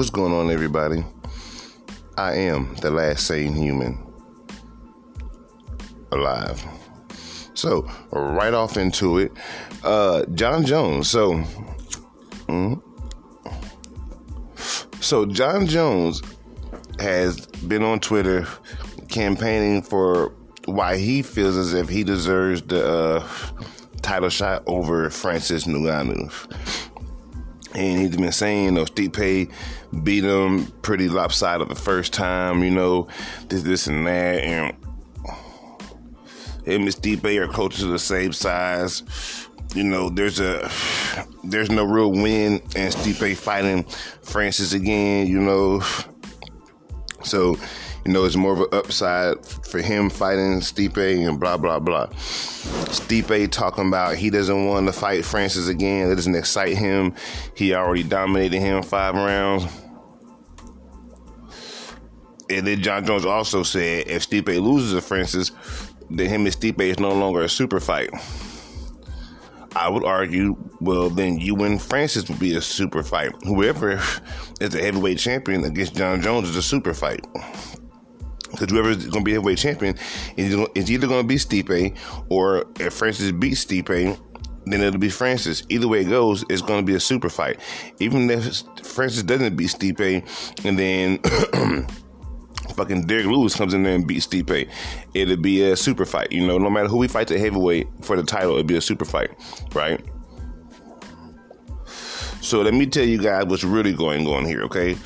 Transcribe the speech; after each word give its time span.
What's 0.00 0.08
going 0.08 0.32
on, 0.32 0.50
everybody? 0.50 1.04
I 2.16 2.32
am 2.32 2.74
the 2.76 2.90
last 2.90 3.26
sane 3.26 3.52
human 3.52 4.02
alive. 6.10 6.64
So, 7.52 7.86
right 8.10 8.54
off 8.54 8.78
into 8.78 9.18
it, 9.18 9.30
uh, 9.84 10.24
Jon 10.32 10.64
Jones. 10.64 11.10
So, 11.10 11.44
mm, 12.48 12.80
so 15.02 15.26
Jon 15.26 15.66
Jones 15.66 16.22
has 16.98 17.44
been 17.68 17.82
on 17.82 18.00
Twitter 18.00 18.46
campaigning 19.10 19.82
for 19.82 20.32
why 20.64 20.96
he 20.96 21.20
feels 21.20 21.58
as 21.58 21.74
if 21.74 21.90
he 21.90 22.04
deserves 22.04 22.62
the 22.62 22.88
uh, 22.88 23.28
title 24.00 24.30
shot 24.30 24.62
over 24.66 25.10
Francis 25.10 25.66
Ngannou 25.66 26.32
and 27.80 28.00
he's 28.00 28.16
been 28.16 28.32
saying, 28.32 28.64
you 28.64 28.70
know, 28.70 28.84
Stipe 28.84 29.50
beat 30.04 30.24
him 30.24 30.66
pretty 30.82 31.08
lopsided 31.08 31.68
the 31.68 31.74
first 31.74 32.12
time, 32.12 32.62
you 32.62 32.70
know, 32.70 33.08
this, 33.48 33.62
this, 33.62 33.86
and 33.86 34.06
that, 34.06 34.42
and 34.42 34.76
him 36.64 36.82
and 36.82 36.90
Stipe 36.90 37.36
are 37.36 37.48
close 37.48 37.78
to 37.78 37.86
the 37.86 37.98
same 37.98 38.32
size. 38.32 39.02
You 39.74 39.84
know, 39.84 40.10
there's 40.10 40.40
a 40.40 40.68
there's 41.44 41.70
no 41.70 41.84
real 41.84 42.10
win, 42.10 42.60
and 42.74 42.92
Stipe 42.92 43.36
fighting 43.36 43.84
Francis 44.22 44.72
again. 44.72 45.26
You 45.26 45.40
know, 45.40 45.82
so 47.22 47.56
you 48.04 48.12
know, 48.12 48.24
it's 48.24 48.36
more 48.36 48.52
of 48.52 48.60
an 48.60 48.68
upside 48.72 49.44
for 49.44 49.80
him 49.80 50.08
fighting 50.10 50.60
Stipe 50.60 51.26
and 51.26 51.38
blah 51.38 51.56
blah 51.56 51.78
blah. 51.78 52.06
Stipe 52.06 53.50
talking 53.50 53.88
about 53.88 54.16
he 54.16 54.30
doesn't 54.30 54.66
want 54.66 54.86
to 54.86 54.92
fight 54.92 55.24
Francis 55.24 55.68
again. 55.68 56.10
It 56.10 56.14
doesn't 56.14 56.34
excite 56.34 56.76
him. 56.76 57.14
He 57.54 57.74
already 57.74 58.02
dominated 58.02 58.58
him 58.58 58.82
five 58.82 59.14
rounds. 59.14 59.66
And 62.48 62.66
then 62.66 62.82
Jon 62.82 63.04
Jones 63.04 63.24
also 63.24 63.62
said 63.62 64.08
if 64.08 64.28
Stipe 64.28 64.60
loses 64.60 64.92
to 64.94 65.00
Francis, 65.00 65.52
then 66.08 66.28
him 66.28 66.46
and 66.46 66.54
Stipe 66.54 66.80
is 66.80 66.98
no 66.98 67.12
longer 67.12 67.42
a 67.42 67.48
super 67.48 67.80
fight. 67.80 68.10
I 69.76 69.88
would 69.88 70.04
argue, 70.04 70.56
well, 70.80 71.10
then 71.10 71.38
you 71.38 71.62
and 71.62 71.80
Francis 71.80 72.28
would 72.28 72.40
be 72.40 72.56
a 72.56 72.60
super 72.60 73.04
fight. 73.04 73.30
Whoever 73.44 73.92
is 74.60 74.70
the 74.70 74.82
heavyweight 74.82 75.18
champion 75.18 75.64
against 75.64 75.94
Jon 75.94 76.20
Jones 76.22 76.48
is 76.48 76.56
a 76.56 76.62
super 76.62 76.92
fight. 76.92 77.24
Because 78.50 78.70
whoever's 78.70 79.06
going 79.06 79.24
to 79.24 79.24
be 79.24 79.32
heavyweight 79.32 79.58
champion 79.58 79.96
is 80.36 80.90
either 80.90 81.06
going 81.06 81.22
to 81.22 81.28
be 81.28 81.36
Stipe, 81.36 81.96
or 82.28 82.66
if 82.78 82.94
Francis 82.94 83.30
beats 83.32 83.64
Stipe, 83.64 84.18
then 84.66 84.80
it'll 84.80 85.00
be 85.00 85.08
Francis. 85.08 85.62
Either 85.68 85.88
way 85.88 86.00
it 86.00 86.08
goes, 86.08 86.44
it's 86.48 86.62
going 86.62 86.80
to 86.80 86.86
be 86.86 86.94
a 86.94 87.00
super 87.00 87.28
fight. 87.28 87.60
Even 87.98 88.28
if 88.30 88.62
Francis 88.82 89.22
doesn't 89.22 89.56
beat 89.56 89.70
Stipe, 89.70 90.64
and 90.64 90.78
then 90.78 91.18
fucking 92.74 93.06
Derrick 93.06 93.26
Lewis 93.26 93.54
comes 93.56 93.74
in 93.74 93.82
there 93.82 93.94
and 93.94 94.06
beats 94.06 94.26
Stipe, 94.26 94.68
it'll 95.14 95.36
be 95.36 95.62
a 95.62 95.76
super 95.76 96.04
fight. 96.04 96.32
You 96.32 96.46
know, 96.46 96.58
no 96.58 96.70
matter 96.70 96.88
who 96.88 96.98
we 96.98 97.08
fight 97.08 97.28
the 97.28 97.38
heavyweight 97.38 97.88
for 98.02 98.16
the 98.16 98.22
title, 98.22 98.52
it'll 98.52 98.64
be 98.64 98.76
a 98.76 98.80
super 98.80 99.04
fight, 99.04 99.30
right? 99.74 100.00
So 102.40 102.62
let 102.62 102.74
me 102.74 102.86
tell 102.86 103.04
you 103.04 103.18
guys 103.18 103.44
what's 103.46 103.64
really 103.64 103.92
going 103.92 104.26
on 104.26 104.44
here, 104.44 104.62
okay? 104.62 104.96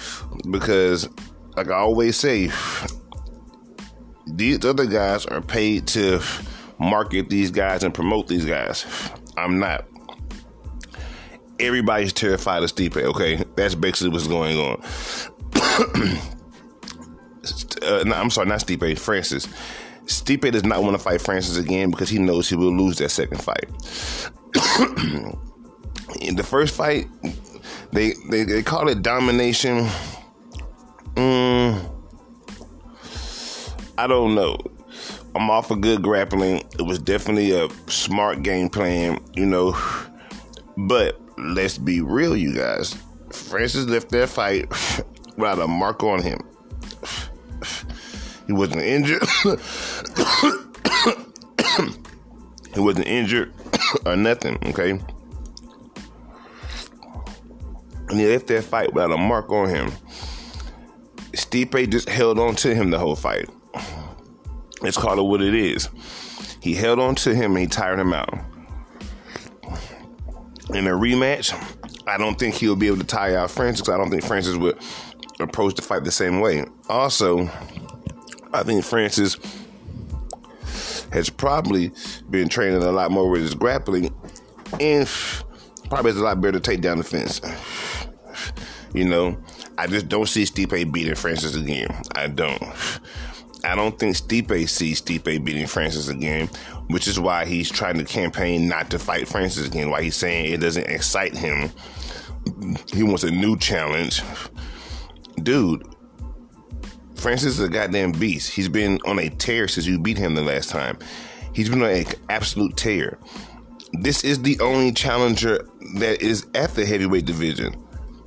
Because, 0.50 1.08
like 1.56 1.68
I 1.68 1.74
always 1.74 2.16
say, 2.16 2.50
these 4.26 4.64
other 4.64 4.86
guys 4.86 5.26
are 5.26 5.40
paid 5.40 5.86
to 5.88 6.20
market 6.78 7.28
these 7.28 7.50
guys 7.50 7.82
and 7.84 7.92
promote 7.94 8.28
these 8.28 8.44
guys. 8.44 8.86
I'm 9.36 9.58
not. 9.58 9.86
Everybody's 11.60 12.12
terrified 12.12 12.62
of 12.62 12.70
Stipe. 12.74 12.96
Okay, 12.96 13.44
that's 13.54 13.74
basically 13.74 14.10
what's 14.10 14.26
going 14.26 14.58
on. 14.58 14.82
uh, 17.82 18.04
no, 18.04 18.14
I'm 18.14 18.30
sorry, 18.30 18.48
not 18.48 18.60
Stipe. 18.60 18.98
Francis. 18.98 19.46
Stipe 20.06 20.50
does 20.52 20.64
not 20.64 20.82
want 20.82 20.96
to 20.96 21.02
fight 21.02 21.20
Francis 21.20 21.56
again 21.56 21.90
because 21.90 22.08
he 22.08 22.18
knows 22.18 22.48
he 22.48 22.56
will 22.56 22.76
lose 22.76 22.98
that 22.98 23.10
second 23.10 23.40
fight. 23.42 23.68
In 26.20 26.36
the 26.36 26.42
first 26.42 26.74
fight, 26.74 27.08
they 27.92 28.12
they, 28.28 28.44
they 28.44 28.62
call 28.62 28.88
it 28.88 29.02
domination. 29.02 29.88
Mm, 31.14 31.90
I 33.96 34.06
don't 34.06 34.34
know. 34.34 34.56
I'm 35.34 35.50
off 35.50 35.70
a 35.70 35.76
good 35.76 36.02
grappling. 36.02 36.58
It 36.78 36.82
was 36.82 36.98
definitely 36.98 37.52
a 37.52 37.68
smart 37.88 38.42
game 38.42 38.68
plan, 38.68 39.20
you 39.34 39.46
know. 39.46 39.76
But 40.76 41.20
let's 41.38 41.78
be 41.78 42.00
real, 42.00 42.36
you 42.36 42.54
guys. 42.54 42.96
Francis 43.30 43.86
left 43.86 44.10
that 44.10 44.28
fight 44.28 44.68
without 45.36 45.58
a 45.60 45.66
mark 45.66 46.02
on 46.02 46.22
him. 46.22 46.40
He 48.46 48.52
wasn't 48.52 48.82
injured. 48.82 49.22
he 52.74 52.80
wasn't 52.80 53.06
injured 53.06 53.52
or 54.06 54.16
nothing, 54.16 54.58
okay? 54.66 54.90
And 58.08 58.20
he 58.20 58.26
left 58.26 58.48
that 58.48 58.64
fight 58.64 58.92
without 58.92 59.12
a 59.12 59.16
mark 59.16 59.50
on 59.50 59.68
him. 59.68 59.92
Stipe 61.32 61.90
just 61.90 62.08
held 62.08 62.38
on 62.38 62.54
to 62.56 62.74
him 62.74 62.90
the 62.90 62.98
whole 62.98 63.16
fight. 63.16 63.48
Let's 64.84 64.98
call 64.98 65.18
it 65.18 65.22
what 65.22 65.40
it 65.40 65.54
is. 65.54 65.88
He 66.60 66.74
held 66.74 66.98
on 66.98 67.14
to 67.16 67.34
him 67.34 67.52
and 67.52 67.60
he 67.60 67.66
tired 67.66 67.98
him 67.98 68.12
out. 68.12 68.32
In 70.74 70.86
a 70.86 70.90
rematch, 70.90 71.52
I 72.06 72.18
don't 72.18 72.38
think 72.38 72.54
he'll 72.54 72.76
be 72.76 72.86
able 72.88 72.98
to 72.98 73.04
tire 73.04 73.38
out 73.38 73.50
Francis. 73.50 73.88
I 73.88 73.96
don't 73.96 74.10
think 74.10 74.24
Francis 74.24 74.56
would 74.56 74.78
approach 75.40 75.74
the 75.74 75.82
fight 75.82 76.04
the 76.04 76.12
same 76.12 76.40
way. 76.40 76.64
Also, 76.88 77.50
I 78.52 78.62
think 78.62 78.84
Francis 78.84 79.38
has 81.12 81.30
probably 81.30 81.90
been 82.28 82.50
training 82.50 82.82
a 82.82 82.92
lot 82.92 83.10
more 83.10 83.30
with 83.30 83.40
his 83.40 83.54
grappling 83.54 84.14
and 84.80 85.08
probably 85.88 86.10
has 86.10 86.20
a 86.20 86.24
lot 86.24 86.42
better 86.42 86.60
takedown 86.60 86.98
defense. 86.98 87.40
You 88.92 89.06
know, 89.06 89.38
I 89.78 89.86
just 89.86 90.08
don't 90.08 90.26
see 90.26 90.42
Stipe 90.42 90.92
beating 90.92 91.14
Francis 91.14 91.56
again. 91.56 91.88
I 92.14 92.26
don't. 92.26 92.62
I 93.64 93.74
don't 93.74 93.98
think 93.98 94.16
Stipe 94.16 94.68
sees 94.68 95.00
Stipe 95.00 95.44
beating 95.44 95.66
Francis 95.66 96.08
again, 96.08 96.48
which 96.88 97.08
is 97.08 97.18
why 97.18 97.44
he's 97.44 97.70
trying 97.70 97.98
to 97.98 98.04
campaign 98.04 98.68
not 98.68 98.90
to 98.90 98.98
fight 98.98 99.26
Francis 99.28 99.66
again. 99.66 99.90
Why 99.90 100.02
he's 100.02 100.16
saying 100.16 100.52
it 100.52 100.60
doesn't 100.60 100.86
excite 100.86 101.36
him. 101.36 101.70
He 102.92 103.02
wants 103.02 103.24
a 103.24 103.30
new 103.30 103.56
challenge. 103.56 104.22
Dude, 105.42 105.86
Francis 107.16 107.58
is 107.58 107.60
a 107.60 107.68
goddamn 107.68 108.12
beast. 108.12 108.52
He's 108.52 108.68
been 108.68 108.98
on 109.06 109.18
a 109.18 109.30
tear 109.30 109.66
since 109.66 109.86
you 109.86 109.98
beat 109.98 110.18
him 110.18 110.34
the 110.34 110.42
last 110.42 110.68
time. 110.68 110.98
He's 111.54 111.68
been 111.68 111.82
on 111.82 111.90
an 111.90 112.04
absolute 112.28 112.76
tear. 112.76 113.18
This 113.92 114.24
is 114.24 114.42
the 114.42 114.58
only 114.60 114.92
challenger 114.92 115.66
that 115.96 116.20
is 116.20 116.46
at 116.54 116.74
the 116.74 116.84
heavyweight 116.84 117.24
division. 117.24 117.74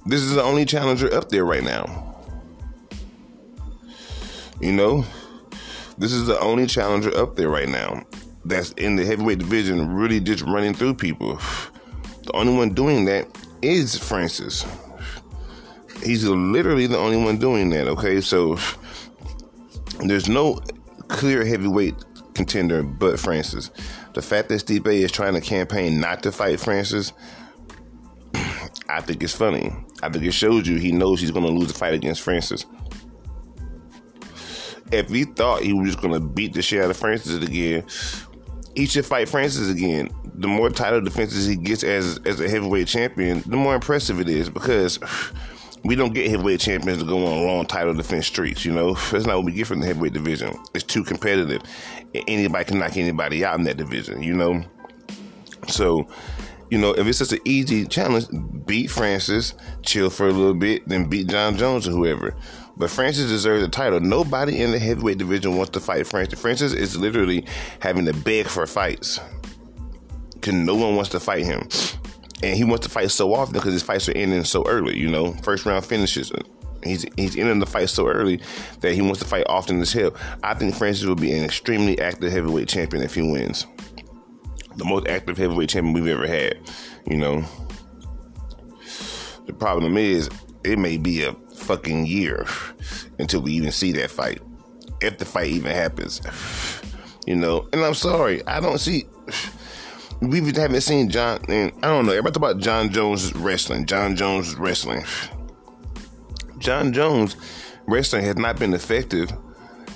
This 0.06 0.22
is 0.22 0.34
the 0.34 0.42
only 0.42 0.66
challenger 0.66 1.14
up 1.14 1.30
there 1.30 1.46
right 1.46 1.64
now. 1.64 2.16
You 4.60 4.72
know, 4.72 5.06
this 5.98 6.14
is 6.14 6.28
the 6.28 6.40
only 6.40 6.68
challenger 6.68 7.16
up 7.18 7.36
there 7.36 7.50
right 7.50 7.70
now 7.70 8.04
that's 8.46 8.72
in 8.74 8.96
the 8.96 9.06
heavyweight 9.06 9.40
division, 9.40 9.94
really 9.94 10.20
just 10.20 10.44
running 10.44 10.74
through 10.74 10.94
people. 10.94 11.40
The 12.24 12.32
only 12.34 12.56
one 12.56 12.74
doing 12.74 13.06
that 13.06 13.28
is 13.62 13.98
Francis. 13.98 14.66
He's 16.04 16.26
literally 16.26 16.88
the 16.88 16.98
only 16.98 17.18
one 17.18 17.40
doing 17.40 17.70
that, 17.72 17.88
okay? 17.88 18.22
So 18.22 18.58
there's 20.06 20.30
no 20.30 20.62
clear 21.08 21.44
heavyweight 21.46 21.96
contender 22.36 22.84
but 22.84 23.20
Francis. 23.20 23.72
The 24.14 24.22
fact 24.22 24.50
that 24.50 24.66
Stipe 24.66 24.88
is 24.88 25.12
trying 25.12 25.34
to 25.34 25.42
campaign 25.42 26.00
not 26.00 26.24
to 26.24 26.32
fight 26.32 26.60
Francis, 26.60 27.14
I 28.90 29.02
think 29.02 29.24
it's 29.24 29.34
funny. 29.36 29.74
I 30.04 30.10
think 30.10 30.24
it 30.24 30.32
shows 30.32 30.68
you 30.68 30.78
he 30.78 30.92
knows 30.92 31.20
he's 31.20 31.32
going 31.32 31.46
to 31.46 31.52
lose 31.52 31.70
the 31.70 31.74
fight 31.74 31.96
against 31.96 32.22
Francis 32.22 32.66
if 34.92 35.10
he 35.10 35.26
thought 35.26 35.62
he 35.62 35.74
was 35.74 35.90
just 35.90 36.02
gonna 36.02 36.20
beat 36.20 36.54
the 36.54 36.62
shit 36.62 36.84
out 36.84 36.90
of 36.90 36.98
Francis 36.98 37.44
again, 37.44 37.86
he 38.76 38.86
should 38.86 39.06
fight 39.06 39.30
Francis 39.30 39.70
again. 39.70 40.10
The 40.36 40.48
more 40.48 40.70
title 40.70 41.02
defenses 41.02 41.48
he 41.48 41.56
gets 41.56 41.84
as 41.84 42.20
as 42.26 42.40
a 42.40 42.50
heavyweight 42.50 42.88
champion, 42.88 43.44
the 43.46 43.58
more 43.58 43.76
impressive 43.76 44.20
it 44.20 44.30
is 44.30 44.50
because 44.50 45.00
we 45.84 45.96
don't 45.96 46.14
get 46.14 46.30
heavyweight 46.30 46.60
champions 46.60 47.00
to 47.00 47.08
go 47.08 47.26
on 47.26 47.46
long 47.46 47.66
title 47.66 47.94
defense 47.94 48.28
streaks. 48.28 48.66
You 48.66 48.74
know, 48.74 48.94
that's 49.12 49.26
not 49.26 49.38
what 49.38 49.46
we 49.46 49.54
get 49.54 49.68
from 49.68 49.80
the 49.80 49.88
heavyweight 49.88 50.14
division. 50.14 50.56
It's 50.74 50.84
too 50.84 51.04
competitive. 51.04 51.62
Anybody 52.28 52.66
can 52.66 52.80
knock 52.80 52.98
anybody 52.98 53.44
out 53.44 53.58
in 53.58 53.64
that 53.66 53.78
division. 53.78 54.22
You 54.22 54.34
know, 54.34 54.64
so 55.68 56.08
you 56.70 56.78
know, 56.78 56.92
if 56.92 57.08
it's 57.08 57.20
such 57.20 57.32
an 57.32 57.40
easy 57.46 57.86
challenge, 57.86 58.28
beat 58.66 58.92
Francis, 58.92 59.54
chill 59.84 60.10
for 60.10 60.28
a 60.28 60.32
little 60.32 60.54
bit, 60.54 60.88
then 60.88 61.06
beat 61.06 61.28
Jon 61.28 61.58
Jones 61.58 61.88
or 61.88 61.92
whoever. 61.92 62.36
But 62.78 62.92
Francis 62.92 63.30
deserves 63.30 63.64
the 63.64 63.70
title. 63.70 64.00
Nobody 64.00 64.62
in 64.62 64.72
the 64.72 64.80
heavyweight 64.80 65.18
division 65.18 65.58
wants 65.58 65.72
to 65.72 65.80
fight 65.80 66.06
Francis. 66.06 66.40
Francis 66.40 66.74
is 66.74 66.96
literally 66.96 67.46
having 67.80 68.06
to 68.06 68.14
beg 68.14 68.48
for 68.48 68.68
fights 68.68 69.20
because 70.34 70.54
no 70.54 70.76
one 70.76 70.96
wants 70.96 71.10
to 71.12 71.20
fight 71.20 71.44
him. 71.44 71.68
And 72.44 72.56
he 72.56 72.64
wants 72.64 72.86
to 72.86 72.92
fight 72.92 73.10
so 73.10 73.34
often 73.34 73.54
because 73.54 73.74
his 73.74 73.82
fights 73.82 74.08
are 74.08 74.16
ending 74.16 74.44
so 74.44 74.64
early, 74.68 74.96
you 74.96 75.10
know, 75.10 75.34
first 75.42 75.66
round 75.66 75.84
finishes. 75.86 76.32
He's 76.84 77.04
he's 77.18 77.36
in 77.36 77.58
the 77.58 77.66
fight 77.66 77.90
so 77.90 78.08
early 78.08 78.40
that 78.82 78.94
he 78.94 79.02
wants 79.02 79.20
to 79.20 79.26
fight 79.26 79.46
often 79.50 79.82
as 79.82 79.92
hell. 79.92 80.16
I 80.44 80.54
think 80.54 80.76
Francis 80.76 81.06
will 81.06 81.16
be 81.16 81.32
an 81.32 81.44
extremely 81.44 82.00
active 82.00 82.32
heavyweight 82.32 82.68
champion 82.68 83.02
if 83.02 83.16
he 83.16 83.24
wins. 83.24 83.66
The 84.76 84.86
most 84.86 85.08
active 85.08 85.38
heavyweight 85.38 85.70
champion 85.70 85.94
we've 85.94 86.08
ever 86.08 86.28
had. 86.28 86.60
You 87.10 87.18
know. 87.18 87.44
The 89.48 89.54
problem 89.54 89.98
is, 89.98 90.30
it 90.64 90.78
may 90.78 90.98
be 90.98 91.24
a 91.24 91.34
fucking 91.68 92.06
year 92.06 92.46
until 93.20 93.42
we 93.42 93.52
even 93.52 93.72
see 93.72 93.92
that 93.92 94.10
fight, 94.10 94.42
if 95.02 95.18
the 95.18 95.26
fight 95.26 95.48
even 95.48 95.72
happens. 95.72 96.22
You 97.26 97.36
know, 97.36 97.68
and 97.74 97.84
I'm 97.84 97.94
sorry, 97.94 98.46
I 98.48 98.60
don't 98.62 98.80
see. 98.80 99.06
We 100.22 100.40
haven't 100.40 100.82
seen 100.82 101.10
Jon, 101.10 101.40
and 101.50 101.72
I 101.84 101.88
don't 101.88 102.06
know. 102.06 102.14
Everybody 102.14 102.38
about 102.38 102.60
Jon 102.60 102.90
Jones 102.90 103.36
wrestling. 103.36 103.86
Jon 103.86 104.16
Jones 104.16 104.56
wrestling. 104.56 105.04
Jon 106.58 106.94
Jones 106.94 107.36
wrestling 107.86 108.24
has 108.24 108.38
not 108.38 108.58
been 108.58 108.74
effective 108.74 109.32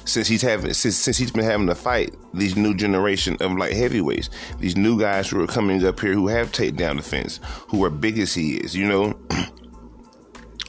since 0.06 0.28
he's 0.28 0.42
having 0.42 0.74
since, 0.74 0.96
since 0.96 1.18
he's 1.18 1.32
been 1.32 1.46
having 1.46 1.68
to 1.68 1.76
fight 1.76 2.14
these 2.34 2.56
new 2.56 2.76
generation 2.76 3.38
of 3.40 3.54
like 3.54 3.74
heavyweights, 3.74 4.30
these 4.60 4.76
new 4.76 5.00
guys 5.00 5.30
who 5.30 5.42
are 5.42 5.48
coming 5.48 5.84
up 5.86 6.00
here 6.00 6.14
who 6.14 6.28
have 6.28 6.52
takedown 6.52 6.98
defense, 6.98 7.40
who 7.70 7.84
are 7.84 7.90
big 7.90 8.20
as 8.20 8.34
he 8.34 8.58
is, 8.58 8.76
you 8.76 8.88
know, 8.88 9.18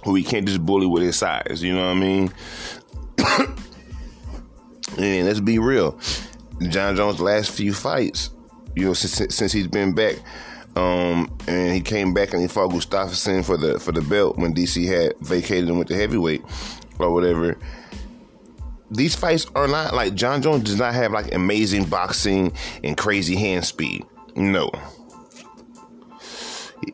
who 0.05 0.15
he 0.15 0.23
can't 0.23 0.47
just 0.47 0.65
bully 0.65 0.87
with 0.87 1.03
his 1.03 1.17
size, 1.17 1.63
you 1.63 1.75
know 1.75 1.87
what 1.87 1.97
I 1.97 2.01
mean? 2.01 2.33
and 4.99 5.27
let's 5.27 5.41
be 5.41 5.59
real, 5.59 5.99
Jon 6.69 6.97
Jones' 6.97 7.21
last 7.21 7.51
few 7.51 7.73
fights, 7.73 8.31
you 8.75 8.87
know, 8.87 8.95
since, 8.95 9.35
since 9.35 9.53
he's 9.53 9.69
been 9.69 9.95
back, 9.95 10.17
um, 10.77 11.37
and 11.47 11.75
he 11.75 11.81
came 11.81 12.15
back 12.15 12.33
and 12.33 12.41
he 12.41 12.49
fought 12.49 12.71
Gustafsson 12.71 13.45
for 13.45 13.57
the 13.57 13.79
for 13.79 13.93
the 13.93 14.01
belt 14.01 14.39
when 14.39 14.55
DC 14.55 14.87
had 14.87 15.19
vacated 15.21 15.69
him 15.69 15.79
with 15.79 15.89
the 15.89 15.97
heavyweight 15.97 16.43
or 16.99 17.13
whatever. 17.13 17.59
These 18.91 19.15
fights 19.15 19.47
are 19.55 19.69
not 19.69 19.95
like 19.95 20.15
Jon 20.15 20.43
Jones 20.43 20.65
does 20.65 20.79
not 20.79 20.95
have 20.95 21.13
like 21.13 21.35
amazing 21.35 21.87
boxing 21.87 22.53
and 22.85 22.97
crazy 22.97 23.37
hand 23.37 23.65
speed. 23.65 24.05
No. 24.35 24.71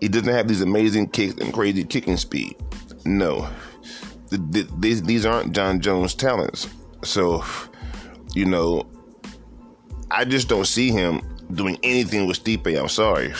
He 0.00 0.08
doesn't 0.08 0.32
have 0.32 0.48
these 0.48 0.60
amazing 0.60 1.08
kicks 1.08 1.40
and 1.40 1.52
crazy 1.52 1.82
kicking 1.82 2.16
speed. 2.16 2.56
No. 3.08 3.48
These 4.30 5.02
these 5.02 5.24
aren't 5.24 5.52
Jon 5.52 5.80
Jones 5.80 6.14
talents. 6.14 6.68
So, 7.02 7.42
you 8.34 8.44
know, 8.44 8.86
I 10.10 10.24
just 10.24 10.48
don't 10.48 10.66
see 10.66 10.90
him 10.90 11.22
doing 11.52 11.78
anything 11.82 12.26
with 12.26 12.42
Stipe. 12.44 12.78
I'm 12.78 12.88
sorry. 12.88 13.32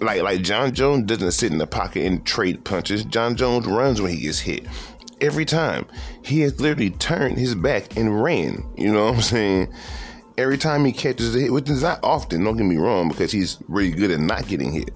Like 0.00 0.22
like 0.22 0.42
Jon 0.42 0.72
Jones 0.72 1.06
doesn't 1.06 1.32
sit 1.32 1.50
in 1.50 1.58
the 1.58 1.66
pocket 1.66 2.06
and 2.06 2.24
trade 2.24 2.64
punches. 2.64 3.04
Jon 3.04 3.34
Jones 3.34 3.66
runs 3.66 4.00
when 4.00 4.12
he 4.12 4.20
gets 4.20 4.38
hit. 4.38 4.66
Every 5.20 5.44
time. 5.44 5.86
He 6.22 6.40
has 6.40 6.60
literally 6.60 6.90
turned 6.90 7.36
his 7.36 7.54
back 7.54 7.96
and 7.96 8.22
ran. 8.22 8.64
You 8.76 8.92
know 8.92 9.06
what 9.06 9.14
I'm 9.16 9.22
saying? 9.22 9.74
Every 10.38 10.56
time 10.56 10.84
he 10.84 10.92
catches 10.92 11.34
a 11.34 11.40
hit, 11.40 11.52
which 11.52 11.68
is 11.68 11.82
not 11.82 11.98
often, 12.02 12.44
don't 12.44 12.56
get 12.56 12.64
me 12.64 12.76
wrong, 12.76 13.08
because 13.08 13.32
he's 13.32 13.58
really 13.68 13.90
good 13.90 14.10
at 14.10 14.20
not 14.20 14.46
getting 14.46 14.72
hit. 14.72 14.90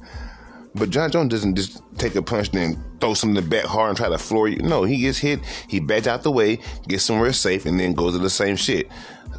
But 0.74 0.90
Jon 0.90 1.10
Jones 1.10 1.30
doesn't 1.30 1.54
just 1.54 1.82
take 1.98 2.16
a 2.16 2.22
punch 2.22 2.48
and 2.48 2.58
then 2.58 2.84
throw 3.00 3.14
something 3.14 3.48
back 3.48 3.64
hard 3.64 3.90
and 3.90 3.96
try 3.96 4.08
to 4.08 4.18
floor 4.18 4.48
you. 4.48 4.58
No, 4.58 4.82
he 4.84 4.98
gets 4.98 5.18
hit, 5.18 5.40
he 5.68 5.78
backs 5.78 6.06
out 6.06 6.22
the 6.22 6.32
way, 6.32 6.58
gets 6.88 7.04
somewhere 7.04 7.32
safe, 7.32 7.64
and 7.66 7.78
then 7.78 7.94
goes 7.94 8.14
to 8.14 8.18
the 8.18 8.30
same 8.30 8.56
shit. 8.56 8.88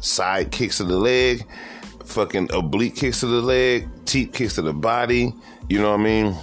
Side 0.00 0.50
kicks 0.50 0.78
to 0.78 0.84
the 0.84 0.96
leg, 0.96 1.46
fucking 2.04 2.50
oblique 2.52 2.96
kicks 2.96 3.20
to 3.20 3.26
the 3.26 3.42
leg, 3.42 3.88
teep 4.06 4.32
kicks 4.32 4.54
to 4.54 4.62
the 4.62 4.72
body. 4.72 5.34
You 5.68 5.80
know 5.80 5.90
what 5.90 6.00
I 6.00 6.04
mean? 6.04 6.36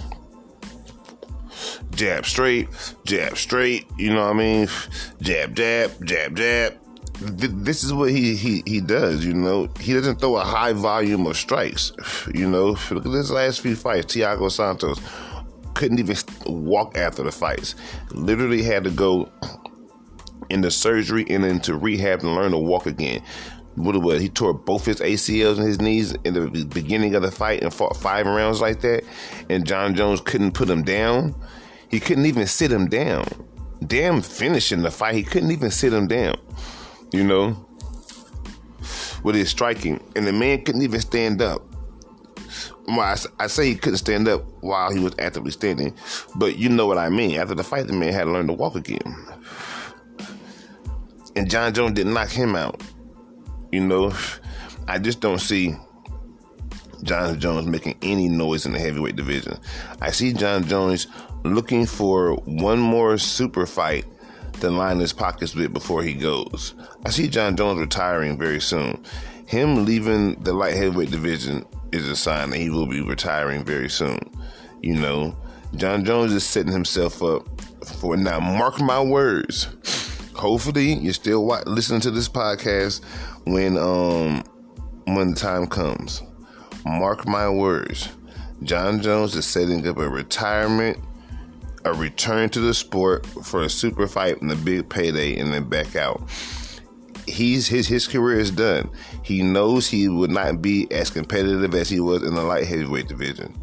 Jab 1.90 2.26
straight, 2.26 2.68
jab 3.04 3.36
straight. 3.36 3.86
You 3.96 4.12
know 4.12 4.24
what 4.24 4.34
I 4.34 4.38
mean? 4.38 4.68
Jab, 5.20 5.54
jab, 5.54 6.04
jab, 6.04 6.36
jab. 6.36 6.83
This 7.20 7.84
is 7.84 7.92
what 7.92 8.10
he, 8.10 8.34
he 8.34 8.62
he 8.66 8.80
does. 8.80 9.24
You 9.24 9.34
know, 9.34 9.68
he 9.80 9.92
doesn't 9.92 10.20
throw 10.20 10.36
a 10.36 10.44
high 10.44 10.72
volume 10.72 11.26
of 11.26 11.36
strikes. 11.36 11.92
You 12.34 12.48
know, 12.48 12.76
look 12.90 13.06
at 13.06 13.12
his 13.12 13.30
last 13.30 13.60
few 13.60 13.76
fights. 13.76 14.14
Thiago 14.14 14.50
Santos 14.50 15.00
couldn't 15.74 15.98
even 15.98 16.16
walk 16.46 16.96
after 16.96 17.22
the 17.22 17.32
fights. 17.32 17.74
Literally 18.10 18.62
had 18.62 18.84
to 18.84 18.90
go 18.90 19.30
into 20.50 20.70
surgery 20.70 21.24
and 21.30 21.44
into 21.44 21.76
rehab 21.76 22.20
and 22.20 22.34
learn 22.34 22.52
to 22.52 22.58
walk 22.58 22.86
again 22.86 23.22
what 23.76 23.94
it 23.94 24.02
was. 24.02 24.20
He 24.20 24.28
tore 24.28 24.54
both 24.54 24.84
his 24.84 25.00
ACLs 25.00 25.58
and 25.58 25.66
his 25.66 25.80
knees 25.80 26.12
in 26.24 26.34
the 26.34 26.64
beginning 26.66 27.14
of 27.14 27.22
the 27.22 27.30
fight 27.30 27.62
and 27.62 27.72
fought 27.72 27.96
five 27.96 28.26
rounds 28.26 28.60
like 28.60 28.80
that. 28.80 29.04
And 29.50 29.66
Jon 29.66 29.94
Jones 29.94 30.20
couldn't 30.20 30.52
put 30.52 30.68
him 30.68 30.82
down. 30.82 31.34
He 31.88 32.00
couldn't 32.00 32.26
even 32.26 32.46
sit 32.46 32.72
him 32.72 32.88
down. 32.88 33.26
Damn, 33.86 34.22
finishing 34.22 34.82
the 34.82 34.90
fight, 34.90 35.14
he 35.14 35.22
couldn't 35.22 35.50
even 35.50 35.70
sit 35.70 35.92
him 35.92 36.06
down. 36.06 36.36
You 37.14 37.22
know, 37.22 37.56
with 39.22 39.36
his 39.36 39.48
striking, 39.48 40.02
and 40.16 40.26
the 40.26 40.32
man 40.32 40.64
couldn't 40.64 40.82
even 40.82 41.00
stand 41.00 41.40
up. 41.40 41.62
Well, 42.88 43.02
I, 43.02 43.16
I 43.38 43.46
say 43.46 43.68
he 43.68 43.76
couldn't 43.76 43.98
stand 43.98 44.26
up 44.26 44.42
while 44.62 44.92
he 44.92 44.98
was 44.98 45.14
actively 45.20 45.52
standing, 45.52 45.94
but 46.34 46.58
you 46.58 46.68
know 46.68 46.88
what 46.88 46.98
I 46.98 47.10
mean. 47.10 47.38
After 47.38 47.54
the 47.54 47.62
fight, 47.62 47.86
the 47.86 47.92
man 47.92 48.12
had 48.12 48.24
to 48.24 48.32
learn 48.32 48.48
to 48.48 48.52
walk 48.52 48.74
again. 48.74 48.98
And 51.36 51.48
Jon 51.48 51.72
Jones 51.72 51.94
didn't 51.94 52.14
knock 52.14 52.30
him 52.30 52.56
out. 52.56 52.82
You 53.70 53.86
know, 53.86 54.12
I 54.88 54.98
just 54.98 55.20
don't 55.20 55.40
see 55.40 55.76
Jon 57.04 57.38
Jones 57.38 57.68
making 57.68 57.96
any 58.02 58.28
noise 58.28 58.66
in 58.66 58.72
the 58.72 58.80
heavyweight 58.80 59.14
division. 59.14 59.56
I 60.00 60.10
see 60.10 60.32
Jon 60.32 60.66
Jones 60.66 61.06
looking 61.44 61.86
for 61.86 62.34
one 62.38 62.80
more 62.80 63.18
super 63.18 63.66
fight 63.66 64.04
to 64.60 64.70
line 64.70 64.98
his 64.98 65.12
pockets 65.12 65.54
with 65.54 65.72
before 65.72 66.02
he 66.02 66.14
goes. 66.14 66.74
I 67.04 67.10
see 67.10 67.28
Jon 67.28 67.56
Jones 67.56 67.80
retiring 67.80 68.38
very 68.38 68.60
soon. 68.60 69.02
Him 69.46 69.84
leaving 69.84 70.34
the 70.42 70.52
light 70.52 70.74
heavyweight 70.74 71.10
division 71.10 71.64
is 71.92 72.08
a 72.08 72.16
sign 72.16 72.50
that 72.50 72.58
he 72.58 72.70
will 72.70 72.86
be 72.86 73.00
retiring 73.00 73.64
very 73.64 73.90
soon. 73.90 74.18
You 74.80 74.94
know, 74.94 75.36
Jon 75.76 76.04
Jones 76.04 76.32
is 76.32 76.44
setting 76.44 76.72
himself 76.72 77.22
up 77.22 77.46
for 78.00 78.16
now. 78.16 78.40
Mark 78.40 78.80
my 78.80 79.00
words. 79.00 79.68
Hopefully, 80.34 80.94
you're 80.94 81.12
still 81.12 81.46
listening 81.66 82.00
to 82.00 82.10
this 82.10 82.28
podcast 82.28 83.02
when 83.44 83.76
um 83.76 84.42
when 85.06 85.30
the 85.30 85.36
time 85.36 85.66
comes. 85.66 86.22
Mark 86.84 87.26
my 87.26 87.48
words. 87.48 88.08
Jon 88.62 89.00
Jones 89.00 89.34
is 89.36 89.46
setting 89.46 89.86
up 89.86 89.98
a 89.98 90.08
retirement, 90.08 90.98
a 91.84 91.92
return 91.92 92.48
to 92.50 92.60
the 92.60 92.74
sport 92.74 93.26
for 93.26 93.62
a 93.62 93.68
super 93.68 94.06
fight 94.06 94.40
and 94.40 94.50
a 94.50 94.56
big 94.56 94.88
payday, 94.88 95.38
and 95.38 95.52
then 95.52 95.68
back 95.68 95.96
out. 95.96 96.22
He's 97.26 97.68
his 97.68 97.88
his 97.88 98.06
career 98.06 98.38
is 98.38 98.50
done. 98.50 98.90
He 99.22 99.42
knows 99.42 99.88
he 99.88 100.08
would 100.08 100.30
not 100.30 100.60
be 100.60 100.90
as 100.90 101.10
competitive 101.10 101.74
as 101.74 101.88
he 101.88 102.00
was 102.00 102.22
in 102.22 102.34
the 102.34 102.42
light 102.42 102.66
heavyweight 102.66 103.08
division. 103.08 103.54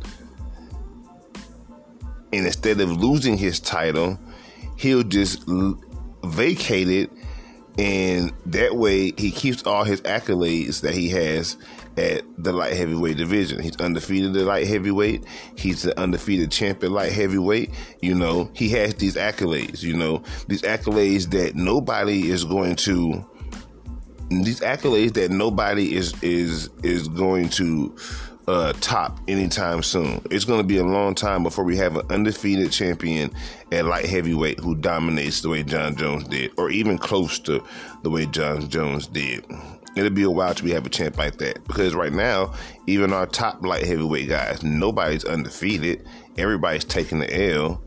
And 2.34 2.46
instead 2.46 2.80
of 2.80 2.92
losing 2.92 3.38
his 3.38 3.60
title, 3.60 4.18
he'll 4.78 5.04
just 5.04 5.44
vacate 6.24 6.90
it 6.90 7.12
and 7.78 8.34
that 8.48 8.76
way 8.76 9.14
he 9.18 9.32
keeps 9.32 9.66
all 9.66 9.84
his 9.84 10.02
accolades 10.02 10.82
that 10.82 10.94
he 10.94 11.10
has 11.10 11.58
at 11.98 12.24
the 12.38 12.52
light 12.52 12.74
heavyweight 12.74 13.18
division. 13.18 13.62
He's 13.62 13.76
undefeated 13.78 14.36
at 14.36 14.46
light 14.46 14.68
heavyweight. 14.68 15.26
He's 15.56 15.84
the 15.84 15.98
undefeated 16.00 16.52
champion 16.52 16.94
light 16.94 17.12
heavyweight. 17.12 17.72
You 18.02 18.16
know, 18.16 18.50
he 18.54 18.70
has 18.70 18.96
these 18.96 19.16
accolades, 19.16 19.84
you 19.84 19.96
know, 19.96 20.24
these 20.48 20.62
accolades 20.62 21.30
that 21.32 21.56
nobody 21.56 22.30
is 22.30 22.44
going 22.44 22.76
to 22.78 23.26
these 24.30 24.62
accolades 24.62 25.14
that 25.14 25.30
nobody 25.30 25.94
is 25.94 26.14
is 26.24 26.70
is 26.84 27.08
going 27.10 27.50
to 27.50 27.94
uh, 28.48 28.74
top 28.82 29.20
anytime 29.28 29.84
soon. 29.84 30.22
It's 30.32 30.46
going 30.46 30.60
to 30.62 30.68
be 30.68 30.78
a 30.78 30.84
long 30.84 31.16
time 31.16 31.44
before 31.44 31.64
we 31.64 31.78
have 31.78 31.96
an 31.96 32.06
undefeated 32.10 32.72
champion 32.72 33.32
at 33.72 33.86
light 33.86 34.06
heavyweight 34.06 34.60
who 34.60 34.76
dominates 34.76 35.42
the 35.42 35.50
way 35.50 35.64
Jon 35.64 35.96
Jones 35.96 36.28
did, 36.28 36.52
or 36.58 36.70
even 36.70 36.98
close 36.98 37.40
to 37.40 37.64
the 38.04 38.10
way 38.10 38.26
Jon 38.26 38.68
Jones 38.70 39.08
did. 39.08 39.46
It'll 39.96 40.10
be 40.10 40.24
a 40.24 40.32
while 40.32 40.54
till 40.54 40.66
we 40.66 40.72
have 40.72 40.86
a 40.86 40.90
champ 40.90 41.18
like 41.18 41.38
that 41.40 41.66
because 41.68 41.94
right 41.94 42.14
now, 42.14 42.54
even 42.88 43.12
our 43.12 43.26
top 43.26 43.62
light 43.64 43.86
heavyweight 43.86 44.30
guys, 44.30 44.64
nobody's 44.64 45.26
undefeated. 45.26 46.08
Everybody's 46.38 46.86
taking 46.86 47.20
the 47.20 47.52
L. 47.54 47.82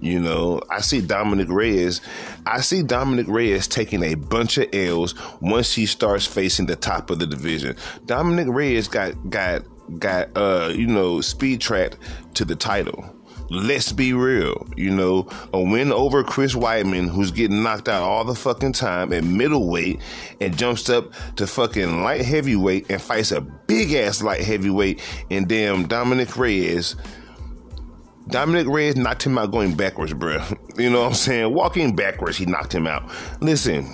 You 0.00 0.20
know, 0.20 0.60
I 0.70 0.80
see 0.80 1.00
Dominick 1.00 1.48
Reyes. 1.48 2.00
I 2.44 2.60
see 2.60 2.82
Dominick 2.82 3.28
Reyes 3.28 3.66
taking 3.66 4.02
a 4.02 4.14
bunch 4.14 4.58
of 4.58 4.68
L's 4.74 5.14
once 5.40 5.74
he 5.74 5.86
starts 5.86 6.26
facing 6.26 6.66
the 6.66 6.76
top 6.76 7.10
of 7.10 7.18
the 7.18 7.26
division. 7.26 7.76
Dominick 8.04 8.48
Reyes 8.48 8.88
got 8.88 9.30
got 9.30 9.62
got 9.98 10.36
uh 10.36 10.72
you 10.74 10.86
know 10.86 11.20
speed 11.20 11.60
tracked 11.60 11.96
to 12.34 12.44
the 12.44 12.56
title. 12.56 13.12
Let's 13.48 13.92
be 13.92 14.12
real, 14.12 14.66
you 14.76 14.90
know, 14.90 15.28
a 15.52 15.62
win 15.62 15.92
over 15.92 16.24
Chris 16.24 16.56
Weidman, 16.56 17.08
who's 17.08 17.30
getting 17.30 17.62
knocked 17.62 17.88
out 17.88 18.02
all 18.02 18.24
the 18.24 18.34
fucking 18.34 18.72
time 18.72 19.12
at 19.12 19.22
middleweight 19.22 20.00
and 20.40 20.58
jumps 20.58 20.90
up 20.90 21.12
to 21.36 21.46
fucking 21.46 22.02
light 22.02 22.24
heavyweight 22.24 22.90
and 22.90 23.00
fights 23.00 23.30
a 23.30 23.40
big 23.40 23.92
ass 23.92 24.20
light 24.20 24.40
heavyweight 24.42 25.00
and 25.30 25.46
damn 25.46 25.86
Dominick 25.86 26.36
Reyes 26.36 26.96
Dominick 28.28 28.66
Reyes 28.66 28.96
knocked 28.96 29.24
him 29.24 29.38
out 29.38 29.52
going 29.52 29.74
backwards, 29.74 30.12
bro. 30.12 30.44
You 30.76 30.90
know 30.90 31.00
what 31.00 31.08
I'm 31.08 31.14
saying? 31.14 31.54
Walking 31.54 31.96
backwards, 31.96 32.36
he 32.36 32.44
knocked 32.44 32.74
him 32.74 32.86
out. 32.86 33.10
Listen, 33.40 33.90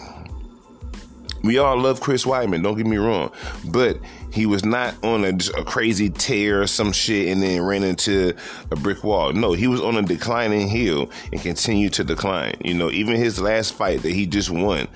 we 1.44 1.58
all 1.58 1.78
love 1.78 2.00
Chris 2.00 2.24
Weidman, 2.24 2.62
don't 2.62 2.76
get 2.76 2.86
me 2.86 2.96
wrong, 2.96 3.30
but 3.66 3.98
he 4.32 4.46
was 4.46 4.64
not 4.64 4.94
on 5.04 5.24
a, 5.24 5.32
a, 5.56 5.64
crazy 5.64 6.08
tear 6.08 6.62
or 6.62 6.66
some 6.66 6.90
shit 6.90 7.28
and 7.28 7.42
then 7.42 7.62
ran 7.62 7.84
into 7.84 8.34
a 8.70 8.76
brick 8.76 9.04
wall. 9.04 9.32
No, 9.32 9.52
he 9.52 9.66
was 9.66 9.80
on 9.80 9.96
a 9.96 10.02
declining 10.02 10.68
hill 10.68 11.10
and 11.30 11.40
continued 11.40 11.92
to 11.94 12.04
decline. 12.04 12.54
You 12.64 12.74
know, 12.74 12.90
even 12.90 13.16
his 13.16 13.40
last 13.40 13.74
fight 13.74 14.02
that 14.02 14.12
he 14.12 14.26
just 14.26 14.50
won 14.50 14.88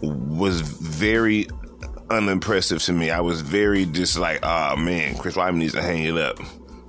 was 0.00 0.60
very 0.60 1.48
unimpressive 2.10 2.82
to 2.82 2.92
me. 2.92 3.10
I 3.10 3.20
was 3.20 3.42
very 3.42 3.84
just 3.84 4.18
like, 4.18 4.40
oh 4.42 4.76
man, 4.76 5.16
Chris 5.18 5.36
Weidman 5.36 5.56
needs 5.56 5.74
to 5.74 5.82
hang 5.82 6.04
it 6.04 6.16
up. 6.16 6.38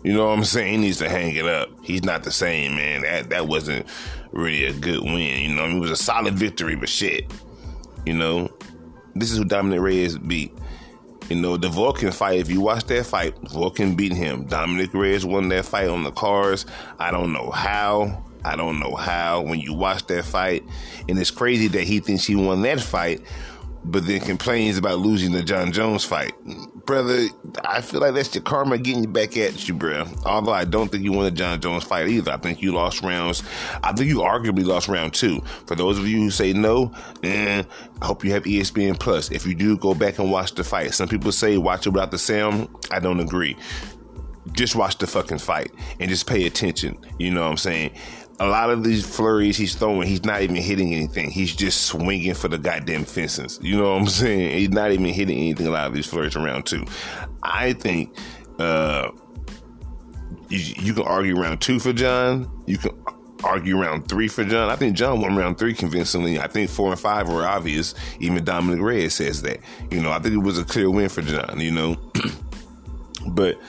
You 0.03 0.13
know 0.13 0.27
what 0.27 0.37
I'm 0.37 0.45
saying? 0.45 0.71
He 0.71 0.77
needs 0.77 0.97
to 0.99 1.09
hang 1.09 1.35
it 1.35 1.45
up. 1.45 1.69
He's 1.83 2.03
not 2.03 2.23
the 2.23 2.31
same, 2.31 2.75
man. 2.75 3.01
That 3.01 3.29
that 3.29 3.47
wasn't 3.47 3.85
really 4.31 4.65
a 4.65 4.73
good 4.73 5.01
win. 5.03 5.49
You 5.49 5.55
know, 5.55 5.65
it 5.65 5.79
was 5.79 5.91
a 5.91 5.95
solid 5.95 6.35
victory, 6.35 6.75
but 6.75 6.89
shit. 6.89 7.31
You 8.05 8.13
know, 8.13 8.49
this 9.15 9.31
is 9.31 9.37
who 9.37 9.45
Dominick 9.45 9.81
Reyes 9.81 10.17
beat. 10.17 10.57
You 11.29 11.35
know, 11.35 11.57
the 11.57 11.67
Volkan 11.67 12.13
fight, 12.13 12.39
if 12.39 12.49
you 12.49 12.61
watch 12.61 12.85
that 12.85 13.05
fight, 13.05 13.35
Volkan 13.43 13.95
beat 13.95 14.13
him. 14.13 14.45
Dominick 14.45 14.93
Reyes 14.93 15.25
won 15.25 15.49
that 15.49 15.65
fight 15.65 15.87
on 15.87 16.03
the 16.03 16.11
cars. 16.11 16.65
I 16.97 17.11
don't 17.11 17.33
know 17.33 17.51
how. 17.51 18.23
I 18.43 18.55
don't 18.55 18.79
know 18.79 18.95
how. 18.95 19.41
When 19.41 19.59
you 19.59 19.73
watch 19.73 20.07
that 20.07 20.25
fight, 20.25 20.63
and 21.07 21.19
it's 21.19 21.29
crazy 21.29 21.67
that 21.67 21.83
he 21.83 21.99
thinks 21.99 22.25
he 22.25 22.35
won 22.35 22.61
that 22.61 22.79
fight 22.79 23.21
but 23.85 24.05
then 24.05 24.19
complains 24.19 24.77
about 24.77 24.99
losing 24.99 25.31
the 25.31 25.43
Jon 25.43 25.71
Jones 25.71 26.03
fight. 26.03 26.33
Brother, 26.89 27.27
I 27.63 27.81
feel 27.81 28.01
like 28.01 28.15
that's 28.15 28.33
your 28.33 28.41
karma 28.41 28.79
getting 28.79 29.03
you 29.03 29.09
back 29.09 29.37
at 29.37 29.67
you, 29.67 29.75
bro. 29.75 30.05
Although 30.25 30.53
I 30.53 30.65
don't 30.65 30.91
think 30.91 31.03
you 31.03 31.11
won 31.11 31.25
the 31.25 31.29
Jon 31.29 31.61
Jones 31.61 31.83
fight 31.83 32.07
either. 32.07 32.31
I 32.31 32.37
think 32.37 32.63
you 32.63 32.71
lost 32.71 33.03
rounds. 33.03 33.43
I 33.83 33.93
think 33.93 34.09
you 34.09 34.21
arguably 34.21 34.65
lost 34.65 34.87
round 34.87 35.13
two. 35.13 35.39
For 35.67 35.75
those 35.75 35.99
of 35.99 36.07
you 36.07 36.17
who 36.17 36.31
say 36.31 36.51
no, 36.51 36.91
eh, 37.21 37.61
I 38.01 38.05
hope 38.05 38.23
you 38.23 38.31
have 38.31 38.41
ESPN 38.45 38.99
Plus. 38.99 39.29
If 39.29 39.45
you 39.45 39.53
do, 39.53 39.77
go 39.77 39.93
back 39.93 40.17
and 40.17 40.31
watch 40.31 40.55
the 40.55 40.63
fight. 40.63 40.95
Some 40.95 41.07
people 41.07 41.31
say 41.31 41.59
watch 41.59 41.85
it 41.85 41.91
without 41.91 42.09
the 42.09 42.17
sound. 42.17 42.67
I 42.89 42.99
don't 42.99 43.19
agree 43.19 43.55
just 44.53 44.75
watch 44.75 44.97
the 44.97 45.07
fucking 45.07 45.37
fight 45.37 45.71
and 45.99 46.09
just 46.09 46.27
pay 46.27 46.45
attention. 46.45 46.97
You 47.19 47.31
know 47.31 47.41
what 47.41 47.51
I'm 47.51 47.57
saying? 47.57 47.91
A 48.39 48.47
lot 48.47 48.69
of 48.69 48.83
these 48.83 49.05
flurries 49.05 49.57
he's 49.57 49.75
throwing, 49.75 50.07
he's 50.07 50.23
not 50.23 50.41
even 50.41 50.55
hitting 50.55 50.93
anything. 50.93 51.29
He's 51.29 51.53
just 51.53 51.81
swinging 51.87 52.33
for 52.33 52.47
the 52.47 52.57
goddamn 52.57 53.03
fences. 53.03 53.59
You 53.61 53.77
know 53.77 53.91
what 53.93 54.01
I'm 54.01 54.07
saying? 54.07 54.57
He's 54.57 54.69
not 54.69 54.91
even 54.91 55.05
hitting 55.05 55.37
anything. 55.37 55.67
A 55.67 55.71
lot 55.71 55.87
of 55.87 55.93
these 55.93 56.07
flurries 56.07 56.35
around 56.35 56.65
two. 56.65 56.85
I 57.43 57.73
think 57.73 58.15
uh, 58.57 59.11
you, 60.49 60.59
you 60.77 60.93
can 60.93 61.03
argue 61.03 61.35
round 61.35 61.61
two 61.61 61.79
for 61.79 61.93
Jon. 61.93 62.49
You 62.65 62.77
can 62.77 62.91
argue 63.43 63.77
round 63.77 64.07
three 64.07 64.27
for 64.27 64.43
Jon. 64.43 64.69
I 64.69 64.75
think 64.75 64.95
Jon 64.95 65.21
won 65.21 65.35
round 65.35 65.57
three 65.57 65.73
convincingly. 65.73 66.39
I 66.39 66.47
think 66.47 66.69
four 66.69 66.91
and 66.91 66.99
five 66.99 67.29
were 67.29 67.45
obvious. 67.45 67.95
Even 68.19 68.43
Dominick 68.43 68.81
Reyes 68.81 69.15
says 69.15 69.41
that. 69.43 69.59
You 69.91 70.01
know, 70.01 70.11
I 70.11 70.19
think 70.19 70.35
it 70.35 70.39
was 70.39 70.57
a 70.57 70.65
clear 70.65 70.89
win 70.89 71.09
for 71.09 71.21
Jon, 71.21 71.59
You 71.59 71.71
know, 71.71 71.97
but 73.27 73.59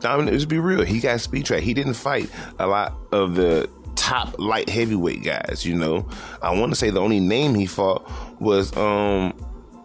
Dominick, 0.00 0.32
let's 0.32 0.44
be 0.44 0.58
real. 0.58 0.84
He 0.84 1.00
got 1.00 1.20
speed 1.20 1.46
track. 1.46 1.62
He 1.62 1.74
didn't 1.74 1.94
fight 1.94 2.30
a 2.58 2.66
lot 2.66 2.94
of 3.12 3.34
the 3.34 3.68
top 3.96 4.38
light 4.38 4.68
heavyweight 4.68 5.24
guys. 5.24 5.64
You 5.64 5.74
know, 5.74 6.08
I 6.42 6.58
want 6.58 6.72
to 6.72 6.76
say 6.76 6.90
the 6.90 7.00
only 7.00 7.20
name 7.20 7.54
he 7.54 7.66
fought 7.66 8.08
was 8.40 8.76
um 8.76 9.32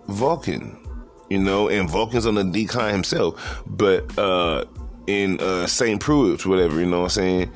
Volkan. 0.08 0.78
You 1.30 1.40
know, 1.40 1.70
and 1.70 1.88
Volkan's 1.90 2.26
on 2.26 2.36
the 2.36 2.44
decline 2.44 2.94
himself, 2.94 3.64
but 3.66 4.18
uh 4.20 4.66
in 5.08 5.40
uh 5.40 5.66
St. 5.66 6.00
Preux, 6.00 6.38
whatever. 6.46 6.80
You 6.80 6.86
know 6.86 7.00
what 7.00 7.04
I'm 7.04 7.10
saying? 7.10 7.52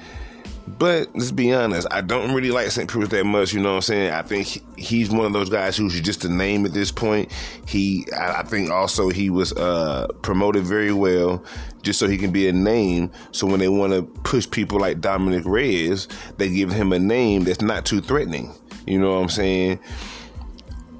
But 0.67 1.09
let's 1.13 1.31
be 1.31 1.53
honest, 1.53 1.87
I 1.91 2.01
don't 2.01 2.33
really 2.33 2.51
like 2.51 2.71
St. 2.71 2.89
Preux 2.89 3.05
that 3.05 3.23
much. 3.25 3.53
You 3.53 3.61
know 3.61 3.69
what 3.69 3.75
I'm 3.75 3.81
saying? 3.81 4.11
I 4.11 4.23
think 4.23 4.63
he's 4.77 5.11
one 5.11 5.25
of 5.25 5.33
those 5.33 5.49
guys 5.49 5.77
who's 5.77 5.99
just 6.01 6.25
a 6.25 6.29
name 6.29 6.65
at 6.65 6.73
this 6.73 6.91
point. 6.91 7.31
He, 7.67 8.07
I 8.17 8.43
think 8.43 8.71
also 8.71 9.09
he 9.09 9.29
was 9.29 9.53
uh, 9.53 10.07
promoted 10.23 10.63
very 10.63 10.91
well 10.91 11.43
just 11.83 11.99
so 11.99 12.07
he 12.07 12.17
can 12.17 12.31
be 12.31 12.47
a 12.47 12.53
name. 12.53 13.11
So 13.31 13.45
when 13.45 13.59
they 13.59 13.69
want 13.69 13.93
to 13.93 14.03
push 14.23 14.49
people 14.49 14.79
like 14.79 15.01
Dominick 15.01 15.45
Reyes, 15.45 16.07
they 16.37 16.49
give 16.49 16.71
him 16.71 16.91
a 16.93 16.99
name 16.99 17.43
that's 17.43 17.61
not 17.61 17.85
too 17.85 18.01
threatening. 18.01 18.51
You 18.87 18.99
know 18.99 19.15
what 19.15 19.21
I'm 19.21 19.29
saying? 19.29 19.79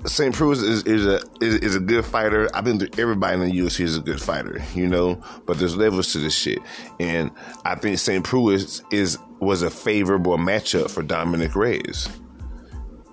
St. 0.08 0.34
Preux 0.34 0.52
is, 0.52 0.84
is 0.84 1.06
a 1.06 1.20
is, 1.42 1.56
is, 1.56 1.76
a 1.76 1.80
good 1.80 2.06
fighter. 2.06 2.50
I've 2.54 2.66
think 2.66 3.00
everybody 3.00 3.42
in 3.42 3.50
the 3.50 3.60
UFC 3.60 3.82
is 3.82 3.98
a 3.98 4.02
good 4.02 4.22
fighter, 4.22 4.62
you 4.74 4.88
know. 4.88 5.22
But 5.46 5.58
there's 5.58 5.76
levels 5.76 6.12
to 6.14 6.20
this 6.20 6.36
shit, 6.36 6.60
and 7.00 7.32
I 7.64 7.76
think 7.76 7.98
St. 7.98 8.24
Preux 8.24 8.50
is, 8.50 8.84
is 8.92 9.18
was 9.40 9.62
a 9.62 9.70
favorable 9.70 10.38
matchup 10.38 10.92
for 10.92 11.04
Dominick 11.04 11.56
Reyes. 11.56 12.08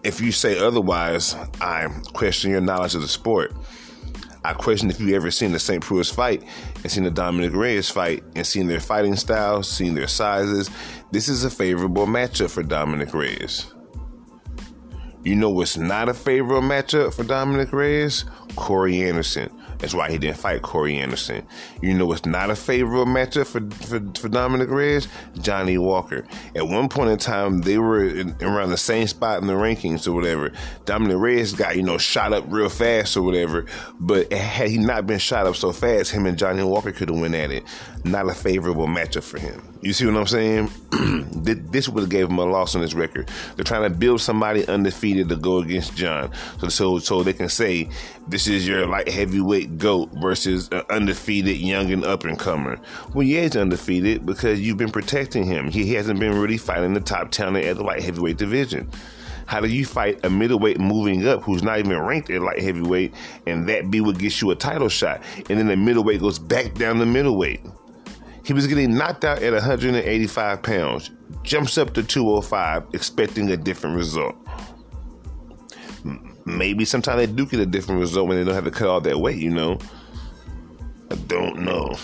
If 0.05 0.21
you 0.21 0.33
say 0.33 0.59
otherwise, 0.59 1.35
I 1.61 1.89
question 2.13 2.51
your 2.51 2.61
knowledge 2.61 2.95
of 2.95 3.03
the 3.03 3.09
sport. 3.09 3.53
I 4.45 4.55
question 4.55 4.91
if 4.91 5.01
you 5.01 5.15
ever 5.15 5.31
seen 5.31 5.53
the 5.53 5.61
St. 5.61 5.83
Preux 5.83 6.03
fight 6.05 6.43
and 6.83 6.91
seen 6.91 7.05
the 7.05 7.11
Dominick 7.11 7.55
Reyes 7.55 7.89
fight 7.89 8.25
and 8.35 8.45
seen 8.45 8.67
their 8.67 8.81
fighting 8.81 9.15
styles, 9.15 9.71
seen 9.71 9.95
their 9.95 10.09
sizes. 10.09 10.69
This 11.13 11.29
is 11.29 11.45
a 11.45 11.51
favorable 11.51 12.07
matchup 12.07 12.51
for 12.51 12.65
Dominick 12.65 13.15
Reyes. 13.15 13.73
You 15.25 15.37
know 15.37 15.51
what's 15.51 15.77
not 15.77 16.09
a 16.09 16.15
favorable 16.15 16.67
matchup 16.67 17.15
for 17.15 17.23
Dominick 17.23 17.73
Reyes? 17.73 18.25
Corey 18.57 19.03
Anderson. 19.03 19.51
That's 19.79 19.95
why 19.95 20.11
he 20.11 20.19
didn't 20.19 20.37
fight 20.37 20.63
Corey 20.63 20.97
Anderson. 20.97 21.47
You 21.81 21.95
know 21.95 22.07
what's 22.07 22.27
not 22.27 22.51
a 22.51 22.57
favorable 22.57 23.07
matchup 23.07 23.47
for, 23.47 23.61
for, 23.87 24.21
for 24.21 24.29
Dominick 24.29 24.69
Reyes? 24.69 25.07
Johnny 25.41 25.79
Walker. 25.79 26.27
At 26.57 26.67
one 26.67 26.89
point 26.89 27.11
in 27.11 27.19
time, 27.19 27.61
they 27.61 27.79
were 27.79 28.05
in, 28.05 28.35
around 28.41 28.71
the 28.71 28.77
same 28.77 29.07
spot 29.07 29.41
in 29.41 29.47
the 29.47 29.53
rankings 29.53 30.09
or 30.09 30.13
whatever. 30.13 30.51
Dominick 30.87 31.19
Reyes 31.19 31.53
got, 31.53 31.77
you 31.77 31.85
know, 31.85 31.99
shot 31.99 32.33
up 32.33 32.45
real 32.49 32.69
fast 32.69 33.17
or 33.17 33.23
whatever. 33.23 33.67
But 34.01 34.33
had 34.33 34.71
he 34.71 34.79
not 34.79 35.07
been 35.07 35.21
shot 35.21 35.47
up 35.47 35.55
so 35.55 35.71
fast, 35.71 36.11
him 36.11 36.27
and 36.27 36.37
Johnny 36.37 36.65
Walker 36.65 36.91
could 36.91 37.11
have 37.11 37.21
went 37.21 37.37
at 37.37 37.53
it. 37.53 37.63
Not 38.05 38.29
a 38.29 38.35
favorable 38.35 38.89
matchup 38.89 39.23
for 39.23 39.39
him. 39.39 39.72
You 39.83 39.93
see 39.93 40.07
what 40.07 40.17
I'm 40.17 40.27
saying? 40.29 40.71
this 41.43 41.89
would 41.89 42.03
have 42.03 42.09
gave 42.09 42.29
him 42.29 42.39
a 42.39 42.45
loss 42.45 42.77
on 42.77 42.83
his 42.83 42.95
record. 42.95 43.29
They're 43.57 43.65
trying 43.65 43.83
to 43.83 43.91
build 43.91 44.21
somebody 44.21 44.65
undefeated 44.69 45.29
to 45.31 45.37
go 45.37 45.59
against 45.59 45.97
Jon, 45.97 46.31
So 46.61 46.69
so 46.69 46.99
so 47.01 47.23
they 47.25 47.33
can 47.33 47.49
say 47.49 47.89
this 48.29 48.47
is 48.47 48.67
your 48.67 48.87
light 48.87 49.09
heavyweight 49.09 49.79
GOAT 49.79 50.11
versus 50.13 50.69
an 50.71 50.83
undefeated 50.89 51.57
young 51.57 51.91
and 51.91 52.05
up 52.05 52.23
and 52.23 52.39
comer. 52.39 52.81
Well, 53.13 53.27
yeah, 53.27 53.43
he's 53.43 53.57
undefeated 53.57 54.25
because 54.25 54.61
you've 54.61 54.77
been 54.77 54.93
protecting 54.93 55.45
him. 55.45 55.69
He 55.69 55.85
he 55.85 55.95
hasn't 55.95 56.21
been 56.21 56.39
really 56.39 56.59
fighting 56.59 56.95
the 56.95 57.01
top 57.01 57.33
talent 57.33 57.65
at 57.65 57.77
the 57.77 57.83
light 57.83 58.05
heavyweight 58.05 58.37
division. 58.37 58.89
How 59.47 59.61
do 59.61 59.67
you 59.67 59.85
fight 59.85 60.25
a 60.25 60.31
middleweight 60.31 60.79
moving 60.79 61.27
up 61.27 61.43
who's 61.43 61.65
not 61.65 61.81
even 61.81 61.99
ranked 61.99 62.31
at 62.31 62.41
light 62.41 62.63
heavyweight 62.63 63.13
and 63.49 63.69
that 63.69 63.91
be 63.91 64.01
what 64.01 64.17
gets 64.17 64.41
you 64.41 64.53
a 64.53 64.55
title 64.55 64.89
shot? 64.89 65.21
And 65.51 65.59
then 65.59 65.67
the 65.67 65.77
middleweight 65.77 66.21
goes 66.21 66.39
back 66.39 66.75
down 66.75 66.99
the 66.99 67.07
middleweight. 67.07 67.61
He 68.53 68.55
was 68.55 68.67
getting 68.67 68.95
knocked 68.95 69.25
out 69.25 69.43
at 69.43 69.55
185 69.55 70.63
pounds, 70.63 71.11
jumps 71.43 71.79
up 71.79 71.95
to 71.95 72.03
205, 72.03 72.85
expecting 72.93 73.51
a 73.51 73.57
different 73.57 73.97
result. 73.97 74.35
Maybe 76.45 76.85
sometimes 76.85 77.17
they 77.17 77.33
do 77.33 77.47
get 77.47 77.61
a 77.61 77.65
different 77.65 78.03
result 78.03 78.29
when 78.29 78.37
they 78.37 78.45
don't 78.45 78.55
have 78.55 78.67
to 78.67 78.71
cut 78.71 78.89
all 78.89 79.01
that 79.01 79.19
weight, 79.19 79.39
you 79.39 79.49
know. 79.49 79.79
I 81.11 81.15
don't 81.15 81.61
know. 81.61 81.95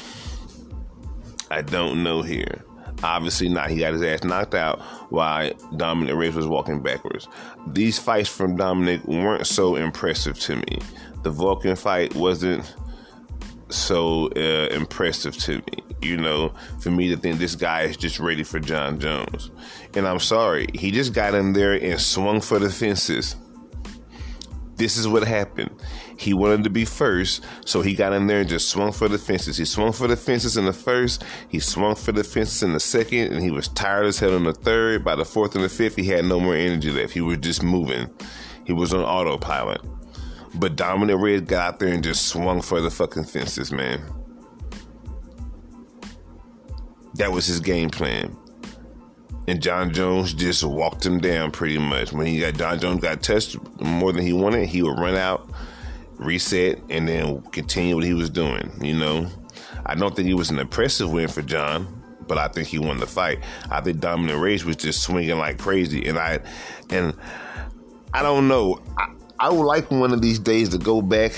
I 1.50 1.60
don't 1.60 2.02
know 2.02 2.22
here. 2.22 2.64
Obviously 3.02 3.50
not. 3.50 3.68
He 3.68 3.80
got 3.80 3.92
his 3.92 4.00
ass 4.00 4.24
knocked 4.24 4.54
out 4.54 4.80
while 5.10 5.52
Dominick 5.76 6.16
Reyes 6.16 6.34
was 6.34 6.46
walking 6.46 6.80
backwards. 6.80 7.28
These 7.66 7.98
fights 7.98 8.30
from 8.30 8.56
Dominick 8.56 9.04
weren't 9.04 9.46
so 9.46 9.76
impressive 9.76 10.38
to 10.40 10.56
me. 10.56 10.78
The 11.24 11.30
Volkan 11.30 11.76
fight 11.76 12.14
wasn't 12.14 12.74
so 13.70 14.28
uh, 14.36 14.68
impressive 14.74 15.36
to 15.38 15.58
me. 15.58 15.84
You 16.00 16.16
know, 16.16 16.52
for 16.80 16.90
me 16.90 17.08
to 17.08 17.16
think 17.16 17.38
this 17.38 17.56
guy 17.56 17.82
is 17.82 17.96
just 17.96 18.20
ready 18.20 18.44
for 18.44 18.60
Jon 18.60 19.00
Jones. 19.00 19.50
And 19.94 20.06
I'm 20.06 20.20
sorry, 20.20 20.66
he 20.74 20.92
just 20.92 21.12
got 21.12 21.34
in 21.34 21.52
there 21.52 21.72
and 21.72 22.00
swung 22.00 22.40
for 22.40 22.58
the 22.60 22.70
fences 22.70 23.34
this 24.78 24.96
is 24.96 25.06
what 25.06 25.24
happened. 25.24 25.70
He 26.16 26.32
wanted 26.32 26.64
to 26.64 26.70
be 26.70 26.84
first, 26.84 27.44
so 27.64 27.82
he 27.82 27.94
got 27.94 28.12
in 28.12 28.26
there 28.26 28.40
and 28.40 28.48
just 28.48 28.68
swung 28.68 28.92
for 28.92 29.08
the 29.08 29.18
fences. 29.18 29.56
He 29.56 29.64
swung 29.64 29.92
for 29.92 30.06
the 30.06 30.16
fences 30.16 30.56
in 30.56 30.64
the 30.64 30.72
first, 30.72 31.24
he 31.48 31.58
swung 31.58 31.96
for 31.96 32.12
the 32.12 32.24
fences 32.24 32.62
in 32.62 32.72
the 32.72 32.80
second, 32.80 33.32
and 33.32 33.42
he 33.42 33.50
was 33.50 33.68
tired 33.68 34.06
as 34.06 34.18
hell 34.18 34.36
in 34.36 34.44
the 34.44 34.54
third. 34.54 35.04
By 35.04 35.16
the 35.16 35.24
fourth 35.24 35.54
and 35.54 35.64
the 35.64 35.68
fifth, 35.68 35.96
he 35.96 36.06
had 36.06 36.24
no 36.24 36.40
more 36.40 36.54
energy 36.54 36.90
left. 36.90 37.12
He 37.12 37.20
was 37.20 37.38
just 37.38 37.62
moving. 37.62 38.08
He 38.64 38.72
was 38.72 38.94
on 38.94 39.00
autopilot. 39.00 39.80
But 40.54 40.76
Dominic 40.76 41.16
Red 41.18 41.46
got 41.46 41.74
out 41.74 41.78
there 41.78 41.92
and 41.92 42.02
just 42.02 42.26
swung 42.26 42.62
for 42.62 42.80
the 42.80 42.90
fucking 42.90 43.24
fences, 43.24 43.70
man. 43.70 44.02
That 47.14 47.32
was 47.32 47.46
his 47.46 47.60
game 47.60 47.90
plan 47.90 48.36
and 49.48 49.62
Jon 49.62 49.94
Jones 49.94 50.34
just 50.34 50.62
walked 50.62 51.06
him 51.06 51.20
down 51.20 51.50
pretty 51.50 51.78
much. 51.78 52.12
When 52.12 52.26
he 52.26 52.38
got 52.38 52.54
Jon 52.54 52.78
Jones 52.78 53.00
got 53.00 53.22
touched 53.22 53.56
more 53.80 54.12
than 54.12 54.22
he 54.22 54.34
wanted, 54.34 54.68
he 54.68 54.82
would 54.82 54.98
run 54.98 55.16
out, 55.16 55.50
reset, 56.16 56.78
and 56.90 57.08
then 57.08 57.40
continue 57.50 57.94
what 57.94 58.04
he 58.04 58.12
was 58.12 58.28
doing. 58.28 58.70
You 58.82 58.94
know, 58.94 59.26
I 59.86 59.94
don't 59.94 60.14
think 60.14 60.28
it 60.28 60.34
was 60.34 60.50
an 60.50 60.58
impressive 60.58 61.10
win 61.10 61.28
for 61.28 61.40
Jon, 61.40 61.88
but 62.26 62.36
I 62.36 62.48
think 62.48 62.68
he 62.68 62.78
won 62.78 62.98
the 62.98 63.06
fight. 63.06 63.42
I 63.70 63.80
think 63.80 64.00
Dominick 64.00 64.36
Reyes 64.36 64.66
was 64.66 64.76
just 64.76 65.02
swinging 65.02 65.38
like 65.38 65.56
crazy, 65.56 66.06
and 66.06 66.18
I 66.18 66.40
and 66.90 67.14
I 68.12 68.22
don't 68.22 68.48
know. 68.48 68.82
I, 68.98 69.14
I 69.40 69.50
would 69.50 69.64
like 69.64 69.90
one 69.90 70.12
of 70.12 70.20
these 70.20 70.38
days 70.38 70.70
to 70.70 70.78
go 70.78 71.00
back, 71.00 71.32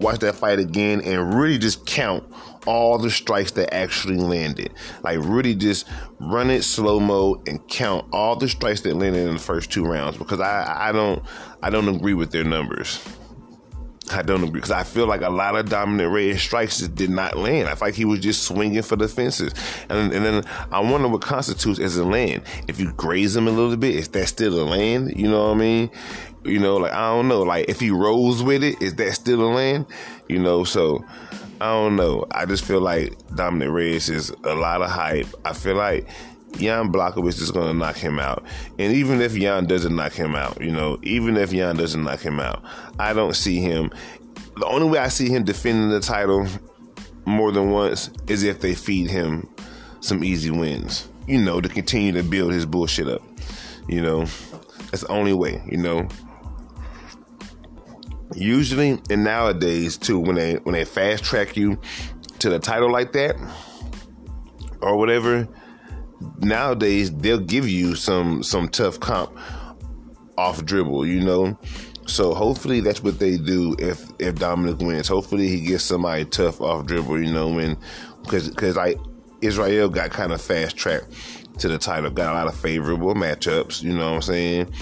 watch 0.00 0.20
that 0.20 0.34
fight 0.34 0.58
again, 0.58 1.02
and 1.02 1.34
really 1.34 1.58
just 1.58 1.84
count 1.84 2.24
all 2.66 2.98
the 2.98 3.10
strikes 3.10 3.52
that 3.52 3.72
actually 3.74 4.16
landed. 4.16 4.72
Like 5.02 5.18
really 5.22 5.54
just 5.54 5.86
run 6.20 6.50
it 6.50 6.62
slow 6.62 7.00
mo 7.00 7.42
and 7.46 7.66
count 7.68 8.06
all 8.12 8.36
the 8.36 8.48
strikes 8.48 8.80
that 8.82 8.96
landed 8.96 9.26
in 9.26 9.34
the 9.34 9.40
first 9.40 9.70
two 9.70 9.84
rounds 9.84 10.16
because 10.16 10.40
I 10.40 10.88
I 10.88 10.92
don't 10.92 11.22
I 11.62 11.70
don't 11.70 11.88
agree 11.88 12.14
with 12.14 12.30
their 12.30 12.44
numbers. 12.44 13.02
I 14.10 14.22
don't 14.22 14.42
agree 14.42 14.60
because 14.60 14.70
I 14.70 14.84
feel 14.84 15.06
like 15.06 15.20
a 15.20 15.28
lot 15.28 15.54
of 15.54 15.68
Dominick 15.68 16.10
Reyes 16.10 16.40
strikes 16.40 16.78
just 16.78 16.94
did 16.94 17.10
not 17.10 17.36
land. 17.36 17.68
I 17.68 17.74
feel 17.74 17.88
like 17.88 17.94
he 17.94 18.04
was 18.06 18.20
just 18.20 18.44
swinging 18.44 18.82
for 18.82 18.96
the 18.96 19.08
fences, 19.08 19.52
and 19.90 20.12
and 20.12 20.24
then 20.24 20.44
I 20.70 20.80
wonder 20.80 21.08
what 21.08 21.20
constitutes 21.20 21.78
as 21.78 21.96
a 21.96 22.04
land. 22.04 22.42
If 22.68 22.80
you 22.80 22.92
graze 22.92 23.36
him 23.36 23.48
a 23.48 23.50
little 23.50 23.76
bit, 23.76 23.94
is 23.94 24.08
that 24.08 24.28
still 24.28 24.58
a 24.60 24.64
land? 24.64 25.12
You 25.14 25.28
know 25.28 25.48
what 25.48 25.56
I 25.56 25.58
mean? 25.58 25.90
You 26.48 26.58
know, 26.58 26.76
like 26.76 26.92
I 26.92 27.10
don't 27.10 27.28
know. 27.28 27.42
Like 27.42 27.68
if 27.68 27.80
he 27.80 27.90
rolls 27.90 28.42
with 28.42 28.64
it, 28.64 28.80
is 28.82 28.94
that 28.96 29.12
still 29.12 29.42
a 29.42 29.50
land? 29.52 29.86
You 30.28 30.38
know, 30.38 30.64
so 30.64 31.04
I 31.60 31.72
don't 31.72 31.96
know. 31.96 32.26
I 32.30 32.46
just 32.46 32.64
feel 32.64 32.80
like 32.80 33.14
Dominick 33.34 33.70
Reyes 33.70 34.08
is 34.08 34.30
a 34.44 34.54
lot 34.54 34.82
of 34.82 34.90
hype. 34.90 35.26
I 35.44 35.52
feel 35.52 35.76
like 35.76 36.08
Jan 36.56 36.92
Blachowicz 36.92 37.40
is 37.40 37.50
going 37.50 37.68
to 37.68 37.74
knock 37.74 37.96
him 37.96 38.18
out. 38.18 38.44
And 38.78 38.92
even 38.92 39.20
if 39.20 39.34
Jan 39.34 39.66
doesn't 39.66 39.94
knock 39.94 40.12
him 40.12 40.34
out, 40.34 40.60
you 40.60 40.70
know, 40.70 40.98
even 41.02 41.36
if 41.36 41.50
Jan 41.50 41.76
doesn't 41.76 42.02
knock 42.02 42.20
him 42.20 42.40
out, 42.40 42.62
I 42.98 43.12
don't 43.12 43.34
see 43.34 43.60
him. 43.60 43.90
The 44.56 44.66
only 44.66 44.88
way 44.88 44.98
I 44.98 45.08
see 45.08 45.28
him 45.28 45.44
defending 45.44 45.90
the 45.90 46.00
title 46.00 46.46
more 47.24 47.52
than 47.52 47.70
once 47.70 48.10
is 48.26 48.42
if 48.42 48.60
they 48.60 48.74
feed 48.74 49.10
him 49.10 49.48
some 50.00 50.24
easy 50.24 50.50
wins, 50.50 51.08
you 51.26 51.38
know, 51.38 51.60
to 51.60 51.68
continue 51.68 52.12
to 52.12 52.22
build 52.22 52.52
his 52.52 52.66
bullshit 52.66 53.08
up. 53.08 53.22
You 53.88 54.02
know, 54.02 54.20
that's 54.90 55.02
the 55.02 55.08
only 55.08 55.32
way, 55.32 55.62
you 55.66 55.76
know. 55.78 56.08
Usually, 58.38 59.00
and 59.10 59.24
nowadays 59.24 59.96
too, 59.98 60.20
when 60.20 60.36
they 60.36 60.54
when 60.54 60.72
they 60.72 60.84
fast 60.84 61.24
track 61.24 61.56
you 61.56 61.76
to 62.38 62.48
the 62.48 62.60
title 62.60 62.90
like 62.90 63.12
that 63.12 63.34
or 64.80 64.96
whatever, 64.96 65.48
nowadays 66.38 67.12
they'll 67.12 67.40
give 67.40 67.68
you 67.68 67.96
some 67.96 68.44
some 68.44 68.68
tough 68.68 69.00
comp 69.00 69.36
off 70.36 70.64
dribble, 70.64 71.04
you 71.04 71.20
know. 71.20 71.58
So 72.06 72.32
hopefully 72.32 72.80
that's 72.80 73.02
what 73.02 73.18
they 73.18 73.38
do 73.38 73.74
if 73.78 74.08
if 74.20 74.36
Dominick 74.36 74.78
wins. 74.78 75.08
Hopefully 75.08 75.48
he 75.48 75.60
gets 75.60 75.82
somebody 75.82 76.24
tough 76.24 76.60
off 76.60 76.86
dribble, 76.86 77.20
you 77.20 77.32
know, 77.32 77.48
when 77.48 77.76
because 78.22 78.48
because 78.50 78.78
I 78.78 78.94
Israel 79.40 79.88
got 79.88 80.10
kind 80.10 80.32
of 80.32 80.40
fast 80.40 80.76
tracked 80.76 81.12
to 81.58 81.66
the 81.66 81.76
title, 81.76 82.10
got 82.10 82.32
a 82.32 82.34
lot 82.34 82.46
of 82.46 82.54
favorable 82.54 83.14
matchups, 83.14 83.82
you 83.82 83.92
know 83.92 84.10
what 84.10 84.16
I'm 84.16 84.22
saying, 84.22 84.72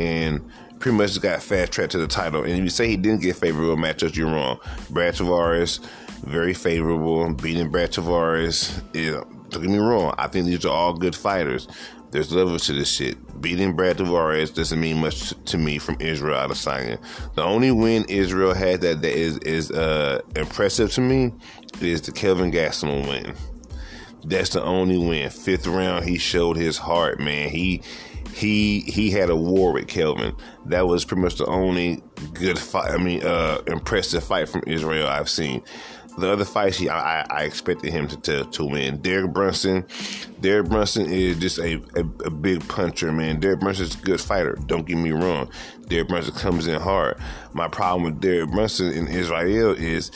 and 0.00 0.50
pretty 0.84 0.98
much 0.98 1.18
got 1.22 1.42
fast 1.42 1.72
tracked 1.72 1.92
to 1.92 1.98
the 1.98 2.06
title. 2.06 2.42
And 2.42 2.52
if 2.52 2.58
you 2.58 2.68
say 2.68 2.86
he 2.86 2.98
didn't 2.98 3.22
get 3.22 3.36
favorable 3.36 3.74
matchups, 3.74 4.16
you're 4.16 4.30
wrong. 4.30 4.60
Brad 4.90 5.14
Tavares, 5.14 5.82
very 6.24 6.52
favorable, 6.52 7.32
beating 7.32 7.70
Brad 7.70 7.90
Tavares. 7.90 8.82
Don't 8.92 9.62
get 9.62 9.70
me 9.70 9.78
wrong. 9.78 10.14
I 10.18 10.28
think 10.28 10.44
these 10.44 10.62
are 10.66 10.70
all 10.70 10.92
good 10.92 11.16
fighters. 11.16 11.68
There's 12.10 12.30
levels 12.34 12.66
to 12.66 12.74
this 12.74 12.92
shit. 12.92 13.40
Beating 13.40 13.74
Brad 13.74 13.96
Tavares 13.96 14.54
doesn't 14.54 14.78
mean 14.78 14.98
much 14.98 15.32
to 15.46 15.56
me 15.56 15.78
from 15.78 15.96
Israel 16.00 16.36
out 16.36 16.50
of 16.50 16.58
Adesanya. 16.58 16.98
The 17.34 17.42
only 17.42 17.70
win 17.70 18.04
Israel 18.10 18.52
had 18.52 18.82
that, 18.82 19.00
that 19.00 19.18
is 19.18 19.38
is 19.38 19.70
uh, 19.70 20.20
impressive 20.36 20.92
to 20.92 21.00
me 21.00 21.32
is 21.80 22.02
the 22.02 22.12
Kelvin 22.12 22.52
Gastelum 22.52 23.08
win. 23.08 23.34
That's 24.22 24.50
the 24.50 24.62
only 24.62 24.98
win. 24.98 25.30
Fifth 25.30 25.66
round, 25.66 26.04
he 26.04 26.18
showed 26.18 26.58
his 26.58 26.76
heart, 26.76 27.20
man. 27.20 27.48
He 27.48 27.80
he 28.34 28.80
he 28.80 29.10
had 29.10 29.30
a 29.30 29.36
war 29.36 29.72
with 29.72 29.86
Kelvin. 29.86 30.34
That 30.66 30.86
was 30.86 31.04
pretty 31.04 31.22
much 31.22 31.36
the 31.36 31.46
only 31.46 32.02
good 32.32 32.58
fight. 32.58 32.90
I 32.90 32.96
mean, 32.96 33.24
uh, 33.24 33.60
impressive 33.66 34.24
fight 34.24 34.48
from 34.48 34.62
Israel 34.66 35.06
I've 35.06 35.28
seen. 35.28 35.62
The 36.16 36.30
other 36.30 36.44
fights, 36.44 36.76
he, 36.76 36.88
I, 36.88 37.22
I 37.28 37.42
expected 37.42 37.92
him 37.92 38.06
to, 38.06 38.16
to, 38.18 38.44
to 38.44 38.64
win. 38.64 38.98
Derek 38.98 39.32
Brunson, 39.32 39.84
Derek 40.40 40.68
Brunson 40.68 41.06
is 41.06 41.38
just 41.38 41.58
a, 41.58 41.82
a, 41.96 42.00
a 42.26 42.30
big 42.30 42.66
puncher, 42.68 43.10
man. 43.10 43.40
Derek 43.40 43.58
Brunson's 43.58 43.96
a 43.96 43.98
good 43.98 44.20
fighter. 44.20 44.56
Don't 44.66 44.86
get 44.86 44.96
me 44.96 45.10
wrong. 45.10 45.50
Derek 45.88 46.08
Brunson 46.08 46.34
comes 46.34 46.68
in 46.68 46.80
hard. 46.80 47.18
My 47.52 47.66
problem 47.66 48.04
with 48.04 48.20
Derek 48.20 48.50
Brunson 48.50 48.92
in 48.92 49.08
Israel 49.08 49.72
is 49.72 50.12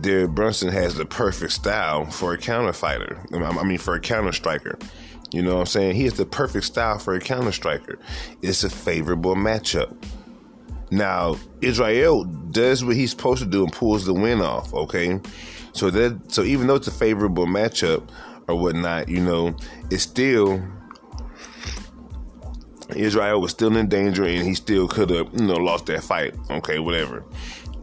Derek 0.00 0.32
Brunson 0.32 0.68
has 0.68 0.96
the 0.96 1.06
perfect 1.06 1.52
style 1.52 2.06
for 2.06 2.32
a 2.32 2.38
counter 2.38 2.72
fighter. 2.72 3.24
I 3.32 3.62
mean, 3.62 3.78
for 3.78 3.94
a 3.94 4.00
counter 4.00 4.32
striker. 4.32 4.78
You 5.32 5.42
know 5.42 5.54
what 5.54 5.60
I'm 5.60 5.66
saying? 5.66 5.96
He 5.96 6.04
has 6.04 6.14
the 6.14 6.26
perfect 6.26 6.64
style 6.64 6.98
for 6.98 7.14
a 7.14 7.20
counter 7.20 7.52
striker. 7.52 7.98
It's 8.42 8.64
a 8.64 8.70
favorable 8.70 9.36
matchup. 9.36 9.96
Now, 10.90 11.36
Israel 11.60 12.24
does 12.24 12.84
what 12.84 12.96
he's 12.96 13.12
supposed 13.12 13.42
to 13.42 13.48
do 13.48 13.62
and 13.62 13.72
pulls 13.72 14.06
the 14.06 14.14
win 14.14 14.40
off, 14.40 14.74
okay? 14.74 15.20
So 15.72 15.88
that 15.90 16.32
so 16.32 16.42
even 16.42 16.66
though 16.66 16.74
it's 16.74 16.88
a 16.88 16.92
favorable 16.92 17.46
matchup 17.46 18.08
or 18.48 18.56
whatnot, 18.56 19.08
you 19.08 19.20
know, 19.20 19.54
it's 19.90 20.02
still 20.02 20.60
Israel 22.96 23.40
was 23.40 23.52
still 23.52 23.76
in 23.76 23.88
danger 23.88 24.24
and 24.24 24.44
he 24.44 24.54
still 24.54 24.88
could 24.88 25.10
have, 25.10 25.28
you 25.32 25.46
know, 25.46 25.54
lost 25.54 25.86
that 25.86 26.02
fight. 26.02 26.34
Okay, 26.50 26.80
whatever. 26.80 27.24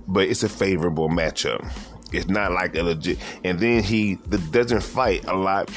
But 0.05 0.27
it's 0.27 0.43
a 0.43 0.49
favorable 0.49 1.07
matchup. 1.07 1.65
It's 2.11 2.27
not 2.27 2.51
like 2.51 2.75
a 2.75 2.83
legit 2.83 3.19
and 3.45 3.57
then 3.57 3.83
he 3.83 4.15
doesn't 4.51 4.83
fight 4.83 5.23
a 5.25 5.35
lot 5.35 5.71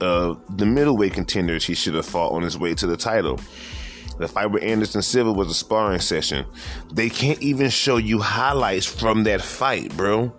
of 0.00 0.40
the 0.56 0.66
middleweight 0.66 1.14
contenders 1.14 1.64
he 1.64 1.74
should 1.74 1.94
have 1.94 2.06
fought 2.06 2.32
on 2.32 2.42
his 2.42 2.58
way 2.58 2.74
to 2.74 2.86
the 2.86 2.96
title. 2.96 3.40
The 4.18 4.28
fight 4.28 4.50
with 4.50 4.62
Anderson 4.62 5.02
Silva 5.02 5.32
was 5.32 5.48
a 5.48 5.54
sparring 5.54 6.00
session. 6.00 6.46
They 6.92 7.10
can't 7.10 7.40
even 7.42 7.68
show 7.68 7.98
you 7.98 8.20
highlights 8.20 8.86
from 8.86 9.24
that 9.24 9.42
fight, 9.42 9.94
bro. 9.96 10.32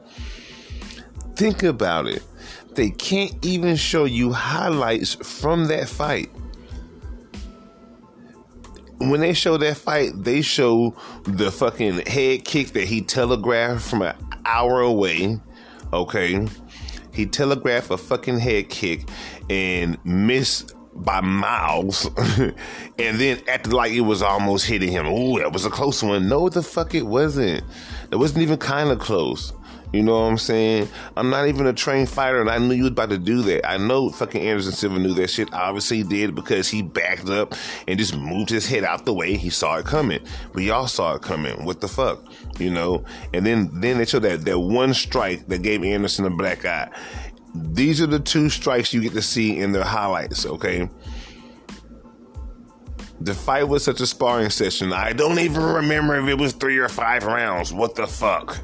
Think 1.36 1.62
about 1.62 2.08
it. 2.08 2.24
They 2.74 2.90
can't 2.90 3.34
even 3.46 3.76
show 3.76 4.06
you 4.06 4.32
highlights 4.32 5.16
from 5.16 5.66
that 5.66 5.88
fight. 5.88 6.30
When 9.00 9.20
they 9.20 9.34
show 9.34 9.58
that 9.58 9.78
fight, 9.78 10.12
they 10.16 10.42
show 10.42 10.96
the 11.24 11.52
fucking 11.52 12.08
head 12.08 12.46
kick 12.46 12.70
that 12.70 12.86
he 12.86 13.02
telegraphed 13.02 13.88
from 13.88 14.02
an 14.02 14.16
hour 14.46 14.82
away. 14.82 15.40
Okay. 15.94 16.48
He 17.14 17.28
telegraphed 17.28 17.92
a 17.92 17.98
fucking 17.98 18.40
head 18.40 18.70
kick 18.70 19.08
and 19.50 19.98
missed 20.06 20.74
by 20.94 21.22
miles 21.22 22.10
and 22.38 22.56
then 22.98 23.40
acted 23.48 23.72
like 23.72 23.92
it 23.92 24.02
was 24.02 24.22
almost 24.22 24.66
hitting 24.66 24.92
him. 24.92 25.08
Ooh, 25.08 25.40
that 25.40 25.54
was 25.54 25.66
a 25.66 25.70
close 25.70 26.02
one. 26.02 26.28
No, 26.28 26.50
the 26.50 26.64
fuck 26.64 26.96
it 26.96 27.06
wasn't. 27.06 27.64
It 28.12 28.16
wasn't 28.16 28.42
even 28.42 28.58
kind 28.58 28.90
of 28.90 29.00
close. 29.00 29.54
You 29.94 30.04
know 30.04 30.20
what 30.20 30.28
I'm 30.28 30.38
saying? 30.38 30.90
I'm 31.16 31.30
not 31.30 31.48
even 31.48 31.66
a 31.66 31.72
trained 31.72 32.10
fighter, 32.10 32.42
and 32.42 32.50
I 32.50 32.58
knew 32.58 32.74
you 32.74 32.84
was 32.84 32.92
about 32.92 33.10
to 33.10 33.18
do 33.18 33.42
that. 33.44 33.66
I 33.66 33.78
know 33.78 34.10
fucking 34.10 34.42
Anderson 34.42 34.74
Silva 34.74 35.00
knew 35.00 35.14
that 35.14 35.30
shit. 35.30 35.54
Obviously, 35.54 35.98
he 35.98 36.04
did 36.04 36.36
because 36.36 36.68
he 36.68 36.82
backed 36.82 37.30
up 37.30 37.56
and 37.88 37.98
just 37.98 38.16
moved 38.16 38.50
his 38.50 38.68
head 38.68 38.84
out 38.84 39.06
the 39.06 39.14
way. 39.14 39.38
He 39.38 39.50
saw 39.50 39.78
it 39.78 39.86
coming. 39.86 40.20
We 40.54 40.72
all 40.72 40.88
saw 40.88 41.16
it 41.16 41.22
coming. 41.22 41.64
What 41.64 41.80
the 41.80 41.88
fuck? 41.88 42.22
You 42.60 42.70
know? 42.70 43.06
And 43.34 43.46
then 43.46 43.70
then 43.80 43.98
they 43.98 44.06
showed 44.06 44.24
that 44.24 44.44
that 44.44 44.60
one 44.60 44.94
strike 44.94 45.48
that 45.48 45.62
gave 45.62 45.84
Anderson 45.84 46.26
a 46.26 46.30
black 46.32 46.66
eye. 46.66 46.90
These 47.64 48.02
are 48.02 48.08
the 48.08 48.20
two 48.20 48.50
strikes 48.50 48.94
you 48.94 49.02
get 49.02 49.14
to 49.14 49.22
see 49.22 49.58
in 49.58 49.72
their 49.72 49.84
highlights, 49.84 50.46
okay? 50.46 50.90
The 53.20 53.34
fight 53.34 53.68
was 53.68 53.84
such 53.84 54.00
a 54.00 54.08
sparring 54.08 54.50
session. 54.50 54.94
I 54.94 55.14
don't 55.14 55.40
even 55.40 55.64
remember 55.64 56.20
if 56.20 56.28
it 56.28 56.38
was 56.38 56.54
three 56.54 56.78
or 56.78 56.90
five 56.90 57.26
rounds. 57.26 57.74
What 57.74 57.96
the 57.96 58.06
fuck? 58.06 58.58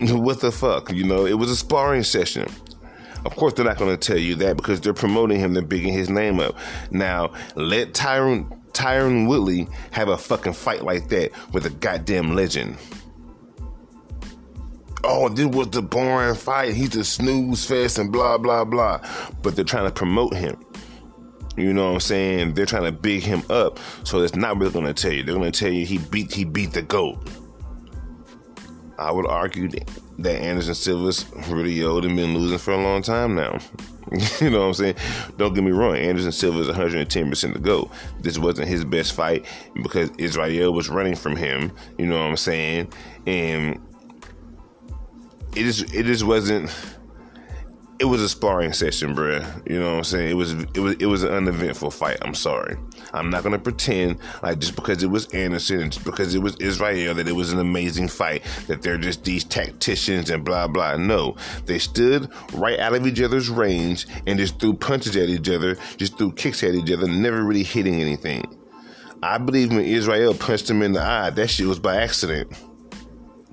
what 0.00 0.40
the 0.40 0.52
fuck? 0.52 0.92
You 0.92 1.04
know, 1.04 1.24
it 1.26 1.34
was 1.34 1.50
a 1.50 1.56
sparring 1.56 2.02
session. 2.02 2.46
Of 3.24 3.36
course, 3.36 3.54
they're 3.54 3.64
not 3.64 3.78
going 3.78 3.96
to 3.96 4.06
tell 4.06 4.18
you 4.18 4.34
that 4.36 4.56
because 4.56 4.80
they're 4.80 4.92
promoting 4.92 5.38
him, 5.38 5.54
they're 5.54 5.62
bigging 5.62 5.92
his 5.92 6.10
name 6.10 6.40
up. 6.40 6.56
Now, 6.90 7.32
let 7.54 7.94
Tyron 7.94 8.58
Tyron 8.72 9.28
Woodley 9.28 9.68
have 9.92 10.08
a 10.08 10.18
fucking 10.18 10.54
fight 10.54 10.82
like 10.82 11.08
that 11.08 11.30
with 11.52 11.66
a 11.66 11.70
goddamn 11.70 12.34
legend 12.34 12.76
oh, 15.04 15.28
this 15.28 15.46
was 15.46 15.68
the 15.70 15.82
boring 15.82 16.34
fight. 16.34 16.74
He's 16.74 16.94
a 16.96 17.04
snooze 17.04 17.64
fest 17.64 17.98
and 17.98 18.12
blah, 18.12 18.38
blah, 18.38 18.64
blah. 18.64 19.00
But 19.42 19.56
they're 19.56 19.64
trying 19.64 19.86
to 19.86 19.92
promote 19.92 20.34
him. 20.34 20.56
You 21.56 21.72
know 21.72 21.86
what 21.86 21.94
I'm 21.94 22.00
saying? 22.00 22.54
They're 22.54 22.66
trying 22.66 22.84
to 22.84 22.92
big 22.92 23.22
him 23.22 23.42
up. 23.50 23.78
So 24.04 24.22
it's 24.22 24.34
not 24.34 24.56
really 24.58 24.72
going 24.72 24.86
to 24.86 24.94
tell 24.94 25.12
you. 25.12 25.22
They're 25.22 25.34
going 25.34 25.52
to 25.52 25.58
tell 25.58 25.72
you 25.72 25.84
he 25.84 25.98
beat 25.98 26.32
he 26.32 26.44
beat 26.44 26.72
the 26.72 26.82
GOAT. 26.82 27.18
I 28.98 29.10
would 29.10 29.26
argue 29.26 29.68
that 30.18 30.42
Anderson 30.42 30.74
Silva's 30.74 31.26
really 31.48 31.82
old 31.82 32.04
and 32.04 32.16
been 32.16 32.34
losing 32.34 32.58
for 32.58 32.72
a 32.72 32.82
long 32.82 33.02
time 33.02 33.34
now. 33.34 33.58
you 34.40 34.50
know 34.50 34.60
what 34.60 34.66
I'm 34.66 34.74
saying? 34.74 34.94
Don't 35.38 35.54
get 35.54 35.64
me 35.64 35.72
wrong. 35.72 35.96
Anderson 35.96 36.32
Silva's 36.32 36.68
110% 36.68 37.52
the 37.52 37.58
GOAT. 37.58 37.90
This 38.20 38.38
wasn't 38.38 38.68
his 38.68 38.84
best 38.84 39.14
fight 39.14 39.44
because 39.82 40.10
Israel 40.18 40.72
was 40.72 40.88
running 40.88 41.16
from 41.16 41.36
him. 41.36 41.72
You 41.98 42.06
know 42.06 42.18
what 42.18 42.30
I'm 42.30 42.36
saying? 42.36 42.92
And 43.26 43.80
it 45.54 45.64
just 45.64 45.94
it 45.94 46.04
just 46.04 46.24
wasn't 46.24 46.70
it 48.02 48.06
was 48.06 48.20
a 48.20 48.28
sparring 48.28 48.72
session, 48.72 49.14
bruh. 49.14 49.70
You 49.70 49.78
know 49.78 49.92
what 49.92 49.98
I'm 49.98 50.04
saying? 50.04 50.30
It 50.30 50.34
was 50.34 50.52
it 50.54 50.78
was 50.78 50.96
it 50.96 51.06
was 51.06 51.22
an 51.22 51.32
uneventful 51.32 51.92
fight. 51.92 52.18
I'm 52.22 52.34
sorry. 52.34 52.76
I'm 53.12 53.30
not 53.30 53.44
gonna 53.44 53.60
pretend 53.60 54.18
like 54.42 54.58
just 54.58 54.74
because 54.74 55.04
it 55.04 55.06
was 55.06 55.26
Anderson 55.32 55.80
and 55.80 55.92
just 55.92 56.04
because 56.04 56.34
it 56.34 56.42
was 56.42 56.56
Israel 56.56 57.14
that 57.14 57.28
it 57.28 57.36
was 57.36 57.52
an 57.52 57.60
amazing 57.60 58.08
fight, 58.08 58.42
that 58.66 58.82
they're 58.82 58.98
just 58.98 59.22
these 59.22 59.44
tacticians 59.44 60.30
and 60.30 60.44
blah 60.44 60.66
blah. 60.66 60.96
No. 60.96 61.36
They 61.66 61.78
stood 61.78 62.28
right 62.54 62.80
out 62.80 62.92
of 62.92 63.06
each 63.06 63.20
other's 63.20 63.48
range 63.48 64.08
and 64.26 64.36
just 64.36 64.58
threw 64.58 64.74
punches 64.74 65.14
at 65.14 65.28
each 65.28 65.48
other, 65.48 65.76
just 65.96 66.18
threw 66.18 66.32
kicks 66.32 66.64
at 66.64 66.74
each 66.74 66.90
other, 66.90 67.06
never 67.06 67.44
really 67.44 67.62
hitting 67.62 68.00
anything. 68.00 68.42
I 69.22 69.38
believe 69.38 69.70
when 69.70 69.84
Israel 69.84 70.34
punched 70.34 70.68
him 70.68 70.82
in 70.82 70.92
the 70.92 71.00
eye, 71.00 71.30
that 71.30 71.50
shit 71.50 71.68
was 71.68 71.78
by 71.78 71.98
accident 71.98 72.52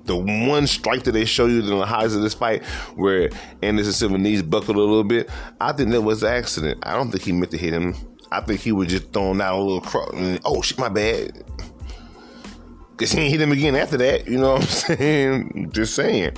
the 0.04 0.16
one 0.16 0.66
strike 0.66 1.04
that 1.04 1.12
they 1.12 1.24
show 1.24 1.46
you 1.46 1.60
in 1.60 1.66
the 1.66 1.86
highs 1.86 2.14
of 2.14 2.22
this 2.22 2.34
fight 2.34 2.64
where 2.96 3.30
Anderson 3.62 3.92
Silva 3.92 4.18
knees 4.18 4.42
buckled 4.42 4.76
a 4.76 4.80
little 4.80 5.04
bit, 5.04 5.30
I 5.60 5.72
think 5.72 5.90
that 5.90 6.02
was 6.02 6.24
accident. 6.24 6.80
I 6.82 6.94
don't 6.94 7.10
think 7.10 7.24
he 7.24 7.32
meant 7.32 7.50
to 7.52 7.58
hit 7.58 7.72
him. 7.72 7.94
I 8.32 8.40
think 8.40 8.60
he 8.60 8.72
was 8.72 8.88
just 8.88 9.12
throwing 9.12 9.40
out 9.40 9.58
a 9.58 9.62
little 9.62 9.80
cross. 9.80 10.10
Oh 10.44 10.62
shit, 10.62 10.78
my 10.78 10.88
bad. 10.88 11.44
Cause 12.96 13.12
he 13.12 13.16
didn't 13.18 13.30
hit 13.30 13.40
him 13.40 13.52
again 13.52 13.76
after 13.76 13.96
that. 13.96 14.28
You 14.28 14.38
know 14.38 14.52
what 14.54 14.62
I'm 14.62 14.68
saying? 14.96 15.70
Just 15.72 15.94
saying. 15.94 16.32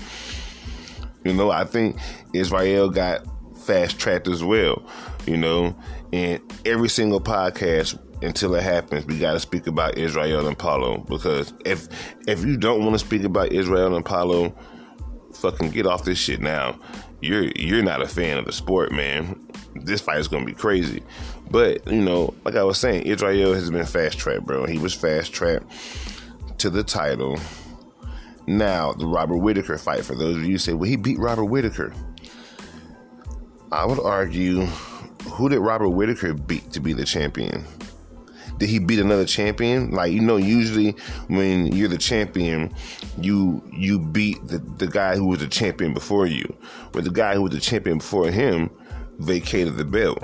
You 1.25 1.35
know, 1.35 1.51
I 1.51 1.65
think 1.65 1.99
Israel 2.33 2.89
got 2.89 3.27
fast 3.59 3.99
tracked 3.99 4.29
as 4.29 4.43
well. 4.43 4.83
You 5.27 5.37
know, 5.37 5.77
and 6.13 6.41
every 6.65 6.89
single 6.89 7.21
podcast 7.21 7.99
until 8.23 8.55
it 8.55 8.63
happens, 8.63 9.05
we 9.07 9.19
got 9.19 9.33
to 9.33 9.41
speak 9.41 9.67
about 9.67 9.99
Israel 9.99 10.47
and 10.47 10.59
Paulo 10.59 10.99
because 10.99 11.53
if 11.65 11.89
if 12.27 12.45
you 12.45 12.57
don't 12.57 12.81
want 12.81 12.95
to 12.95 12.99
speak 12.99 13.25
about 13.25 13.53
Israel 13.53 13.95
and 13.97 14.05
Paulo, 14.05 14.55
fucking 15.35 15.71
get 15.71 15.87
off 15.87 16.05
this 16.05 16.19
shit 16.19 16.41
now. 16.41 16.79
You're 17.21 17.51
you're 17.57 17.83
not 17.83 18.03
a 18.03 18.09
fan 18.09 18.39
of 18.39 18.45
the 18.45 18.53
sport, 18.53 18.93
man. 18.93 19.41
This 19.75 20.01
fight 20.01 20.19
is 20.19 20.29
gonna 20.29 20.45
be 20.45 20.55
crazy. 20.55 21.03
But 21.51 21.87
you 21.87 22.01
know, 22.01 22.35
like 22.45 22.57
I 22.57 22.65
was 22.65 22.79
saying, 22.79 23.03
Israel 23.03 23.55
has 23.55 23.71
been 23.71 23.87
fast 23.87 24.19
tracked, 24.19 24.45
bro. 24.45 24.67
He 24.67 24.79
was 24.79 24.95
fast 24.95 25.33
tracked 25.33 25.67
to 26.59 26.71
the 26.71 26.83
title. 26.83 27.39
Now 28.47 28.93
the 28.93 29.07
Robert 29.07 29.39
Whitaker 29.39 29.79
fight. 29.79 30.05
For 30.05 30.15
those 30.15 30.37
of 30.37 30.45
you 30.45 30.59
say, 30.59 30.73
well, 30.73 30.89
he 30.89 30.97
beat 30.97 31.19
Robert 31.19 31.45
Whitaker. 31.45 31.93
I 33.71 33.87
would 33.87 34.01
argue, 34.01 34.67
who 35.31 35.49
did 35.49 35.61
Robert 35.61 35.89
Whitaker 35.89 36.35
beat 36.35 36.73
to 36.73 36.81
be 36.81 36.93
the 36.93 37.05
champion? 37.05 37.65
Did 38.63 38.69
he 38.69 38.79
beat 38.79 39.01
another 39.01 39.25
champion? 39.25 39.91
Like 39.91 40.13
you 40.13 40.21
know, 40.21 40.37
usually 40.37 40.93
when 41.27 41.67
you're 41.67 41.89
the 41.89 41.99
champion, 41.99 42.73
you 43.19 43.61
you 43.73 43.99
beat 43.99 44.47
the, 44.47 44.59
the 44.59 44.87
guy 44.87 45.17
who 45.17 45.27
was 45.27 45.41
the 45.41 45.49
champion 45.49 45.93
before 45.93 46.29
you. 46.29 46.57
But 46.93 47.03
the 47.03 47.11
guy 47.11 47.35
who 47.35 47.43
was 47.43 47.51
the 47.51 47.61
champion 47.61 47.99
before 47.99 48.31
him 48.31 48.71
vacated 49.19 49.79
the 49.79 49.85
belt, 49.85 50.23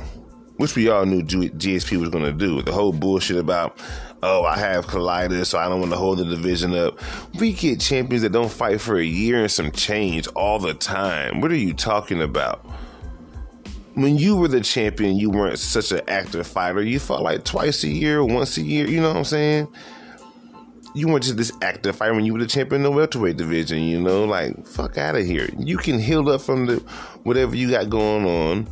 which 0.57 0.77
we 0.77 0.89
all 0.89 1.05
knew 1.05 1.23
GSP 1.23 1.99
was 1.99 2.11
going 2.11 2.23
to 2.23 2.33
do. 2.33 2.63
The 2.63 2.71
whole 2.71 2.93
bullshit 2.93 3.39
about, 3.39 3.81
oh, 4.23 4.45
I 4.45 4.57
have 4.57 4.87
colitis, 4.87 5.47
so 5.47 5.59
I 5.59 5.69
don't 5.69 5.81
want 5.81 5.91
to 5.91 5.99
hold 5.99 6.19
the 6.19 6.25
division 6.25 6.75
up. 6.75 7.01
We 7.41 7.53
get 7.53 7.81
champions 7.81 8.23
that 8.23 8.31
don't 8.31 8.53
fight 8.53 8.81
for 8.81 8.97
a 8.99 9.05
year 9.05 9.41
and 9.41 9.51
some 9.51 9.73
change 9.73 10.29
all 10.29 10.61
the 10.61 10.75
time. 10.75 11.41
What 11.41 11.51
are 11.51 11.57
you 11.57 11.75
talking 11.75 12.23
about? 12.23 12.65
When 13.95 14.17
you 14.17 14.37
were 14.37 14.49
the 14.49 14.61
champion, 14.61 15.17
you 15.17 15.31
weren't 15.31 15.59
such 15.59 15.93
an 15.93 16.01
active 16.09 16.47
fighter. 16.47 16.83
You 16.83 16.99
fought 16.99 17.23
like 17.23 17.45
twice 17.45 17.83
a 17.85 17.89
year, 17.89 18.25
once 18.25 18.57
a 18.57 18.63
year. 18.63 18.87
You 18.87 19.01
know 19.01 19.09
what 19.09 19.17
I'm 19.17 19.25
saying? 19.25 19.69
You 20.95 21.09
weren't 21.09 21.25
just 21.25 21.37
this 21.37 21.53
active 21.63 21.97
fighter 21.97 22.15
when 22.15 22.25
you 22.25 22.33
were 22.33 22.39
the 22.39 22.47
champion 22.47 22.81
in 22.81 22.83
the 22.85 22.91
welterweight 22.91 23.37
division. 23.37 23.83
You 23.83 24.01
know, 24.01 24.25
like 24.25 24.67
fuck 24.67 24.99
out 24.99 25.17
of 25.17 25.25
here. 25.25 25.49
You 25.59 25.77
can 25.79 25.99
heal 25.99 26.29
up 26.29 26.41
from 26.41 26.67
the 26.67 26.77
whatever 27.25 27.55
you 27.55 27.71
got 27.71 27.91
going 27.91 28.25
on. 28.25 28.69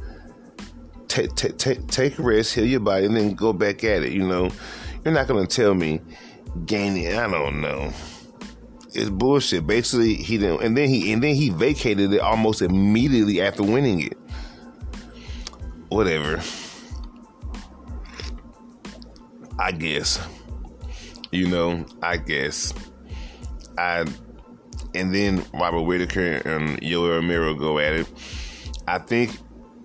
Take 1.08 1.34
take 1.34 1.58
take 1.58 1.86
take 1.88 2.18
a 2.18 2.22
rest, 2.22 2.54
heal 2.54 2.66
your 2.66 2.80
body, 2.80 3.06
and 3.06 3.16
then 3.16 3.34
go 3.34 3.52
back 3.52 3.84
at 3.84 4.02
it. 4.02 4.12
You 4.12 4.26
know, 4.26 4.50
you're 5.04 5.14
not 5.14 5.28
gonna 5.28 5.46
tell 5.46 5.74
me 5.74 6.00
gaining. 6.66 7.16
I 7.16 7.28
don't 7.28 7.60
know 7.60 7.92
it's 8.96 9.10
bullshit. 9.10 9.66
Basically, 9.66 10.14
he 10.14 10.38
didn't, 10.38 10.62
and 10.62 10.76
then 10.76 10.88
he 10.88 11.12
and 11.12 11.22
then 11.22 11.34
he 11.34 11.50
vacated 11.50 12.12
it 12.12 12.20
almost 12.20 12.62
immediately 12.62 13.40
after 13.40 13.62
winning 13.62 14.00
it 14.00 14.16
whatever. 15.96 16.42
I 19.58 19.72
guess. 19.72 20.20
You 21.32 21.48
know, 21.48 21.86
I 22.02 22.18
guess. 22.18 22.74
I 23.78 24.04
and 24.94 25.14
then 25.14 25.44
Robert 25.54 25.82
Whitaker 25.82 26.42
and 26.44 26.80
Yoel 26.82 27.16
Romero 27.16 27.54
go 27.54 27.78
at 27.78 27.94
it. 27.94 28.06
I 28.86 28.98
think 28.98 29.38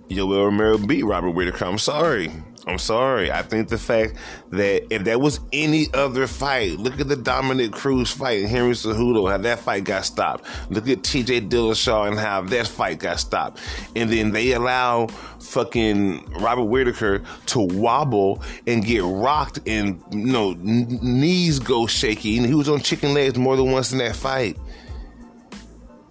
Yoel 0.10 0.46
Romero 0.46 0.78
beat 0.78 1.04
Robert 1.04 1.32
Whitaker. 1.32 1.66
I'm 1.66 1.78
sorry. 1.78 2.30
I'm 2.68 2.78
sorry. 2.78 3.32
I 3.32 3.42
think 3.42 3.70
the 3.70 3.78
fact 3.78 4.16
that 4.52 4.94
if 4.94 5.04
that 5.06 5.20
was 5.20 5.40
any 5.52 5.88
other 5.94 6.28
fight, 6.28 6.78
look 6.78 7.00
at 7.00 7.08
the 7.08 7.16
Dominick 7.16 7.72
Cruz 7.72 8.12
fight 8.12 8.42
and 8.42 8.48
Henry 8.48 8.74
Cejudo, 8.74 9.30
how 9.32 9.40
that 9.40 9.60
fight 9.60 9.84
got 9.84 10.06
stopped. 10.06 10.46
Look 10.70 10.88
at 10.88 11.00
TJ 11.00 11.50
Dillashaw 11.50 12.08
and 12.08 12.20
how 12.20 12.42
that 12.42 12.68
fight 12.68 13.00
got 13.00 13.20
stopped. 13.20 13.60
And 13.96 14.12
then 14.12 14.32
they 14.32 14.52
allow 14.52 15.08
fucking 15.40 16.34
Robert 16.40 16.66
Whitaker 16.66 17.24
to 17.48 17.60
wobble 17.60 18.44
and 18.68 18.86
get 18.86 19.04
rocked 19.04 19.60
and, 19.66 20.02
you 20.12 20.32
know, 20.32 20.54
knees 20.60 21.58
go 21.58 21.88
shaky. 21.88 22.38
And 22.38 22.46
he 22.46 22.54
was 22.54 22.70
on 22.70 22.82
chicken 22.82 23.16
legs 23.16 23.40
more 23.40 23.56
than 23.56 23.72
once 23.72 23.92
in 23.92 23.98
that 23.98 24.16
fight. 24.16 24.58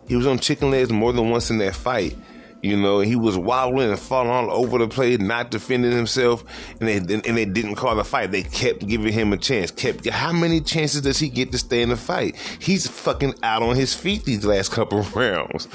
He 0.08 0.16
was 0.16 0.26
on 0.26 0.40
chicken 0.40 0.72
legs 0.72 0.90
more 0.90 1.12
than 1.12 1.30
once 1.30 1.50
in 1.50 1.58
that 1.58 1.76
fight. 1.76 2.16
You 2.62 2.76
know, 2.76 3.00
he 3.00 3.16
was 3.16 3.38
wobbling 3.38 3.90
and 3.90 3.98
falling 3.98 4.30
all 4.30 4.50
over 4.50 4.78
the 4.78 4.88
place, 4.88 5.18
not 5.18 5.50
defending 5.50 5.92
himself, 5.92 6.44
and 6.78 6.88
they 6.88 6.96
and 6.96 7.36
they 7.36 7.46
didn't 7.46 7.76
call 7.76 7.96
the 7.96 8.04
fight. 8.04 8.32
They 8.32 8.42
kept 8.42 8.86
giving 8.86 9.12
him 9.12 9.32
a 9.32 9.38
chance. 9.38 9.70
Kept 9.70 10.06
how 10.08 10.32
many 10.32 10.60
chances 10.60 11.00
does 11.00 11.18
he 11.18 11.28
get 11.28 11.52
to 11.52 11.58
stay 11.58 11.80
in 11.80 11.88
the 11.88 11.96
fight? 11.96 12.36
He's 12.58 12.86
fucking 12.86 13.34
out 13.42 13.62
on 13.62 13.76
his 13.76 13.94
feet 13.94 14.24
these 14.24 14.44
last 14.44 14.72
couple 14.72 15.02
rounds. 15.02 15.68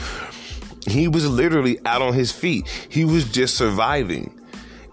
He 0.87 1.07
was 1.07 1.27
literally 1.27 1.79
out 1.85 2.03
on 2.03 2.13
his 2.13 2.31
feet. 2.31 2.67
He 2.89 3.03
was 3.03 3.31
just 3.31 3.57
surviving, 3.57 4.39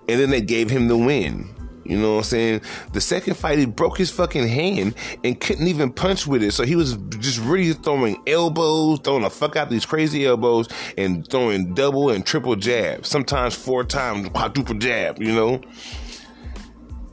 and 0.09 0.19
then 0.19 0.31
they 0.31 0.41
gave 0.41 0.71
him 0.71 0.89
the 0.89 0.97
win. 0.97 1.55
You 1.85 1.99
know 1.99 2.13
what 2.13 2.19
I'm 2.19 2.25
saying? 2.25 2.61
The 2.93 3.01
second 3.01 3.35
fight, 3.35 3.59
he 3.59 3.67
broke 3.67 3.99
his 3.99 4.11
fucking 4.11 4.47
hand 4.47 4.95
and 5.25 5.41
couldn't 5.41 5.67
even 5.67 5.93
punch 5.93 6.27
with 6.27 6.43
it. 6.43 6.53
So 6.53 6.65
he 6.65 6.77
was 6.77 6.97
just 7.19 7.41
really 7.41 7.73
throwing 7.73 8.23
elbows, 8.27 9.01
throwing 9.01 9.23
the 9.23 9.31
fuck 9.31 9.57
out 9.57 9.71
these 9.71 9.87
crazy 9.87 10.27
elbows, 10.27 10.69
and 10.97 11.29
throwing 11.29 11.75
double 11.75 12.11
and 12.11 12.25
triple 12.25 12.57
jabs. 12.57 13.09
Sometimes 13.09 13.55
four 13.55 13.85
times 13.85 14.29
quadruple 14.29 14.77
jab, 14.77 15.21
you 15.21 15.33
know? 15.33 15.61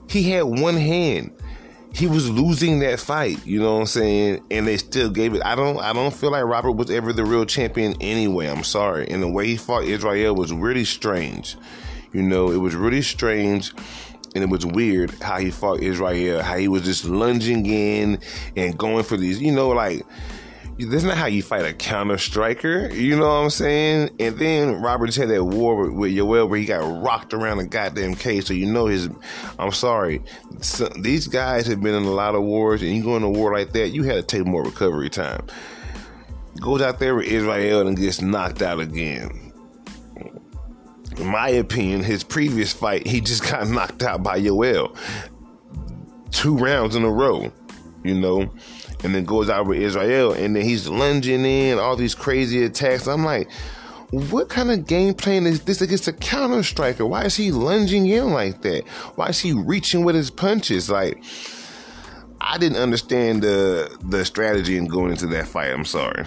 He 0.09 0.29
had 0.31 0.43
one 0.43 0.75
hand. 0.75 1.31
He 1.93 2.05
was 2.05 2.29
losing 2.29 2.79
that 2.79 2.99
fight, 2.99 3.45
you 3.47 3.59
know 3.59 3.73
what 3.73 3.79
I'm 3.81 3.85
saying? 3.87 4.43
And 4.51 4.67
they 4.67 4.77
still 4.77 5.09
gave 5.09 5.33
it. 5.33 5.41
I 5.43 5.55
don't 5.55 5.79
I 5.79 5.91
don't 5.91 6.13
feel 6.13 6.31
like 6.31 6.43
Robert 6.43 6.73
was 6.73 6.91
ever 6.91 7.13
the 7.13 7.25
real 7.25 7.45
champion 7.45 7.95
anyway. 7.99 8.47
I'm 8.47 8.63
sorry. 8.63 9.09
And 9.09 9.23
the 9.23 9.27
way 9.27 9.47
he 9.47 9.57
fought 9.57 9.85
Israel 9.85 10.35
was 10.35 10.53
really 10.53 10.85
strange. 10.85 11.57
You 12.13 12.21
know, 12.21 12.51
it 12.51 12.57
was 12.57 12.75
really 12.75 13.01
strange 13.01 13.73
and 14.35 14.43
it 14.43 14.49
was 14.49 14.65
weird 14.65 15.11
how 15.21 15.37
he 15.37 15.51
fought 15.51 15.81
Israel, 15.81 16.41
how 16.41 16.57
he 16.57 16.67
was 16.67 16.83
just 16.83 17.05
lunging 17.05 17.65
in 17.65 18.19
and 18.55 18.77
going 18.77 19.03
for 19.03 19.17
these, 19.17 19.41
you 19.41 19.51
know, 19.51 19.69
like 19.69 20.05
that's 20.87 21.03
not 21.03 21.17
how 21.17 21.25
you 21.25 21.43
fight 21.43 21.65
a 21.65 21.73
counter 21.73 22.17
striker, 22.17 22.89
you 22.89 23.17
know 23.17 23.27
what 23.27 23.43
I'm 23.43 23.49
saying? 23.49 24.11
And 24.19 24.37
then 24.37 24.81
Robert 24.81 25.07
just 25.07 25.17
had 25.17 25.29
that 25.29 25.43
war 25.43 25.75
with, 25.75 25.91
with 25.91 26.11
Yoel 26.13 26.47
where 26.47 26.59
he 26.59 26.65
got 26.65 27.03
rocked 27.03 27.33
around 27.33 27.57
the 27.57 27.65
goddamn 27.65 28.15
cage, 28.15 28.45
so 28.45 28.53
you 28.53 28.65
know 28.65 28.85
his. 28.85 29.09
I'm 29.57 29.71
sorry, 29.71 30.21
so, 30.61 30.87
these 30.87 31.27
guys 31.27 31.67
have 31.67 31.81
been 31.81 31.95
in 31.95 32.03
a 32.03 32.11
lot 32.11 32.35
of 32.35 32.43
wars, 32.43 32.81
and 32.81 32.95
you 32.95 33.03
go 33.03 33.17
in 33.17 33.23
a 33.23 33.29
war 33.29 33.53
like 33.53 33.73
that, 33.73 33.89
you 33.89 34.03
had 34.03 34.15
to 34.15 34.23
take 34.23 34.45
more 34.45 34.63
recovery 34.63 35.09
time. 35.09 35.45
Goes 36.61 36.81
out 36.81 36.99
there 36.99 37.15
with 37.15 37.27
Israel 37.27 37.87
and 37.87 37.97
gets 37.97 38.21
knocked 38.21 38.61
out 38.61 38.79
again 38.79 39.48
in 41.17 41.27
my 41.27 41.49
opinion, 41.49 42.03
his 42.03 42.23
previous 42.23 42.73
fight, 42.73 43.07
he 43.07 43.21
just 43.21 43.43
got 43.51 43.67
knocked 43.67 44.03
out 44.03 44.23
by 44.23 44.39
Yoel. 44.39 44.95
Two 46.31 46.57
rounds 46.57 46.95
in 46.95 47.03
a 47.03 47.11
row, 47.11 47.51
you 48.03 48.13
know, 48.13 48.51
and 49.03 49.15
then 49.15 49.25
goes 49.25 49.49
out 49.49 49.67
with 49.67 49.79
Israel, 49.79 50.33
and 50.33 50.55
then 50.55 50.63
he's 50.63 50.87
lunging 50.87 51.45
in 51.45 51.79
all 51.79 51.95
these 51.95 52.13
crazy 52.15 52.63
attacks. 52.63 53.07
I'm 53.07 53.25
like, 53.25 53.49
what 54.11 54.49
kind 54.49 54.71
of 54.71 54.87
game 54.87 55.13
plan 55.13 55.45
is 55.45 55.61
this 55.61 55.81
against 55.81 56.07
a 56.07 56.13
counter 56.13 56.63
striker? 56.63 57.05
Why 57.05 57.25
is 57.25 57.35
he 57.35 57.51
lunging 57.51 58.07
in 58.07 58.31
like 58.31 58.61
that? 58.61 58.87
Why 59.15 59.27
is 59.27 59.39
he 59.39 59.53
reaching 59.53 60.03
with 60.03 60.15
his 60.15 60.31
punches? 60.31 60.89
Like, 60.89 61.23
I 62.41 62.57
didn't 62.57 62.77
understand 62.77 63.43
the 63.43 63.95
the 64.01 64.25
strategy 64.25 64.77
in 64.77 64.87
going 64.87 65.11
into 65.11 65.27
that 65.27 65.47
fight. 65.47 65.71
I'm 65.71 65.85
sorry. 65.85 66.25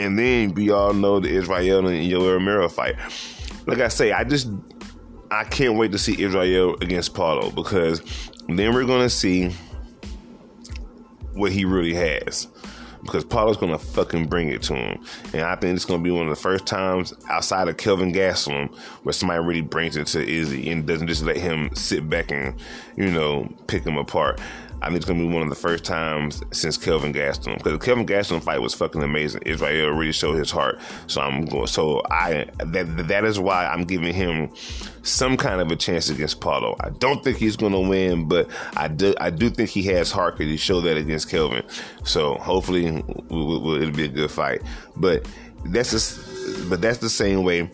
And 0.00 0.18
then 0.18 0.54
we 0.54 0.70
all 0.70 0.92
know 0.94 1.20
the 1.20 1.28
Israel 1.28 1.86
and 1.86 2.04
Yoel 2.10 2.34
Romero 2.34 2.68
fight. 2.68 2.96
Like 3.66 3.78
I 3.78 3.88
say, 3.88 4.12
I 4.12 4.24
just 4.24 4.48
I 5.30 5.44
can't 5.44 5.76
wait 5.78 5.92
to 5.92 5.98
see 5.98 6.20
Israel 6.22 6.76
against 6.80 7.14
Paulo 7.14 7.50
because 7.50 8.02
then 8.48 8.74
we're 8.74 8.84
gonna 8.84 9.08
see 9.10 9.50
what 11.34 11.52
he 11.52 11.64
really 11.64 11.94
has. 11.94 12.48
because 13.02 13.24
Paulo's 13.24 13.56
gonna 13.56 13.78
fucking 13.78 14.26
bring 14.26 14.48
it 14.48 14.62
to 14.62 14.74
him, 14.74 15.04
and 15.32 15.42
I 15.42 15.56
think 15.56 15.74
it's 15.74 15.84
gonna 15.84 16.02
be 16.02 16.10
one 16.10 16.28
of 16.28 16.30
the 16.30 16.40
first 16.40 16.66
times 16.66 17.12
outside 17.28 17.68
of 17.68 17.76
Kelvin 17.76 18.12
Gastelum 18.12 18.74
where 19.02 19.12
somebody 19.12 19.40
really 19.40 19.60
brings 19.60 19.96
it 19.96 20.06
to 20.08 20.24
Izzy 20.26 20.70
and 20.70 20.86
doesn't 20.86 21.08
just 21.08 21.22
let 21.24 21.36
him 21.36 21.70
sit 21.74 22.08
back 22.08 22.30
and 22.30 22.54
you 22.96 23.10
know 23.10 23.48
pick 23.66 23.84
him 23.84 23.96
apart. 23.96 24.40
I 24.82 24.86
think 24.86 24.96
it's 24.96 25.06
gonna 25.06 25.20
be 25.20 25.26
one 25.26 25.42
of 25.42 25.48
the 25.48 25.54
first 25.54 25.84
times 25.84 26.42
since 26.50 26.76
Kelvin 26.76 27.12
Gastelum 27.12 27.58
because 27.58 27.72
the 27.72 27.78
Kelvin 27.78 28.04
Gastelum 28.04 28.42
fight 28.42 28.60
was 28.60 28.74
fucking 28.74 29.02
amazing. 29.02 29.42
Israel 29.46 29.90
really 29.90 30.12
showed 30.12 30.34
his 30.34 30.50
heart, 30.50 30.80
so 31.06 31.20
I'm 31.20 31.44
going. 31.44 31.68
So 31.68 32.02
I 32.10 32.46
that 32.58 33.08
that 33.08 33.24
is 33.24 33.38
why 33.38 33.66
I'm 33.66 33.84
giving 33.84 34.12
him 34.12 34.50
some 35.04 35.36
kind 35.36 35.60
of 35.60 35.70
a 35.70 35.76
chance 35.76 36.10
against 36.10 36.40
Paulo. 36.40 36.74
I 36.80 36.90
don't 36.90 37.22
think 37.22 37.36
he's 37.38 37.56
gonna 37.56 37.80
win, 37.80 38.26
but 38.26 38.50
I 38.76 38.88
do 38.88 39.14
I 39.20 39.30
do 39.30 39.50
think 39.50 39.70
he 39.70 39.84
has 39.84 40.10
heart 40.10 40.36
because 40.36 40.50
he 40.50 40.56
showed 40.56 40.80
that 40.82 40.96
against 40.96 41.30
Kelvin. 41.30 41.62
So 42.02 42.34
hopefully 42.34 42.86
it'll 42.86 43.90
be 43.92 44.04
a 44.04 44.08
good 44.08 44.32
fight. 44.32 44.62
But 44.96 45.28
that's 45.66 45.92
just, 45.92 46.68
but 46.68 46.80
that's 46.80 46.98
the 46.98 47.08
same 47.08 47.44
way 47.44 47.70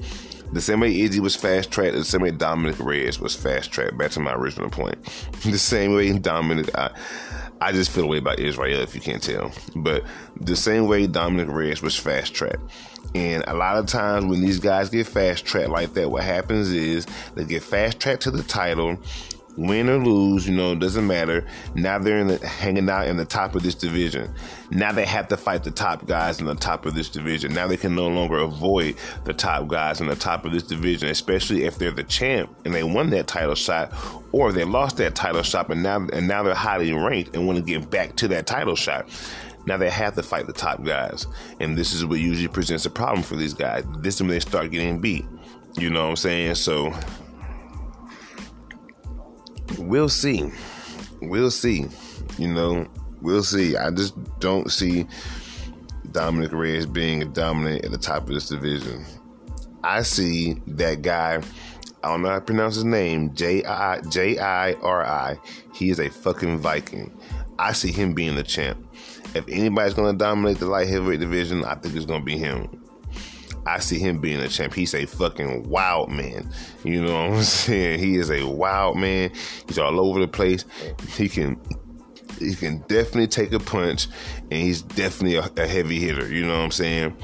the 0.52 0.60
same 0.60 0.80
way 0.80 1.00
Izzy 1.00 1.20
was 1.20 1.36
fast 1.36 1.70
tracked, 1.70 1.94
the 1.94 2.04
same 2.04 2.22
way 2.22 2.30
Dominick 2.30 2.78
Reyes 2.78 3.20
was 3.20 3.34
fast 3.34 3.70
tracked. 3.70 3.98
Back 3.98 4.10
to 4.12 4.20
my 4.20 4.34
original 4.34 4.70
point. 4.70 4.98
The 5.48 5.58
same 5.58 5.94
way 5.94 6.16
Dominick, 6.18 6.68
I, 6.76 6.90
I 7.60 7.72
just 7.72 7.90
feel 7.90 8.04
a 8.04 8.06
way 8.06 8.18
about 8.18 8.38
Israel 8.38 8.80
if 8.80 8.94
you 8.94 9.00
can't 9.00 9.22
tell. 9.22 9.52
But 9.74 10.04
the 10.40 10.56
same 10.56 10.86
way 10.86 11.06
Dominick 11.06 11.48
Reyes 11.48 11.80
was 11.80 11.96
fast 11.96 12.34
tracked. 12.34 12.62
And 13.14 13.42
a 13.46 13.54
lot 13.54 13.78
of 13.78 13.86
times 13.86 14.26
when 14.26 14.42
these 14.42 14.58
guys 14.58 14.90
get 14.90 15.06
fast 15.06 15.44
tracked 15.44 15.70
like 15.70 15.94
that, 15.94 16.10
what 16.10 16.24
happens 16.24 16.70
is 16.70 17.06
they 17.34 17.44
get 17.44 17.62
fast 17.62 18.00
tracked 18.00 18.22
to 18.22 18.30
the 18.30 18.42
title 18.42 18.98
win 19.58 19.88
or 19.88 19.98
lose, 19.98 20.48
you 20.48 20.54
know, 20.54 20.74
doesn't 20.74 21.06
matter. 21.06 21.44
Now 21.74 21.98
they're 21.98 22.24
the, 22.24 22.46
hanging 22.46 22.88
out 22.88 23.08
in 23.08 23.16
the 23.16 23.24
top 23.24 23.54
of 23.54 23.62
this 23.62 23.74
division. 23.74 24.32
Now 24.70 24.92
they 24.92 25.04
have 25.04 25.28
to 25.28 25.36
fight 25.36 25.64
the 25.64 25.70
top 25.70 26.06
guys 26.06 26.38
in 26.38 26.46
the 26.46 26.54
top 26.54 26.86
of 26.86 26.94
this 26.94 27.08
division. 27.08 27.52
Now 27.52 27.66
they 27.66 27.76
can 27.76 27.94
no 27.94 28.06
longer 28.06 28.38
avoid 28.38 28.96
the 29.24 29.34
top 29.34 29.66
guys 29.66 30.00
in 30.00 30.06
the 30.06 30.14
top 30.14 30.44
of 30.44 30.52
this 30.52 30.62
division, 30.62 31.08
especially 31.08 31.64
if 31.64 31.76
they're 31.76 31.90
the 31.90 32.04
champ 32.04 32.54
and 32.64 32.72
they 32.72 32.84
won 32.84 33.10
that 33.10 33.26
title 33.26 33.56
shot, 33.56 33.92
or 34.32 34.52
they 34.52 34.64
lost 34.64 34.96
that 34.98 35.14
title 35.14 35.42
shot 35.42 35.70
and 35.70 35.82
now 35.82 36.06
and 36.12 36.28
now 36.28 36.42
they're 36.42 36.54
highly 36.54 36.92
ranked 36.92 37.34
and 37.34 37.46
want 37.46 37.58
to 37.58 37.64
get 37.64 37.90
back 37.90 38.14
to 38.16 38.28
that 38.28 38.46
title 38.46 38.76
shot. 38.76 39.08
Now 39.66 39.76
they 39.76 39.90
have 39.90 40.14
to 40.14 40.22
fight 40.22 40.46
the 40.46 40.52
top 40.52 40.84
guys, 40.84 41.26
and 41.60 41.76
this 41.76 41.92
is 41.92 42.06
what 42.06 42.20
usually 42.20 42.48
presents 42.48 42.86
a 42.86 42.90
problem 42.90 43.22
for 43.22 43.36
these 43.36 43.52
guys. 43.52 43.84
This 43.98 44.14
is 44.14 44.22
when 44.22 44.30
they 44.30 44.40
start 44.40 44.70
getting 44.70 44.98
beat. 44.98 45.26
You 45.76 45.90
know 45.90 46.04
what 46.04 46.10
I'm 46.10 46.16
saying? 46.16 46.54
So 46.54 46.94
we'll 49.78 50.08
see. 50.08 50.50
We'll 51.20 51.50
see. 51.50 51.86
You 52.38 52.48
know, 52.48 52.86
we'll 53.20 53.42
see. 53.42 53.76
I 53.76 53.90
just 53.90 54.14
don't 54.40 54.70
see 54.70 55.06
Dominick 56.12 56.52
Reyes 56.52 56.86
being 56.86 57.22
a 57.22 57.26
dominant 57.26 57.84
at 57.84 57.90
the 57.90 57.98
top 57.98 58.22
of 58.22 58.28
this 58.28 58.48
division. 58.48 59.04
I 59.84 60.02
see 60.02 60.54
that 60.66 61.02
guy. 61.02 61.40
I 62.02 62.08
don't 62.08 62.22
know 62.22 62.28
how 62.28 62.36
to 62.36 62.44
pronounce 62.44 62.76
his 62.76 62.84
name. 62.84 63.34
J 63.34 63.64
I 63.64 64.00
J 64.02 64.38
I 64.38 64.72
R 64.74 65.04
I. 65.04 65.38
He 65.74 65.90
is 65.90 65.98
a 65.98 66.08
fucking 66.08 66.58
Viking. 66.58 67.12
I 67.58 67.72
see 67.72 67.90
him 67.90 68.14
being 68.14 68.36
the 68.36 68.44
champ. 68.44 68.84
If 69.34 69.46
anybody's 69.48 69.94
to 70.12 70.18
dominate 70.18 70.58
the 70.58 70.66
light 70.66 70.88
heavyweight 70.88 71.20
division, 71.20 71.64
I 71.64 71.74
think 71.74 71.96
it's 71.96 72.06
to 72.20 72.24
be 72.24 72.38
him. 72.38 72.68
I 73.68 73.78
see 73.80 73.98
him 73.98 74.20
being 74.20 74.40
a 74.40 74.48
champ. 74.48 74.74
He's 74.74 74.94
a 74.94 75.06
fucking 75.06 75.68
wild 75.68 76.10
man. 76.10 76.50
You 76.84 77.02
know 77.02 77.28
what 77.28 77.38
I'm 77.38 77.42
saying? 77.42 77.98
He 78.00 78.16
is 78.16 78.30
a 78.30 78.44
wild 78.44 78.96
man. 78.96 79.30
He's 79.66 79.78
all 79.78 80.00
over 80.00 80.20
the 80.20 80.28
place. 80.28 80.64
He 81.16 81.28
can 81.28 81.60
he 82.38 82.54
can 82.54 82.78
definitely 82.88 83.26
take 83.26 83.52
a 83.52 83.58
punch, 83.58 84.06
and 84.50 84.60
he's 84.62 84.82
definitely 84.82 85.36
a, 85.36 85.50
a 85.62 85.66
heavy 85.66 85.98
hitter. 85.98 86.28
You 86.32 86.46
know 86.46 86.56
what 86.56 86.64
I'm 86.64 86.70
saying? 86.70 87.16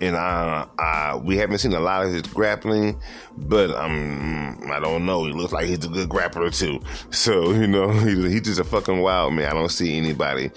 And 0.00 0.16
I, 0.16 0.66
I, 0.78 1.16
we 1.16 1.36
haven't 1.36 1.58
seen 1.58 1.74
a 1.74 1.80
lot 1.80 2.04
of 2.04 2.12
his 2.12 2.22
grappling, 2.22 3.00
but 3.36 3.70
um, 3.72 4.58
I 4.70 4.80
don't 4.80 5.04
know. 5.04 5.26
He 5.26 5.32
looks 5.32 5.52
like 5.52 5.66
he's 5.66 5.84
a 5.84 5.88
good 5.88 6.08
grappler 6.08 6.56
too. 6.56 6.80
So 7.10 7.52
you 7.52 7.66
know, 7.66 7.90
he, 7.90 8.30
he's 8.30 8.42
just 8.42 8.60
a 8.60 8.64
fucking 8.64 9.00
wild 9.00 9.34
man. 9.34 9.50
I 9.50 9.52
don't 9.52 9.68
see 9.68 9.96
anybody. 9.98 10.50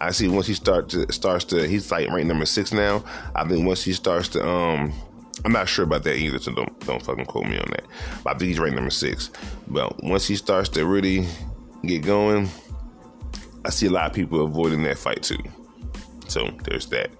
I 0.00 0.10
see 0.10 0.28
once 0.28 0.46
he 0.46 0.54
starts 0.54 0.94
to 0.94 1.10
starts 1.12 1.44
to 1.46 1.66
he's 1.66 1.90
like 1.90 2.08
rank 2.10 2.26
number 2.26 2.46
six 2.46 2.72
now. 2.72 3.04
I 3.34 3.46
think 3.48 3.66
once 3.66 3.82
he 3.82 3.92
starts 3.92 4.28
to 4.30 4.46
um. 4.46 4.92
I'm 5.44 5.50
not 5.50 5.66
sure 5.66 5.84
about 5.84 6.04
that 6.04 6.16
either, 6.16 6.38
so 6.38 6.52
don't 6.52 6.78
don't 6.86 7.02
fucking 7.02 7.24
quote 7.24 7.46
me 7.46 7.58
on 7.58 7.66
that. 7.70 7.84
But 8.22 8.36
I 8.36 8.38
think 8.38 8.48
he's 8.48 8.60
ranked 8.60 8.76
number 8.76 8.90
six. 8.90 9.30
But 9.66 10.00
once 10.04 10.26
he 10.26 10.36
starts 10.36 10.68
to 10.70 10.86
really 10.86 11.26
get 11.84 12.04
going, 12.04 12.48
I 13.64 13.70
see 13.70 13.86
a 13.86 13.90
lot 13.90 14.06
of 14.06 14.12
people 14.12 14.44
avoiding 14.44 14.82
that 14.84 14.98
fight 14.98 15.22
too. 15.22 15.38
So 16.28 16.50
there's 16.64 16.86
that. 16.86 17.10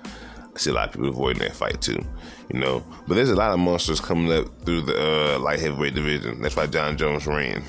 I 0.54 0.58
see 0.58 0.70
a 0.70 0.74
lot 0.74 0.88
of 0.88 0.94
people 0.94 1.08
avoiding 1.08 1.42
that 1.42 1.56
fight 1.56 1.80
too, 1.80 2.04
you 2.52 2.60
know. 2.60 2.84
But 3.06 3.14
there's 3.14 3.30
a 3.30 3.34
lot 3.34 3.52
of 3.52 3.58
monsters 3.58 4.00
coming 4.00 4.30
up 4.32 4.46
through 4.64 4.82
the 4.82 5.36
uh, 5.36 5.38
light 5.38 5.60
heavyweight 5.60 5.94
division. 5.94 6.42
That's 6.42 6.56
why 6.56 6.66
Jon 6.66 6.96
Jones 6.96 7.26
ran. 7.26 7.64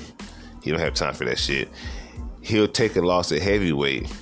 He 0.62 0.70
don't 0.70 0.80
have 0.80 0.94
time 0.94 1.14
for 1.14 1.24
that 1.24 1.38
shit. 1.38 1.68
He'll 2.42 2.68
take 2.68 2.96
a 2.96 3.00
loss 3.00 3.32
at 3.32 3.40
heavyweight 3.40 4.12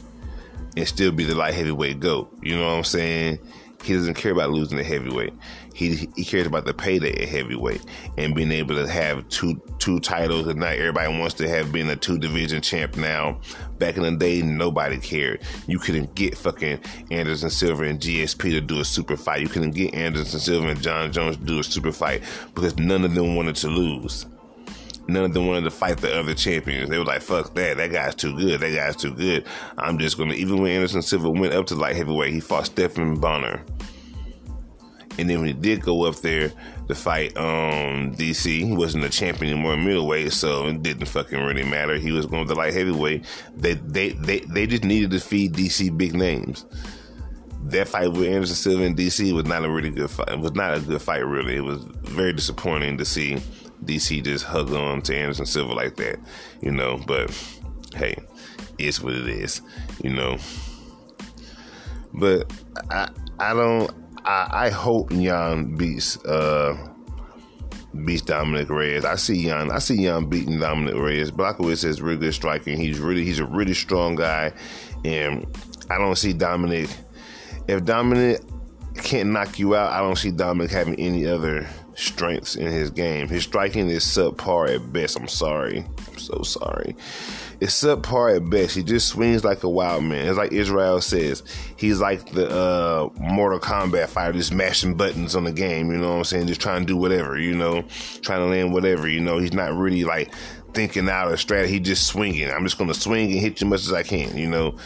and 0.76 0.88
still 0.88 1.12
be 1.12 1.24
the 1.24 1.34
light 1.34 1.54
heavyweight 1.54 2.00
goat. 2.00 2.32
You 2.42 2.56
know 2.56 2.66
what 2.66 2.78
I'm 2.78 2.84
saying? 2.84 3.38
He 3.82 3.94
doesn't 3.94 4.14
care 4.14 4.30
about 4.30 4.50
losing 4.50 4.78
the 4.78 4.84
heavyweight. 4.84 5.34
He 5.74 6.08
he 6.14 6.24
cares 6.24 6.46
about 6.46 6.66
the 6.66 6.74
payday 6.74 7.22
at 7.22 7.28
heavyweight 7.28 7.84
and 8.16 8.34
being 8.34 8.52
able 8.52 8.76
to 8.76 8.88
have 8.88 9.28
two 9.28 9.60
two 9.78 9.98
titles. 9.98 10.46
And 10.46 10.60
not 10.60 10.74
everybody 10.74 11.18
wants 11.18 11.34
to 11.34 11.48
have 11.48 11.72
been 11.72 11.88
a 11.90 11.96
two 11.96 12.18
division 12.18 12.62
champ 12.62 12.96
now. 12.96 13.40
Back 13.82 13.96
in 13.96 14.04
the 14.04 14.12
day, 14.12 14.42
nobody 14.42 15.00
cared. 15.00 15.42
You 15.66 15.80
couldn't 15.80 16.14
get 16.14 16.38
fucking 16.38 16.78
Anderson 17.10 17.50
Silva 17.50 17.82
and 17.82 17.98
GSP 17.98 18.52
to 18.52 18.60
do 18.60 18.78
a 18.78 18.84
super 18.84 19.16
fight. 19.16 19.40
You 19.40 19.48
couldn't 19.48 19.72
get 19.72 19.92
Anderson 19.92 20.38
Silva 20.38 20.68
and 20.68 20.80
Jon 20.80 21.10
Jones 21.10 21.36
to 21.36 21.42
do 21.42 21.58
a 21.58 21.64
super 21.64 21.90
fight 21.90 22.22
because 22.54 22.78
none 22.78 23.04
of 23.04 23.12
them 23.12 23.34
wanted 23.34 23.56
to 23.56 23.66
lose 23.66 24.26
none 25.08 25.24
of 25.24 25.34
them 25.34 25.48
wanted 25.48 25.64
to 25.64 25.70
fight 25.72 25.98
the 25.98 26.16
other 26.16 26.32
champions. 26.32 26.88
They 26.88 26.96
were 26.96 27.04
like, 27.04 27.22
fuck 27.22 27.54
that. 27.54 27.76
That 27.76 27.90
guy's 27.90 28.14
too 28.14 28.36
good. 28.38 28.60
That 28.60 28.72
guy's 28.72 28.94
too 28.94 29.12
good. 29.12 29.44
I'm 29.76 29.98
just 29.98 30.16
going 30.16 30.28
to, 30.28 30.36
even 30.36 30.62
when 30.62 30.70
Anderson 30.70 31.02
Silva 31.02 31.28
went 31.28 31.52
up 31.52 31.66
to 31.66 31.74
light 31.74 31.96
heavyweight, 31.96 32.32
he 32.32 32.38
fought 32.38 32.66
Stephan 32.66 33.16
Bonnar. 33.16 33.64
And 35.18 35.28
then 35.28 35.38
when 35.38 35.48
he 35.48 35.52
did 35.52 35.82
go 35.82 36.04
up 36.04 36.16
there 36.16 36.52
to 36.88 36.94
fight 36.94 37.36
um, 37.36 38.14
DC, 38.14 38.66
he 38.66 38.72
wasn't 38.72 39.04
a 39.04 39.10
champion 39.10 39.52
anymore 39.52 39.74
in 39.74 39.84
middleweight, 39.84 40.32
so 40.32 40.66
it 40.66 40.82
didn't 40.82 41.06
fucking 41.06 41.38
really 41.38 41.64
matter. 41.64 41.96
He 41.96 42.12
was 42.12 42.26
going 42.26 42.46
to 42.48 42.54
light 42.54 42.72
heavyweight. 42.72 43.24
They 43.54 43.74
they 43.74 44.10
they 44.10 44.40
they 44.40 44.66
just 44.66 44.84
needed 44.84 45.10
to 45.10 45.20
feed 45.20 45.54
DC 45.54 45.96
big 45.96 46.14
names. 46.14 46.64
That 47.64 47.88
fight 47.88 48.12
with 48.12 48.26
Anderson 48.26 48.56
Silva 48.56 48.84
and 48.84 48.96
DC 48.96 49.32
was 49.32 49.44
not 49.44 49.64
a 49.64 49.70
really 49.70 49.90
good 49.90 50.10
fight. 50.10 50.30
It 50.30 50.40
was 50.40 50.54
not 50.54 50.76
a 50.76 50.80
good 50.80 51.00
fight, 51.00 51.24
really. 51.24 51.56
It 51.56 51.64
was 51.64 51.84
very 52.02 52.32
disappointing 52.32 52.98
to 52.98 53.04
see 53.04 53.38
DC 53.84 54.24
just 54.24 54.44
hug 54.44 54.72
on 54.72 55.02
to 55.02 55.16
Anderson 55.16 55.46
Silva 55.46 55.72
like 55.72 55.96
that, 55.96 56.18
you 56.60 56.72
know. 56.72 56.98
But 57.06 57.30
hey, 57.94 58.16
it's 58.78 59.00
what 59.00 59.14
it 59.14 59.28
is, 59.28 59.60
you 60.02 60.10
know. 60.10 60.38
But 62.14 62.52
I 62.90 63.08
I 63.38 63.54
don't 63.54 63.90
I, 64.24 64.66
I 64.66 64.70
hope 64.70 65.10
Yan 65.12 65.76
beats 65.76 66.22
uh 66.24 66.76
beats 68.04 68.22
Dominick 68.22 68.70
Reyes. 68.70 69.04
I 69.04 69.16
see 69.16 69.46
Yan 69.46 69.70
I 69.70 69.78
see 69.78 70.02
Yan 70.02 70.26
beating 70.26 70.58
Dominick 70.58 70.96
Reyes. 70.96 71.30
Blachowicz 71.30 71.82
has 71.84 72.00
really 72.00 72.18
good 72.18 72.34
striking. 72.34 72.78
He's 72.78 72.98
really 72.98 73.24
he's 73.24 73.38
a 73.38 73.46
really 73.46 73.74
strong 73.74 74.16
guy, 74.16 74.52
and 75.04 75.46
I 75.90 75.98
don't 75.98 76.16
see 76.16 76.32
Dominick. 76.32 76.90
If 77.68 77.84
Dominick 77.84 78.40
can't 78.96 79.30
knock 79.30 79.58
you 79.58 79.74
out, 79.74 79.92
I 79.92 79.98
don't 79.98 80.16
see 80.16 80.30
Dominick 80.30 80.70
having 80.70 80.96
any 80.96 81.26
other 81.26 81.66
strengths 81.94 82.56
in 82.56 82.66
his 82.66 82.90
game. 82.90 83.28
His 83.28 83.44
striking 83.44 83.88
is 83.88 84.04
subpar 84.04 84.74
at 84.74 84.92
best. 84.92 85.16
I'm 85.16 85.28
sorry. 85.28 85.84
I'm 86.08 86.18
so 86.18 86.42
sorry. 86.42 86.96
It's 87.62 87.80
subpar 87.80 88.34
at 88.34 88.50
best. 88.50 88.74
He 88.74 88.82
just 88.82 89.06
swings 89.06 89.44
like 89.44 89.62
a 89.62 89.68
wild 89.68 90.02
man. 90.02 90.26
It's 90.26 90.36
like 90.36 90.50
Israel 90.50 91.00
says. 91.00 91.44
He's 91.76 92.00
like 92.00 92.32
the 92.32 92.50
uh, 92.50 93.08
Mortal 93.20 93.60
Kombat 93.60 94.08
fighter, 94.08 94.32
just 94.32 94.52
mashing 94.52 94.96
buttons 94.96 95.36
on 95.36 95.44
the 95.44 95.52
game. 95.52 95.92
You 95.92 95.98
know 95.98 96.10
what 96.10 96.18
I'm 96.18 96.24
saying? 96.24 96.48
Just 96.48 96.60
trying 96.60 96.80
to 96.80 96.86
do 96.86 96.96
whatever. 96.96 97.38
You 97.38 97.54
know, 97.54 97.84
trying 98.20 98.40
to 98.40 98.46
land 98.46 98.72
whatever. 98.72 99.08
You 99.08 99.20
know, 99.20 99.38
he's 99.38 99.52
not 99.52 99.72
really 99.74 100.02
like 100.02 100.34
thinking 100.74 101.08
out 101.08 101.30
a 101.30 101.36
strategy. 101.36 101.74
He 101.74 101.78
just 101.78 102.08
swinging. 102.08 102.50
I'm 102.50 102.64
just 102.64 102.78
gonna 102.78 102.94
swing 102.94 103.30
and 103.30 103.40
hit 103.40 103.60
you 103.60 103.68
as 103.68 103.70
much 103.70 103.80
as 103.82 103.92
I 103.92 104.02
can. 104.02 104.36
You 104.36 104.50
know. 104.50 104.76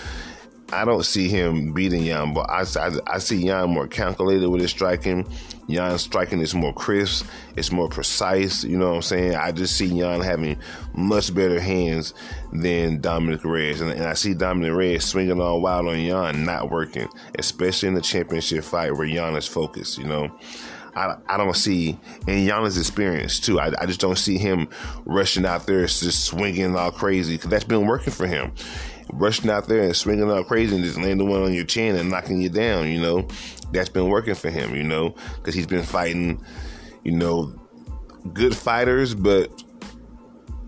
I 0.73 0.85
don't 0.85 1.05
see 1.05 1.29
him 1.29 1.73
beating 1.73 2.03
Yan, 2.03 2.35
but 2.35 2.51
I, 2.51 2.65
I, 2.77 2.91
I 3.07 3.19
see 3.19 3.37
Yan 3.37 3.71
more 3.71 3.87
calculated 3.87 4.49
with 4.49 4.61
his 4.61 4.71
striking. 4.73 5.25
Yan's 5.67 6.03
striking 6.03 6.41
is 6.41 6.55
more 6.55 6.73
crisp, 6.73 7.27
it's 7.57 7.73
more 7.73 7.89
precise. 7.89 8.65
You 8.65 8.79
know 8.79 8.91
what 8.91 8.97
I'm 8.97 9.03
saying? 9.03 9.35
I 9.35 9.53
just 9.53 9.77
see 9.77 9.87
Yan 9.87 10.21
having 10.21 10.59
much 10.95 11.35
better 11.35 11.61
hands 11.61 12.15
than 12.53 13.01
Dominick 13.01 13.45
Reyes, 13.45 13.81
and, 13.81 13.91
and 13.91 14.05
I 14.05 14.15
see 14.15 14.35
Dominick 14.35 14.73
Reyes 14.73 15.05
swinging 15.05 15.41
all 15.41 15.61
wild 15.61 15.89
on 15.89 15.99
Yan, 15.99 16.45
not 16.45 16.71
working, 16.71 17.09
especially 17.39 17.89
in 17.89 17.95
the 17.95 18.01
championship 18.01 18.65
fight 18.65 18.93
where 18.93 19.07
Yan 19.07 19.35
is 19.37 19.47
focused. 19.47 19.99
You 19.99 20.05
know. 20.05 20.39
I, 20.95 21.15
I 21.29 21.37
don't 21.37 21.55
see, 21.55 21.99
and 22.27 22.49
Giannis' 22.49 22.79
experience 22.79 23.39
too. 23.39 23.61
I, 23.61 23.71
I 23.79 23.85
just 23.85 24.01
don't 24.01 24.17
see 24.17 24.39
him 24.39 24.67
rushing 25.05 25.45
out 25.45 25.67
there 25.67 25.85
just 25.85 26.25
swinging 26.25 26.75
all 26.75 26.91
crazy 26.91 27.35
because 27.35 27.51
that's 27.51 27.65
been 27.65 27.87
working 27.87 28.15
for 28.15 28.27
him. 28.27 28.53
Rushing 29.13 29.51
out 29.51 29.69
there 29.69 29.83
and 29.83 29.97
swinging 29.97 30.31
out 30.31 30.49
crazy 30.49 30.75
and 30.75 30.85
just 30.85 30.99
landing 30.99 31.29
one 31.29 31.43
on 31.43 31.55
your 31.55 31.65
chin 31.65 31.97
and 31.97 32.11
knocking 32.11 32.41
you 32.41 32.49
down. 32.49 32.89
You 32.89 33.01
know, 33.01 33.29
that's 33.73 33.89
been 33.89 34.09
working 34.09 34.35
for 34.35 34.51
him. 34.51 34.75
You 34.75 34.83
know, 34.83 35.15
because 35.37 35.55
he's 35.55 35.67
been 35.67 35.85
fighting, 35.85 36.45
you 37.05 37.13
know, 37.13 37.55
good 38.33 38.57
fighters, 38.57 39.15
but 39.15 39.51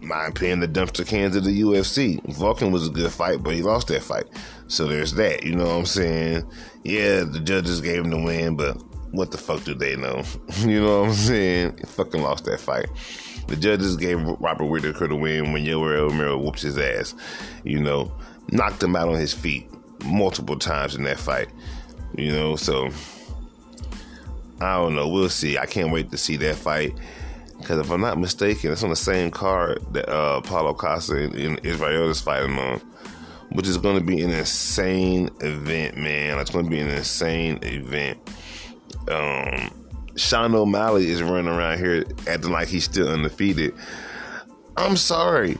my 0.00 0.26
opinion, 0.26 0.60
the 0.60 0.68
dumpster 0.68 1.06
cans 1.06 1.36
of 1.36 1.44
the 1.44 1.60
UFC. 1.60 2.20
Volkan 2.26 2.72
was 2.72 2.86
a 2.86 2.90
good 2.90 3.10
fight, 3.10 3.42
but 3.42 3.54
he 3.54 3.62
lost 3.62 3.88
that 3.88 4.02
fight. 4.02 4.24
So 4.68 4.86
there's 4.86 5.12
that. 5.14 5.44
You 5.44 5.56
know 5.56 5.64
what 5.64 5.78
I'm 5.78 5.86
saying? 5.86 6.50
Yeah, 6.84 7.24
the 7.24 7.40
judges 7.40 7.80
gave 7.80 8.04
him 8.04 8.10
the 8.10 8.22
win, 8.22 8.56
but 8.56 8.76
what 9.12 9.30
the 9.30 9.38
fuck 9.38 9.64
do 9.64 9.74
they 9.74 9.96
know? 9.96 10.22
you 10.58 10.80
know 10.80 11.00
what 11.00 11.08
I'm 11.08 11.14
saying? 11.14 11.78
He 11.78 11.84
fucking 11.84 12.22
lost 12.22 12.44
that 12.44 12.60
fight. 12.60 12.88
The 13.48 13.56
judges 13.56 13.96
gave 13.96 14.20
Robert 14.22 14.66
Whitaker 14.66 15.08
the 15.08 15.16
win 15.16 15.52
when 15.52 15.64
Yoel 15.64 16.08
Romero 16.08 16.38
whoops 16.38 16.62
his 16.62 16.78
ass. 16.78 17.14
You 17.64 17.80
know, 17.80 18.12
knocked 18.52 18.82
him 18.82 18.94
out 18.94 19.08
on 19.08 19.16
his 19.16 19.32
feet 19.32 19.68
multiple 20.04 20.58
times 20.58 20.94
in 20.94 21.02
that 21.04 21.18
fight. 21.18 21.48
You 22.16 22.32
know, 22.32 22.56
so 22.56 22.90
I 24.60 24.74
don't 24.74 24.94
know. 24.94 25.08
We'll 25.08 25.28
see. 25.28 25.58
I 25.58 25.66
can't 25.66 25.92
wait 25.92 26.10
to 26.10 26.18
see 26.18 26.36
that 26.36 26.56
fight. 26.56 26.94
Because 27.58 27.80
if 27.80 27.90
I'm 27.90 28.00
not 28.00 28.18
mistaken, 28.18 28.70
it's 28.70 28.84
on 28.84 28.90
the 28.90 28.96
same 28.96 29.30
card 29.30 29.84
that 29.92 30.08
uh, 30.08 30.40
Paulo 30.42 30.74
Costa 30.74 31.24
and 31.24 31.58
Israel 31.64 32.08
is 32.08 32.20
fighting 32.20 32.56
on, 32.56 32.78
which 33.50 33.66
is 33.66 33.76
going 33.76 33.98
to 33.98 34.04
be 34.04 34.20
an 34.22 34.30
insane 34.30 35.28
event, 35.40 35.96
man. 35.96 36.38
It's 36.38 36.50
going 36.50 36.66
to 36.66 36.70
be 36.70 36.78
an 36.78 36.88
insane 36.88 37.58
event. 37.62 38.18
Um, 39.08 39.70
Sean 40.18 40.54
O'Malley 40.54 41.08
is 41.08 41.22
running 41.22 41.48
around 41.48 41.78
here 41.78 42.04
acting 42.26 42.50
like 42.50 42.68
he's 42.68 42.84
still 42.84 43.08
undefeated. 43.08 43.74
I'm 44.76 44.96
sorry. 44.96 45.56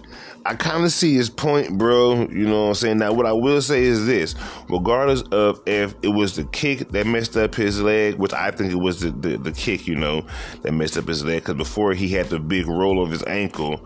I 0.47 0.55
kind 0.55 0.85
of 0.85 0.93
see 0.93 1.15
his 1.15 1.29
point, 1.29 1.77
bro. 1.77 2.29
You 2.29 2.47
know 2.47 2.63
what 2.63 2.69
I'm 2.69 2.75
saying? 2.75 2.99
Now, 2.99 3.13
what 3.13 3.27
I 3.27 3.33
will 3.33 3.61
say 3.61 3.83
is 3.83 4.07
this 4.07 4.35
regardless 4.69 5.23
of 5.23 5.61
if 5.67 5.95
it 6.03 6.09
was 6.09 6.37
the 6.37 6.45
kick 6.45 6.89
that 6.91 7.07
messed 7.07 7.37
up 7.37 7.55
his 7.55 7.83
leg, 7.83 8.15
which 8.15 8.33
I 8.33 8.51
think 8.51 8.73
it 8.73 8.77
was 8.77 9.01
the, 9.01 9.11
the, 9.11 9.37
the 9.37 9.53
kick, 9.53 9.87
you 9.87 9.97
know, 9.97 10.25
that 10.63 10.73
messed 10.73 10.97
up 10.97 11.09
his 11.09 11.25
leg, 11.25 11.43
because 11.43 11.57
before 11.57 11.93
he 11.93 12.09
had 12.09 12.27
the 12.27 12.39
big 12.39 12.67
roll 12.67 13.03
of 13.03 13.11
his 13.11 13.23
ankle, 13.25 13.85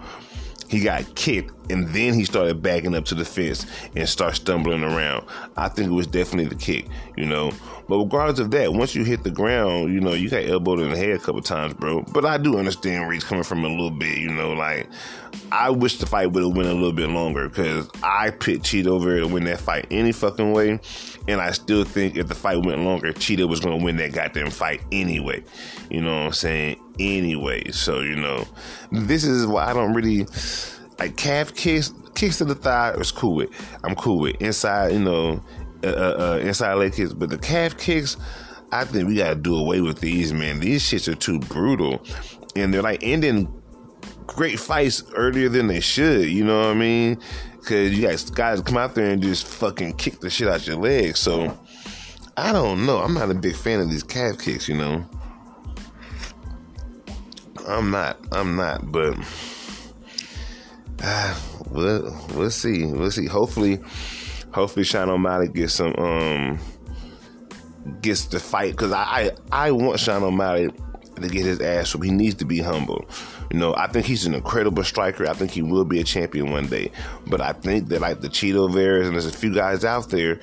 he 0.68 0.80
got 0.80 1.14
kicked 1.14 1.61
and 1.70 1.88
then 1.88 2.14
he 2.14 2.24
started 2.24 2.62
backing 2.62 2.94
up 2.94 3.04
to 3.06 3.14
the 3.14 3.24
fence 3.24 3.66
and 3.94 4.08
start 4.08 4.36
stumbling 4.36 4.82
around. 4.82 5.26
I 5.56 5.68
think 5.68 5.88
it 5.88 5.94
was 5.94 6.06
definitely 6.06 6.48
the 6.48 6.62
kick, 6.62 6.86
you 7.16 7.26
know. 7.26 7.52
But 7.88 7.98
regardless 7.98 8.38
of 8.38 8.50
that, 8.52 8.72
once 8.72 8.94
you 8.94 9.04
hit 9.04 9.22
the 9.22 9.30
ground, 9.30 9.92
you 9.92 10.00
know, 10.00 10.12
you 10.12 10.30
got 10.30 10.44
elbowed 10.44 10.80
in 10.80 10.90
the 10.90 10.96
head 10.96 11.10
a 11.10 11.18
couple 11.18 11.42
times, 11.42 11.74
bro. 11.74 12.02
But 12.02 12.24
I 12.24 12.38
do 12.38 12.58
understand 12.58 13.04
where 13.04 13.12
he's 13.12 13.24
coming 13.24 13.44
from 13.44 13.64
a 13.64 13.68
little 13.68 13.90
bit, 13.90 14.18
you 14.18 14.30
know, 14.30 14.52
like 14.52 14.88
I 15.50 15.70
wish 15.70 15.98
the 15.98 16.06
fight 16.06 16.32
would 16.32 16.42
have 16.42 16.56
went 16.56 16.68
a 16.68 16.74
little 16.74 16.92
bit 16.92 17.08
longer 17.10 17.48
because 17.48 17.88
I 18.02 18.30
picked 18.30 18.64
Chito 18.64 19.02
Vera 19.02 19.20
to 19.20 19.26
win 19.26 19.44
that 19.44 19.60
fight 19.60 19.86
any 19.90 20.12
fucking 20.12 20.52
way. 20.52 20.80
And 21.28 21.40
I 21.40 21.52
still 21.52 21.84
think 21.84 22.16
if 22.16 22.28
the 22.28 22.34
fight 22.34 22.64
went 22.64 22.82
longer, 22.82 23.12
Chito 23.12 23.48
was 23.48 23.60
gonna 23.60 23.82
win 23.82 23.96
that 23.96 24.12
goddamn 24.12 24.50
fight 24.50 24.82
anyway. 24.90 25.42
You 25.90 26.00
know 26.00 26.14
what 26.14 26.26
I'm 26.26 26.32
saying? 26.32 26.80
Anyway. 26.98 27.70
So, 27.72 28.00
you 28.00 28.16
know, 28.16 28.46
this 28.90 29.24
is 29.24 29.46
why 29.46 29.66
I 29.66 29.72
don't 29.72 29.94
really 29.94 30.26
like 31.02 31.16
calf 31.16 31.52
kicks, 31.54 31.92
kicks 32.14 32.38
to 32.38 32.44
the 32.44 32.54
thigh 32.54 32.92
is 32.92 33.10
cool 33.10 33.34
with. 33.34 33.50
I'm 33.82 33.96
cool 33.96 34.20
with 34.20 34.40
inside, 34.40 34.92
you 34.92 35.00
know, 35.00 35.42
uh, 35.82 35.88
uh, 35.88 36.16
uh, 36.18 36.38
inside 36.42 36.74
leg 36.74 36.92
kicks, 36.92 37.12
but 37.12 37.28
the 37.28 37.38
calf 37.38 37.76
kicks, 37.76 38.16
I 38.70 38.84
think 38.84 39.08
we 39.08 39.16
gotta 39.16 39.34
do 39.34 39.56
away 39.56 39.80
with 39.80 39.98
these, 40.00 40.32
man. 40.32 40.60
These 40.60 40.84
shits 40.84 41.08
are 41.08 41.16
too 41.16 41.40
brutal, 41.40 42.06
and 42.54 42.72
they're 42.72 42.82
like 42.82 43.02
ending 43.02 43.52
great 44.28 44.60
fights 44.60 45.02
earlier 45.16 45.48
than 45.48 45.66
they 45.66 45.80
should. 45.80 46.26
You 46.28 46.44
know 46.44 46.60
what 46.60 46.68
I 46.68 46.74
mean? 46.74 47.18
Because 47.58 47.92
you 47.92 48.06
guys 48.06 48.30
guys 48.30 48.60
come 48.60 48.76
out 48.76 48.94
there 48.94 49.10
and 49.10 49.20
just 49.20 49.44
fucking 49.44 49.94
kick 49.94 50.20
the 50.20 50.30
shit 50.30 50.46
out 50.46 50.64
your 50.68 50.76
legs. 50.76 51.18
So 51.18 51.58
I 52.36 52.52
don't 52.52 52.86
know. 52.86 52.98
I'm 52.98 53.14
not 53.14 53.28
a 53.28 53.34
big 53.34 53.56
fan 53.56 53.80
of 53.80 53.90
these 53.90 54.04
calf 54.04 54.38
kicks. 54.38 54.68
You 54.68 54.76
know, 54.76 55.04
I'm 57.66 57.90
not. 57.90 58.18
I'm 58.30 58.54
not. 58.54 58.92
But 58.92 59.16
we'll 61.70 62.26
we'll 62.34 62.50
see. 62.50 62.86
We'll 62.86 63.10
see. 63.10 63.26
Hopefully, 63.26 63.80
hopefully 64.52 64.84
Sean 64.84 65.10
O'Malley 65.10 65.48
gets 65.48 65.74
some 65.74 65.94
um 65.98 66.58
gets 68.00 68.26
the 68.26 68.38
fight 68.38 68.72
because 68.72 68.92
I, 68.92 69.02
I 69.02 69.30
I 69.50 69.70
want 69.72 69.98
Sean 69.98 70.22
O'Malley 70.22 70.70
to 71.20 71.28
get 71.28 71.44
his 71.44 71.60
ass 71.60 71.94
up. 71.94 72.02
He 72.02 72.10
needs 72.10 72.36
to 72.36 72.44
be 72.44 72.60
humble. 72.60 73.04
You 73.50 73.58
know, 73.58 73.74
I 73.76 73.86
think 73.86 74.06
he's 74.06 74.24
an 74.26 74.34
incredible 74.34 74.84
striker. 74.84 75.28
I 75.28 75.34
think 75.34 75.50
he 75.50 75.62
will 75.62 75.84
be 75.84 76.00
a 76.00 76.04
champion 76.04 76.50
one 76.50 76.66
day. 76.66 76.90
But 77.26 77.40
I 77.40 77.52
think 77.52 77.88
that 77.88 78.00
like 78.00 78.20
the 78.20 78.28
Chito 78.28 78.70
Veras 78.70 79.04
and 79.04 79.12
there's 79.12 79.26
a 79.26 79.32
few 79.32 79.54
guys 79.54 79.84
out 79.84 80.08
there 80.10 80.40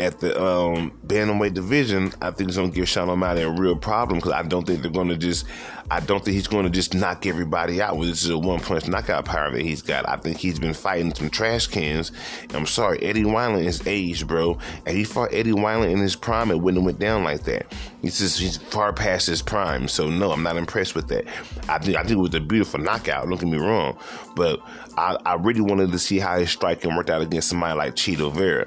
at 0.00 0.20
the 0.20 0.40
um, 0.42 0.98
bantamweight 1.06 1.54
division, 1.54 2.12
I 2.20 2.30
think 2.30 2.48
it's 2.48 2.56
going 2.56 2.70
to 2.70 2.74
give 2.74 2.88
Sean 2.88 3.08
O'Malley 3.08 3.42
a 3.42 3.50
real 3.50 3.76
problem 3.76 4.18
because 4.18 4.32
I 4.32 4.42
don't 4.42 4.66
think 4.66 4.82
they're 4.82 4.90
going 4.90 5.08
to 5.08 5.16
just, 5.16 5.46
I 5.90 6.00
don't 6.00 6.24
think 6.24 6.34
he's 6.34 6.48
going 6.48 6.64
to 6.64 6.70
just 6.70 6.94
knock 6.94 7.26
everybody 7.26 7.80
out 7.80 7.96
with 7.96 8.08
this 8.08 8.24
is 8.24 8.30
a 8.30 8.38
one 8.38 8.60
punch 8.60 8.88
knockout 8.88 9.24
power 9.24 9.50
that 9.50 9.62
he's 9.62 9.82
got. 9.82 10.08
I 10.08 10.16
think 10.16 10.38
he's 10.38 10.58
been 10.58 10.74
fighting 10.74 11.14
some 11.14 11.30
trash 11.30 11.66
cans. 11.66 12.12
I'm 12.54 12.66
sorry, 12.66 13.02
Eddie 13.02 13.24
Wineland 13.24 13.66
is 13.66 13.86
aged, 13.86 14.26
bro. 14.26 14.58
And 14.86 14.96
he 14.96 15.04
fought 15.04 15.32
Eddie 15.32 15.52
Wineland 15.52 15.92
in 15.92 15.98
his 15.98 16.16
prime, 16.16 16.50
it 16.50 16.60
wouldn't 16.60 16.84
went 16.84 16.98
down 16.98 17.24
like 17.24 17.42
that. 17.44 17.66
He's 18.00 18.18
just 18.18 18.38
he's 18.38 18.56
far 18.56 18.92
past 18.92 19.26
his 19.28 19.42
prime. 19.42 19.86
So 19.88 20.08
no, 20.08 20.32
I'm 20.32 20.42
not 20.42 20.56
impressed 20.56 20.94
with 20.94 21.08
that. 21.08 21.26
I 21.68 21.78
think 21.78 21.96
I 21.96 22.00
think 22.02 22.12
it 22.12 22.16
was 22.16 22.34
a 22.34 22.40
beautiful 22.40 22.80
knockout. 22.80 23.28
Don't 23.28 23.38
get 23.38 23.48
me 23.48 23.58
wrong, 23.58 23.96
but 24.34 24.60
I, 24.96 25.16
I 25.24 25.34
really 25.34 25.60
wanted 25.60 25.92
to 25.92 25.98
see 25.98 26.18
how 26.18 26.38
his 26.38 26.50
striking 26.50 26.94
worked 26.96 27.10
out 27.10 27.22
against 27.22 27.48
somebody 27.48 27.76
like 27.76 27.94
Chito 27.94 28.32
Vera. 28.32 28.66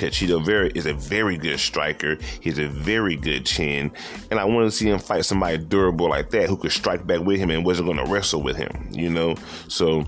Because 0.00 0.16
Chito 0.16 0.42
Vera 0.42 0.70
is 0.74 0.86
a 0.86 0.94
very 0.94 1.36
good 1.36 1.60
striker. 1.60 2.16
He's 2.40 2.58
a 2.58 2.66
very 2.66 3.16
good 3.16 3.44
chin. 3.44 3.92
And 4.30 4.40
I 4.40 4.46
wanted 4.46 4.66
to 4.66 4.70
see 4.70 4.88
him 4.88 4.98
fight 4.98 5.26
somebody 5.26 5.58
durable 5.58 6.08
like 6.08 6.30
that 6.30 6.48
who 6.48 6.56
could 6.56 6.72
strike 6.72 7.06
back 7.06 7.20
with 7.20 7.38
him 7.38 7.50
and 7.50 7.66
wasn't 7.66 7.86
going 7.86 8.02
to 8.02 8.10
wrestle 8.10 8.42
with 8.42 8.56
him, 8.56 8.88
you 8.92 9.10
know? 9.10 9.34
So 9.68 10.06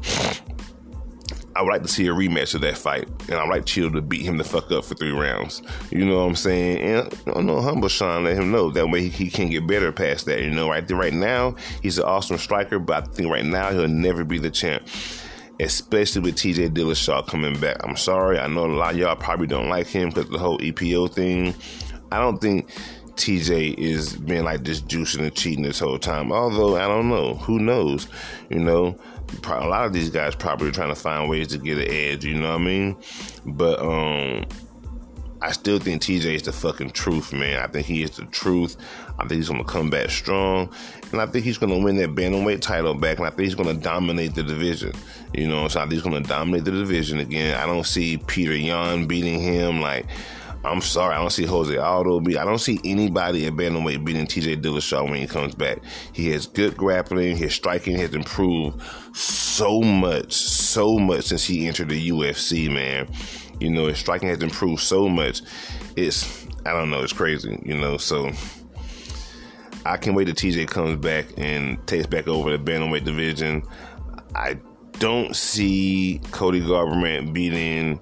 I 1.55 1.61
would 1.61 1.71
like 1.71 1.83
to 1.83 1.89
see 1.89 2.07
a 2.07 2.13
rematch 2.13 2.55
of 2.55 2.63
that 2.63 2.79
fight. 2.79 3.07
And 3.29 3.35
I'd 3.35 3.51
like 3.51 3.67
Chito 3.67 3.93
to 3.93 4.01
beat 4.01 4.23
him 4.23 4.39
the 4.39 4.45
fuck 4.45 4.73
up 4.73 4.87
for 4.87 4.95
three 4.95 5.13
rounds. 5.13 5.61
You 5.91 6.07
know 6.07 6.21
what 6.21 6.29
I'm 6.29 6.37
saying? 6.37 6.79
And 6.79 7.25
don't 7.27 7.45
know, 7.45 7.61
humble 7.61 7.89
Sean, 7.89 8.25
let 8.25 8.39
him 8.39 8.51
know. 8.51 8.71
That 8.71 8.89
way 8.89 9.03
he, 9.03 9.27
he 9.27 9.31
can 9.31 9.51
get 9.51 9.67
better 9.67 9.93
past 9.93 10.25
that, 10.25 10.41
you 10.41 10.51
know? 10.51 10.71
Right, 10.71 10.91
right 10.91 11.13
now, 11.13 11.55
he's 11.83 11.99
an 11.99 12.05
awesome 12.05 12.39
striker, 12.39 12.79
but 12.79 13.05
I 13.05 13.07
think 13.09 13.29
right 13.29 13.45
now 13.45 13.71
he'll 13.73 13.89
never 13.89 14.25
be 14.25 14.39
the 14.39 14.51
champ 14.51 14.89
especially 15.63 16.23
with 16.23 16.37
TJ 16.37 16.71
Dillashaw 16.71 17.27
coming 17.27 17.59
back. 17.59 17.77
I'm 17.85 17.97
sorry, 17.97 18.39
I 18.39 18.47
know 18.49 18.67
a 18.67 18.69
lot 18.69 18.95
of 18.95 19.01
y'all 19.01 19.17
probably 19.17 19.47
don't 19.47 19.69
like 19.69 19.87
him 19.87 20.09
because 20.09 20.29
the 20.29 20.39
whole 20.39 20.59
EPO 20.59 21.13
thing. 21.15 21.55
I 22.11 22.19
don't 22.19 22.41
think 22.41 22.69
TJ 23.15 23.79
is 23.79 24.17
being 24.17 24.45
like 24.45 24.65
this 24.65 24.81
juicing 24.81 25.21
and 25.21 25.35
cheating 25.35 25.63
this 25.63 25.79
whole 25.79 25.99
time. 25.99 26.33
Although 26.33 26.77
I 26.77 26.89
don't 26.89 27.09
know, 27.09 27.35
who 27.35 27.59
knows? 27.59 28.09
You 28.51 28.59
know, 28.59 28.99
a 29.45 29.67
lot 29.67 29.87
of 29.87 29.93
these 29.93 30.11
guys 30.11 30.35
probably 30.35 30.69
are 30.69 30.73
trying 30.73 30.95
to 30.95 31.01
find 31.01 31.31
ways 31.31 31.49
to 31.49 31.59
get 31.59 31.79
an 31.79 31.89
edge. 31.89 32.25
You 32.25 32.35
know 32.35 32.51
what 32.51 32.61
I 32.61 32.65
mean? 32.65 32.97
But 33.47 33.81
um, 33.81 34.45
I 35.41 35.53
still 35.53 35.79
think 35.79 36.03
TJ 36.03 36.37
is 36.37 36.43
the 36.43 36.53
fucking 36.53 36.91
truth, 36.91 37.33
man. 37.33 37.59
I 37.59 37.67
think 37.67 37.87
he 37.87 38.03
is 38.03 38.17
the 38.17 38.25
truth. 38.27 38.77
I 39.19 39.27
think 39.27 39.39
he's 39.39 39.49
gonna 39.49 39.65
come 39.65 39.91
back 39.91 40.11
strong, 40.11 40.73
and 41.13 41.21
I 41.21 41.27
think 41.27 41.45
he's 41.45 41.59
gonna 41.59 41.79
win 41.79 41.97
that 41.97 42.15
bantamweight 42.15 42.61
title 42.61 42.95
back, 42.95 43.19
and 43.19 43.27
I 43.27 43.31
think 43.31 43.43
he's 43.43 43.55
gonna 43.55 43.75
dominate 43.75 44.35
the 44.35 44.43
division. 44.43 44.93
You 45.35 45.49
know, 45.49 45.69
so 45.69 45.81
I 45.81 45.83
think 45.85 45.95
he's 45.95 46.03
gonna 46.03 46.21
dominate 46.21 46.65
the 46.65 46.71
division 46.71 47.19
again. 47.19 47.57
I 47.57 47.67
don't 47.67 47.87
see 47.87 48.19
Petr 48.19 48.61
Yan 48.63 49.07
beating 49.07 49.41
him. 49.41 49.81
Like, 49.81 50.07
I'm 50.65 50.81
sorry, 50.81 51.15
I 51.15 51.19
don't 51.19 51.31
see 51.31 51.45
Jose 51.45 51.77
Aldo 51.77 52.21
beat. 52.21 52.39
I 52.39 52.45
don't 52.45 52.59
see 52.59 52.81
anybody 52.85 53.47
at 53.47 53.55
bantamweight 53.55 54.05
beating 54.05 54.27
TJ 54.27 54.63
Dillashaw 54.63 55.05
when 55.05 55.21
he 55.21 55.27
comes 55.27 55.55
back. 55.55 55.79
He 56.13 56.31
has 56.31 56.47
good 56.47 56.77
grappling. 56.77 57.37
His 57.37 57.55
striking 57.55 57.97
has 57.97 58.15
improved 58.15 58.81
so 59.17 59.81
much, 59.81 60.33
so 60.33 60.99
much 60.99 61.25
since 61.27 61.45
he 61.45 61.67
entered 61.67 61.89
the 61.89 62.11
UFC, 62.11 62.73
man. 62.73 63.09
You 63.61 63.71
know, 63.71 63.87
his 63.87 63.99
striking 63.99 64.29
has 64.29 64.43
improved 64.43 64.83
so 64.83 65.09
much. 65.09 65.43
It's 65.97 66.47
I 66.65 66.73
don't 66.73 66.91
know, 66.91 67.03
it's 67.03 67.13
crazy, 67.13 67.61
you 67.65 67.77
know, 67.77 67.97
so 67.97 68.31
I 69.85 69.97
can't 69.97 70.17
wait 70.17 70.27
till 70.27 70.35
TJ 70.35 70.69
comes 70.69 70.97
back 70.97 71.27
and 71.37 71.85
takes 71.87 72.07
back 72.07 72.29
over 72.29 72.57
the 72.57 72.59
bantamweight 72.59 73.05
division. 73.05 73.63
I 74.35 74.59
don't 74.99 75.35
see 75.35 76.21
Cody 76.31 76.61
Garbrandt 76.61 77.33
beating 77.33 78.01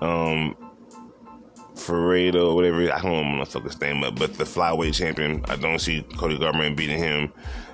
um 0.00 0.56
Ferreira 1.76 2.44
or 2.44 2.54
whatever. 2.54 2.92
I 2.92 3.00
don't 3.00 3.38
know 3.38 3.44
fuck 3.44 3.64
his 3.64 3.80
name 3.80 4.02
up, 4.02 4.18
but 4.18 4.34
the 4.34 4.44
flyweight 4.44 4.94
champion. 4.94 5.44
I 5.48 5.56
don't 5.56 5.78
see 5.78 6.02
Cody 6.16 6.38
Garbrandt 6.38 6.76
beating 6.76 6.98
him. 6.98 7.32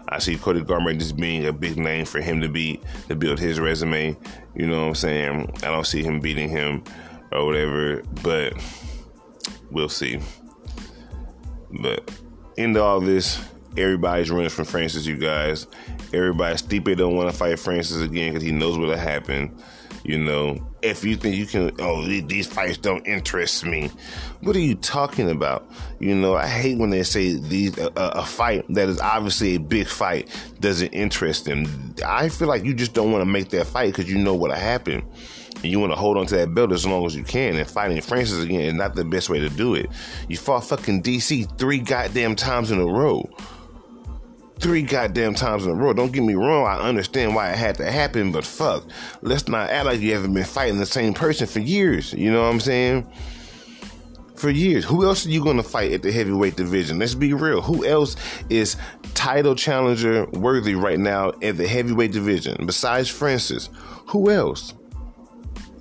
I 0.08 0.18
see 0.18 0.36
Cody 0.36 0.62
Garbrandt 0.62 1.00
just 1.00 1.16
being 1.16 1.46
a 1.46 1.52
big 1.52 1.76
name 1.76 2.04
for 2.04 2.20
him 2.20 2.40
to 2.40 2.48
beat 2.48 2.82
to 3.08 3.16
build 3.16 3.38
his 3.38 3.60
resume. 3.60 4.16
You 4.54 4.66
know 4.66 4.80
what 4.80 4.88
I'm 4.88 4.94
saying? 4.94 5.50
I 5.62 5.70
don't 5.70 5.86
see 5.86 6.02
him 6.02 6.20
beating 6.20 6.48
him 6.48 6.84
or 7.32 7.44
whatever, 7.44 8.02
but 8.22 8.54
we'll 9.70 9.88
see. 9.88 10.20
But 11.82 12.10
into 12.58 12.82
all 12.82 13.00
this, 13.00 13.40
everybody's 13.76 14.30
running 14.30 14.50
from 14.50 14.64
Francis, 14.64 15.06
you 15.06 15.16
guys. 15.16 15.66
Everybody, 16.12 16.56
Stipe 16.56 16.96
don't 16.96 17.14
want 17.14 17.30
to 17.30 17.36
fight 17.36 17.58
Francis 17.58 18.02
again 18.02 18.32
because 18.32 18.42
he 18.42 18.50
knows 18.50 18.76
what'll 18.76 18.96
happen. 18.96 19.56
You 20.02 20.18
know, 20.18 20.66
if 20.82 21.04
you 21.04 21.16
think 21.16 21.36
you 21.36 21.46
can, 21.46 21.70
oh, 21.80 22.04
these 22.04 22.46
fights 22.46 22.78
don't 22.78 23.06
interest 23.06 23.64
me. 23.64 23.90
What 24.40 24.56
are 24.56 24.60
you 24.60 24.74
talking 24.74 25.30
about? 25.30 25.70
You 25.98 26.14
know, 26.14 26.34
I 26.34 26.46
hate 26.46 26.78
when 26.78 26.90
they 26.90 27.02
say 27.02 27.34
these 27.34 27.78
uh, 27.78 27.90
a 27.94 28.24
fight 28.24 28.64
that 28.70 28.88
is 28.88 29.00
obviously 29.00 29.56
a 29.56 29.60
big 29.60 29.86
fight 29.86 30.28
doesn't 30.60 30.88
interest 30.88 31.44
them. 31.44 31.94
I 32.06 32.28
feel 32.28 32.48
like 32.48 32.64
you 32.64 32.74
just 32.74 32.94
don't 32.94 33.12
want 33.12 33.22
to 33.22 33.26
make 33.26 33.50
that 33.50 33.66
fight 33.66 33.94
because 33.94 34.10
you 34.10 34.18
know 34.18 34.34
what'll 34.34 34.56
happen. 34.56 35.04
And 35.62 35.72
you 35.72 35.80
want 35.80 35.92
to 35.92 35.98
hold 35.98 36.16
on 36.16 36.26
to 36.26 36.36
that 36.36 36.54
belt 36.54 36.72
as 36.72 36.86
long 36.86 37.04
as 37.04 37.16
you 37.16 37.24
can. 37.24 37.56
And 37.56 37.68
fighting 37.68 38.00
Francis 38.00 38.44
again 38.44 38.60
is 38.60 38.74
not 38.74 38.94
the 38.94 39.04
best 39.04 39.28
way 39.28 39.40
to 39.40 39.48
do 39.48 39.74
it. 39.74 39.90
You 40.28 40.36
fought 40.36 40.64
fucking 40.64 41.02
DC 41.02 41.58
three 41.58 41.78
goddamn 41.78 42.36
times 42.36 42.70
in 42.70 42.78
a 42.78 42.86
row 42.86 43.28
three 44.58 44.82
goddamn 44.82 45.34
times 45.34 45.64
in 45.64 45.70
a 45.70 45.74
row. 45.74 45.92
Don't 45.92 46.12
get 46.12 46.22
me 46.22 46.34
wrong, 46.34 46.66
I 46.66 46.88
understand 46.88 47.34
why 47.34 47.50
it 47.50 47.58
had 47.58 47.76
to 47.76 47.90
happen, 47.90 48.32
but 48.32 48.44
fuck, 48.44 48.84
let's 49.22 49.48
not 49.48 49.70
act 49.70 49.86
like 49.86 50.00
you 50.00 50.14
haven't 50.14 50.34
been 50.34 50.44
fighting 50.44 50.78
the 50.78 50.86
same 50.86 51.14
person 51.14 51.46
for 51.46 51.60
years. 51.60 52.12
You 52.12 52.30
know 52.30 52.42
what 52.42 52.52
I'm 52.52 52.60
saying? 52.60 53.10
For 54.34 54.50
years. 54.50 54.84
Who 54.84 55.04
else 55.04 55.26
are 55.26 55.30
you 55.30 55.42
going 55.42 55.56
to 55.56 55.62
fight 55.62 55.92
at 55.92 56.02
the 56.02 56.12
heavyweight 56.12 56.56
division? 56.56 56.98
Let's 56.98 57.14
be 57.14 57.32
real. 57.32 57.60
Who 57.60 57.84
else 57.84 58.16
is 58.48 58.76
title 59.14 59.56
challenger 59.56 60.26
worthy 60.26 60.74
right 60.74 60.98
now 60.98 61.32
at 61.42 61.56
the 61.56 61.66
heavyweight 61.66 62.12
division 62.12 62.64
besides 62.64 63.08
Francis? 63.08 63.68
Who 64.08 64.30
else? 64.30 64.74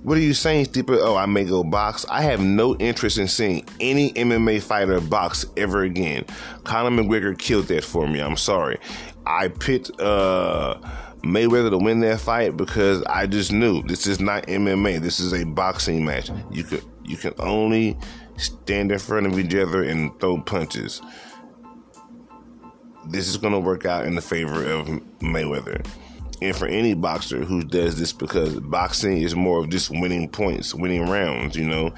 What 0.08 0.16
are 0.16 0.22
you 0.22 0.32
saying, 0.32 0.64
Stipe? 0.64 0.88
Oh, 0.88 1.16
I 1.16 1.26
may 1.26 1.44
go 1.44 1.62
box. 1.62 2.06
I 2.08 2.22
have 2.22 2.40
no 2.40 2.74
interest 2.76 3.18
in 3.18 3.28
seeing 3.28 3.66
any 3.78 4.10
MMA 4.14 4.62
fighter 4.62 5.02
box 5.02 5.44
ever 5.58 5.82
again. 5.82 6.24
Conor 6.64 7.02
McGregor 7.02 7.38
killed 7.38 7.66
that 7.66 7.84
for 7.84 8.08
me. 8.08 8.22
I'm 8.22 8.38
sorry. 8.38 8.78
I 9.26 9.48
picked 9.48 9.90
uh, 10.00 10.78
Mayweather 11.22 11.68
to 11.68 11.76
win 11.76 12.00
that 12.00 12.20
fight 12.20 12.56
because 12.56 13.02
I 13.02 13.26
just 13.26 13.52
knew 13.52 13.82
this 13.82 14.06
is 14.06 14.18
not 14.18 14.46
MMA. 14.46 14.98
This 15.02 15.20
is 15.20 15.34
a 15.34 15.44
boxing 15.44 16.06
match. 16.06 16.30
You 16.50 16.64
could 16.64 16.84
you 17.04 17.18
can 17.18 17.34
only 17.38 17.98
stand 18.38 18.90
in 18.90 18.98
front 18.98 19.26
of 19.26 19.38
each 19.38 19.54
other 19.54 19.82
and 19.82 20.18
throw 20.20 20.40
punches. 20.40 21.02
This 23.08 23.28
is 23.28 23.36
going 23.36 23.52
to 23.52 23.60
work 23.60 23.84
out 23.84 24.06
in 24.06 24.14
the 24.14 24.22
favor 24.22 24.64
of 24.72 24.86
Mayweather 25.20 25.86
and 26.40 26.54
for 26.56 26.66
any 26.66 26.94
boxer 26.94 27.44
who 27.44 27.62
does 27.62 27.98
this 27.98 28.12
because 28.12 28.58
boxing 28.60 29.18
is 29.18 29.34
more 29.34 29.58
of 29.58 29.70
just 29.70 29.90
winning 29.90 30.28
points, 30.28 30.74
winning 30.74 31.08
rounds, 31.08 31.56
you 31.56 31.66
know. 31.66 31.92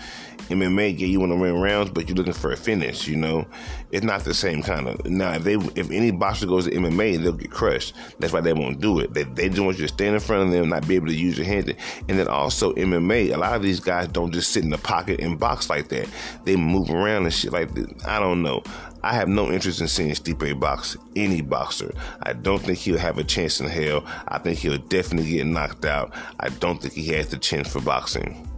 MMA 0.50 0.96
get 0.96 1.08
you 1.08 1.20
want 1.20 1.32
to 1.32 1.36
win 1.36 1.60
rounds, 1.60 1.90
but 1.90 2.08
you're 2.08 2.16
looking 2.16 2.32
for 2.32 2.52
a 2.52 2.56
finish, 2.56 3.06
you 3.06 3.16
know. 3.16 3.46
It's 3.90 4.04
not 4.04 4.24
the 4.24 4.34
same 4.34 4.62
kind 4.62 4.88
of 4.88 5.04
now 5.06 5.32
if 5.32 5.44
they 5.44 5.54
if 5.54 5.90
any 5.90 6.10
boxer 6.10 6.46
goes 6.46 6.66
to 6.66 6.70
MMA, 6.70 7.22
they'll 7.22 7.32
get 7.32 7.50
crushed. 7.50 7.94
That's 8.18 8.32
why 8.32 8.40
they 8.40 8.52
won't 8.52 8.80
do 8.80 8.98
it. 9.00 9.14
They 9.14 9.24
they 9.24 9.48
just 9.48 9.60
want 9.60 9.78
you 9.78 9.86
to 9.86 9.92
stand 9.92 10.14
in 10.14 10.20
front 10.20 10.44
of 10.44 10.50
them, 10.50 10.68
not 10.68 10.86
be 10.86 10.96
able 10.96 11.08
to 11.08 11.14
use 11.14 11.36
your 11.36 11.46
hands. 11.46 11.70
And 12.08 12.18
then 12.18 12.28
also 12.28 12.72
MMA, 12.74 13.32
a 13.32 13.36
lot 13.36 13.54
of 13.54 13.62
these 13.62 13.80
guys 13.80 14.08
don't 14.08 14.32
just 14.32 14.52
sit 14.52 14.64
in 14.64 14.70
the 14.70 14.78
pocket 14.78 15.20
and 15.20 15.38
box 15.38 15.70
like 15.70 15.88
that. 15.88 16.08
They 16.44 16.56
move 16.56 16.90
around 16.90 17.24
and 17.24 17.32
shit 17.32 17.52
like 17.52 17.74
this. 17.74 17.86
I 18.04 18.18
don't 18.18 18.42
know. 18.42 18.62
I 19.02 19.14
have 19.14 19.28
no 19.28 19.50
interest 19.50 19.80
in 19.80 19.88
seeing 19.88 20.10
Stipe 20.10 20.60
box 20.60 20.96
any 21.16 21.40
boxer. 21.40 21.94
I 22.22 22.34
don't 22.34 22.58
think 22.58 22.78
he'll 22.78 22.98
have 22.98 23.18
a 23.18 23.24
chance 23.24 23.60
in 23.60 23.66
hell. 23.66 24.04
I 24.28 24.38
think 24.38 24.58
he'll 24.58 24.76
definitely 24.76 25.30
get 25.30 25.46
knocked 25.46 25.86
out. 25.86 26.12
I 26.38 26.50
don't 26.50 26.82
think 26.82 26.94
he 26.94 27.06
has 27.08 27.28
the 27.28 27.38
chance 27.38 27.72
for 27.72 27.80
boxing. 27.80 28.49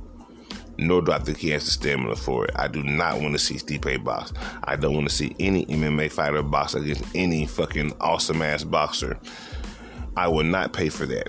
Nor 0.78 1.02
do 1.02 1.12
I 1.12 1.18
think 1.18 1.38
he 1.38 1.50
has 1.50 1.64
the 1.64 1.70
stamina 1.70 2.16
for 2.16 2.46
it. 2.46 2.52
I 2.56 2.66
do 2.68 2.82
not 2.82 3.20
want 3.20 3.34
to 3.34 3.38
see 3.38 3.56
Stipe 3.56 4.02
box. 4.02 4.32
I 4.64 4.76
don't 4.76 4.94
want 4.94 5.08
to 5.08 5.14
see 5.14 5.34
any 5.38 5.66
MMA 5.66 6.10
fighter 6.10 6.42
box 6.42 6.74
against 6.74 7.04
any 7.14 7.46
fucking 7.46 7.92
awesome 8.00 8.42
ass 8.42 8.64
boxer. 8.64 9.18
I 10.16 10.28
will 10.28 10.44
not 10.44 10.72
pay 10.72 10.88
for 10.88 11.06
that. 11.06 11.28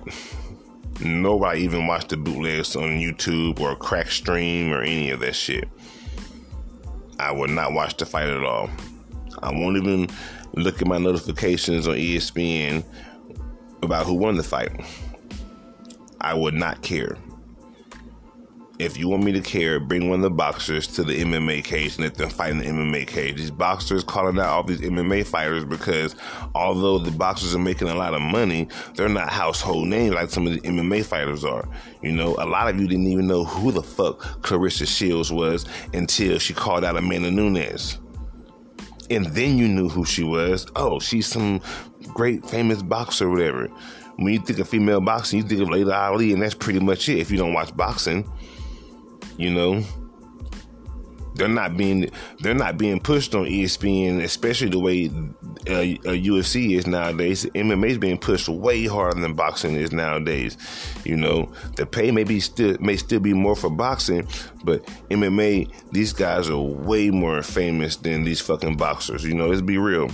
I 1.02 1.56
even 1.58 1.88
watch 1.88 2.08
the 2.08 2.18
bootlegs 2.18 2.76
on 2.76 3.00
YouTube 3.00 3.60
or 3.60 3.76
crack 3.76 4.10
stream 4.10 4.72
or 4.72 4.82
any 4.82 5.10
of 5.10 5.20
that 5.20 5.36
shit. 5.36 5.68
I 7.20 7.32
will 7.32 7.48
not 7.48 7.74
watch 7.74 7.98
the 7.98 8.06
fight 8.06 8.28
at 8.28 8.44
all. 8.44 8.70
I 9.41 9.52
won't 9.52 9.78
even 9.78 10.08
look 10.56 10.82
at 10.82 10.88
my 10.88 10.98
notifications 10.98 11.88
on 11.88 11.96
ESPN 11.96 12.84
about 13.82 14.06
who 14.06 14.14
won 14.14 14.36
the 14.36 14.44
fight. 14.44 14.72
I 16.22 16.34
would 16.34 16.54
not 16.54 16.82
care. 16.82 17.18
If 18.84 18.98
you 18.98 19.08
want 19.08 19.24
me 19.24 19.32
to 19.32 19.42
care, 19.42 19.80
bring 19.80 20.10
one 20.10 20.20
of 20.20 20.24
the 20.24 20.30
boxers 20.30 20.88
to 20.88 21.04
the 21.04 21.22
MMA 21.22 21.64
cage 21.64 21.96
and 21.96 22.04
let 22.04 22.16
them 22.16 22.30
fight 22.30 22.52
in 22.52 22.58
the 22.58 22.66
MMA 22.66 23.08
cage. 23.08 23.38
These 23.38 23.52
boxers 23.52 24.04
calling 24.04 24.38
out 24.40 24.48
all 24.48 24.64
these 24.64 24.82
MMA 24.82 25.26
fighters 25.26 25.64
because 25.64 26.16
although 26.54 26.98
the 27.00 27.12
boxers 27.12 27.56
are 27.56 27.60
making 27.60 27.88
a 27.88 27.96
lot 27.96 28.14
of 28.14 28.22
money, 28.22 28.68
they're 28.96 29.10
not 29.10 29.30
household 29.30 29.88
names 29.88 30.14
like 30.14 30.30
some 30.30 30.46
of 30.48 30.54
the 30.54 30.60
MMA 30.62 31.06
fighters 31.06 31.46
are. 31.46 31.68
You 32.02 32.12
know, 32.12 32.36
a 32.38 32.46
lot 32.46 32.70
of 32.70 32.80
you 32.80 32.88
didn't 32.88 33.08
even 33.08 33.26
know 33.26 33.46
who 33.46 33.72
the 33.72 33.84
fuck 33.84 34.20
Claressa 34.42 34.86
Shields 34.86 35.32
was 35.32 35.66
until 35.94 36.38
she 36.38 36.54
called 36.54 36.84
out 36.84 36.98
Amanda 36.98 37.32
Nunes 37.32 38.00
and 39.10 39.26
then 39.28 39.58
you 39.58 39.68
knew 39.68 39.90
who 39.90 40.06
she 40.06 40.24
was. 40.24 40.66
Oh, 40.76 41.00
she's 41.00 41.28
some 41.28 41.62
great 42.14 42.46
famous 42.46 42.82
boxer 42.82 43.28
or 43.28 43.32
whatever. 43.32 43.68
When 44.18 44.34
you 44.34 44.40
think 44.40 44.60
of 44.60 44.70
female 44.70 45.02
boxing, 45.02 45.40
you 45.40 45.48
think 45.48 45.62
of 45.62 45.70
Laila 45.70 45.96
Ali, 45.96 46.34
and 46.34 46.42
that's 46.42 46.54
pretty 46.54 46.80
much 46.80 47.10
it. 47.10 47.20
If 47.20 47.32
you 47.32 47.38
don't 47.38 47.54
watch 47.54 47.76
boxing, 47.76 48.30
you 49.38 49.52
know, 49.52 49.84
they're 51.36 51.48
not 51.48 51.76
being 51.76 52.10
they're 52.40 52.54
not 52.54 52.78
being 52.78 53.00
pushed 53.00 53.34
on 53.36 53.46
ESPN, 53.46 54.22
especially 54.22 54.70
the 54.70 54.80
way 54.80 55.08
uh, 55.68 55.74
uh, 55.74 56.14
UFC 56.14 56.78
is 56.78 56.86
nowadays. 56.86 57.46
MMA 57.46 57.90
is 57.90 57.98
being 57.98 58.18
pushed 58.18 58.50
way 58.50 58.86
harder 58.86 59.20
than 59.20 59.34
boxing 59.34 59.76
is 59.76 59.92
nowadays. 59.92 60.58
You 61.04 61.16
know, 61.18 61.52
the 61.76 61.86
pay 61.86 62.12
maybe 62.12 62.40
still 62.40 62.78
may 62.80 62.98
still 62.98 63.20
be 63.20 63.34
more 63.34 63.56
for 63.56 63.70
boxing, 63.70 64.28
but 64.64 64.86
MMA 65.10 65.72
these 65.92 66.14
guys 66.14 66.50
are 66.50 66.62
way 66.62 67.10
more 67.10 67.42
famous 67.42 67.96
than 67.96 68.24
these 68.24 68.42
fucking 68.42 68.78
boxers. 68.78 69.24
You 69.24 69.34
know, 69.34 69.48
let's 69.48 69.62
be 69.62 69.78
real. 69.78 70.10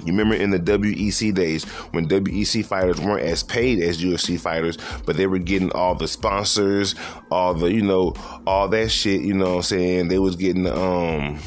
You 0.00 0.06
remember 0.06 0.34
in 0.34 0.50
the 0.50 0.58
WEC 0.58 1.34
days 1.34 1.64
when 1.92 2.06
WEC 2.08 2.64
fighters 2.64 3.00
weren't 3.00 3.24
as 3.24 3.42
paid 3.42 3.82
as 3.82 4.02
UFC 4.02 4.38
fighters, 4.38 4.76
but 5.04 5.16
they 5.16 5.26
were 5.26 5.38
getting 5.38 5.72
all 5.72 5.94
the 5.94 6.06
sponsors, 6.06 6.94
all 7.30 7.54
the, 7.54 7.72
you 7.72 7.82
know, 7.82 8.14
all 8.46 8.68
that 8.68 8.90
shit, 8.90 9.22
you 9.22 9.34
know 9.34 9.50
what 9.50 9.56
I'm 9.56 9.62
saying? 9.62 10.08
They 10.08 10.18
was 10.18 10.36
getting 10.36 10.64
the 10.64 10.78
um 10.78 11.40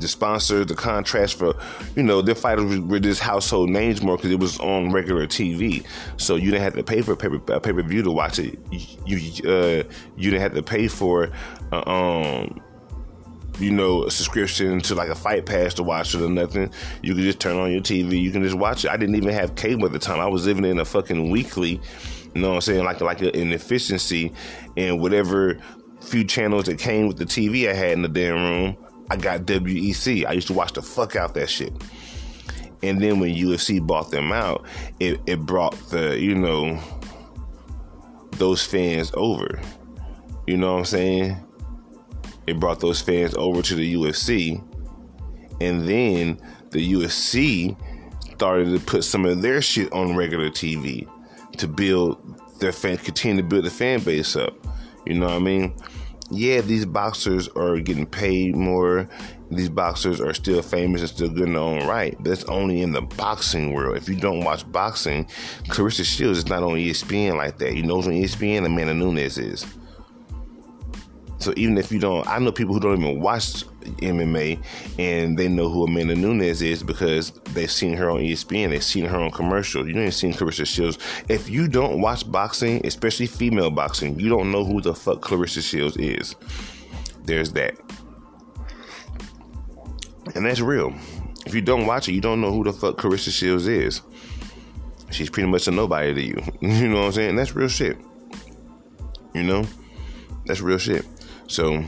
the 0.00 0.08
sponsors, 0.08 0.66
the 0.66 0.74
contracts 0.74 1.32
for, 1.32 1.54
you 1.96 2.02
know, 2.02 2.22
their 2.22 2.34
fighters 2.34 2.78
were 2.80 3.00
just 3.00 3.20
household 3.20 3.70
names 3.70 4.02
more 4.02 4.16
because 4.16 4.30
it 4.30 4.38
was 4.38 4.58
on 4.60 4.92
regular 4.92 5.26
TV. 5.26 5.84
So 6.16 6.36
you 6.36 6.50
didn't 6.50 6.62
have 6.62 6.74
to 6.74 6.84
pay 6.84 7.02
for 7.02 7.12
a 7.12 7.16
pay 7.16 7.72
per 7.72 7.82
view 7.82 8.02
to 8.02 8.10
watch 8.10 8.38
it. 8.38 8.58
You 8.70 9.16
uh, 9.50 9.84
you 10.16 10.30
didn't 10.30 10.40
have 10.40 10.54
to 10.54 10.62
pay 10.62 10.88
for 10.88 11.30
uh, 11.72 11.82
um 11.86 12.60
you 13.58 13.70
know, 13.70 14.04
a 14.04 14.10
subscription 14.10 14.80
to 14.80 14.94
like 14.94 15.08
a 15.08 15.14
fight 15.14 15.46
pass 15.46 15.74
to 15.74 15.82
watch 15.82 16.14
it 16.14 16.22
or 16.22 16.28
nothing. 16.28 16.70
You 17.02 17.14
can 17.14 17.24
just 17.24 17.40
turn 17.40 17.56
on 17.56 17.72
your 17.72 17.80
TV. 17.80 18.20
You 18.20 18.30
can 18.30 18.42
just 18.42 18.56
watch 18.56 18.84
it. 18.84 18.90
I 18.90 18.96
didn't 18.96 19.16
even 19.16 19.30
have 19.30 19.54
cable 19.56 19.86
at 19.86 19.92
the 19.92 19.98
time. 19.98 20.20
I 20.20 20.26
was 20.26 20.46
living 20.46 20.64
in 20.64 20.78
a 20.78 20.84
fucking 20.84 21.30
weekly, 21.30 21.80
you 22.34 22.40
know 22.40 22.50
what 22.50 22.54
I'm 22.56 22.60
saying? 22.60 22.84
Like 22.84 23.00
like 23.00 23.20
an 23.20 23.52
efficiency 23.52 24.32
and 24.76 25.00
whatever 25.00 25.58
few 26.00 26.24
channels 26.24 26.64
that 26.66 26.78
came 26.78 27.08
with 27.08 27.18
the 27.18 27.24
TV 27.24 27.68
I 27.68 27.74
had 27.74 27.92
in 27.92 28.02
the 28.02 28.08
damn 28.08 28.36
room. 28.36 28.76
I 29.10 29.16
got 29.16 29.40
WEC. 29.42 30.26
I 30.26 30.32
used 30.32 30.48
to 30.48 30.52
watch 30.52 30.72
the 30.72 30.82
fuck 30.82 31.16
out 31.16 31.34
that 31.34 31.48
shit. 31.48 31.72
And 32.82 33.00
then 33.00 33.18
when 33.18 33.34
UFC 33.34 33.84
bought 33.84 34.10
them 34.10 34.30
out, 34.30 34.64
it, 35.00 35.20
it 35.26 35.40
brought 35.40 35.74
the, 35.90 36.18
you 36.20 36.34
know, 36.34 36.78
those 38.32 38.64
fans 38.64 39.10
over. 39.14 39.60
You 40.46 40.56
know 40.56 40.74
what 40.74 40.78
I'm 40.78 40.84
saying? 40.84 41.47
It 42.48 42.60
brought 42.60 42.80
those 42.80 43.00
fans 43.00 43.34
over 43.34 43.62
to 43.62 43.74
the 43.74 43.94
UFC, 43.94 44.62
and 45.60 45.88
then 45.88 46.40
the 46.70 46.92
UFC 46.92 47.76
started 48.34 48.70
to 48.70 48.80
put 48.80 49.04
some 49.04 49.24
of 49.24 49.42
their 49.42 49.60
shit 49.60 49.92
on 49.92 50.16
regular 50.16 50.50
TV 50.50 51.08
to 51.56 51.66
build 51.66 52.38
their 52.60 52.72
fan, 52.72 52.96
continue 52.98 53.42
to 53.42 53.48
build 53.48 53.64
the 53.64 53.70
fan 53.70 54.00
base 54.00 54.36
up. 54.36 54.54
You 55.06 55.14
know 55.14 55.26
what 55.26 55.34
I 55.34 55.38
mean? 55.40 55.74
Yeah, 56.30 56.60
these 56.60 56.84
boxers 56.84 57.48
are 57.48 57.78
getting 57.80 58.06
paid 58.06 58.54
more. 58.54 59.08
These 59.50 59.70
boxers 59.70 60.20
are 60.20 60.34
still 60.34 60.60
famous 60.60 61.00
and 61.00 61.08
still 61.08 61.30
good 61.30 61.48
in 61.48 61.54
their 61.54 61.62
own 61.62 61.86
right. 61.86 62.14
But 62.18 62.26
that's 62.26 62.44
only 62.44 62.82
in 62.82 62.92
the 62.92 63.00
boxing 63.00 63.72
world. 63.72 63.96
If 63.96 64.08
you 64.08 64.16
don't 64.16 64.44
watch 64.44 64.70
boxing, 64.70 65.24
Claressa 65.68 66.04
Shields 66.04 66.38
is 66.38 66.46
not 66.46 66.62
on 66.62 66.74
ESPN 66.74 67.36
like 67.36 67.56
that. 67.58 67.74
You 67.74 67.82
know 67.82 67.96
who's 67.96 68.08
on 68.08 68.12
ESPN? 68.12 68.66
Amanda 68.66 68.92
Nunes 68.92 69.38
is. 69.38 69.64
So 71.38 71.52
even 71.56 71.78
if 71.78 71.92
you 71.92 71.98
don't, 72.00 72.26
I 72.26 72.38
know 72.38 72.50
people 72.50 72.74
who 72.74 72.80
don't 72.80 73.00
even 73.00 73.20
watch 73.20 73.64
MMA 74.00 74.60
and 74.98 75.38
they 75.38 75.48
know 75.48 75.68
who 75.68 75.84
Amanda 75.84 76.16
Nunes 76.16 76.62
is 76.62 76.82
because 76.82 77.30
they've 77.52 77.70
seen 77.70 77.96
her 77.96 78.10
on 78.10 78.18
ESPN, 78.18 78.70
they've 78.70 78.82
seen 78.82 79.04
her 79.04 79.18
on 79.18 79.30
commercials. 79.30 79.86
You 79.86 79.96
ain't 79.98 80.14
seen 80.14 80.32
Claressa 80.32 80.66
Shields. 80.66 80.98
If 81.28 81.48
you 81.48 81.68
don't 81.68 82.00
watch 82.00 82.30
boxing, 82.30 82.84
especially 82.84 83.26
female 83.26 83.70
boxing, 83.70 84.18
you 84.18 84.28
don't 84.28 84.50
know 84.50 84.64
who 84.64 84.80
the 84.80 84.94
fuck 84.94 85.20
Claressa 85.20 85.62
Shields 85.62 85.96
is. 85.96 86.34
There's 87.24 87.52
that. 87.52 87.74
And 90.34 90.44
that's 90.44 90.60
real. 90.60 90.92
If 91.46 91.54
you 91.54 91.62
don't 91.62 91.86
watch 91.86 92.08
it, 92.08 92.12
you 92.12 92.20
don't 92.20 92.40
know 92.40 92.52
who 92.52 92.64
the 92.64 92.72
fuck 92.72 92.96
Claressa 92.96 93.30
Shields 93.30 93.66
is. 93.68 94.02
she's 95.10 95.30
pretty 95.30 95.48
much 95.48 95.68
a 95.68 95.70
nobody 95.70 96.14
to 96.14 96.22
you. 96.22 96.42
You 96.60 96.88
know 96.88 97.00
what 97.00 97.06
I'm 97.06 97.12
saying? 97.12 97.36
That's 97.36 97.54
real 97.54 97.68
shit. 97.68 97.96
You 99.34 99.44
know? 99.44 99.64
That's 100.46 100.60
real 100.60 100.78
shit. 100.78 101.06
So 101.48 101.82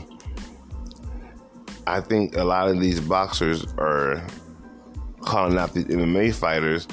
I 1.87 2.01
think 2.01 2.35
a 2.35 2.43
lot 2.43 2.67
of 2.67 2.79
these 2.79 2.99
boxers 2.99 3.65
are 3.77 4.25
calling 5.21 5.57
out 5.57 5.73
these 5.73 5.85
MMA 5.85 6.33
fighters 6.33 6.87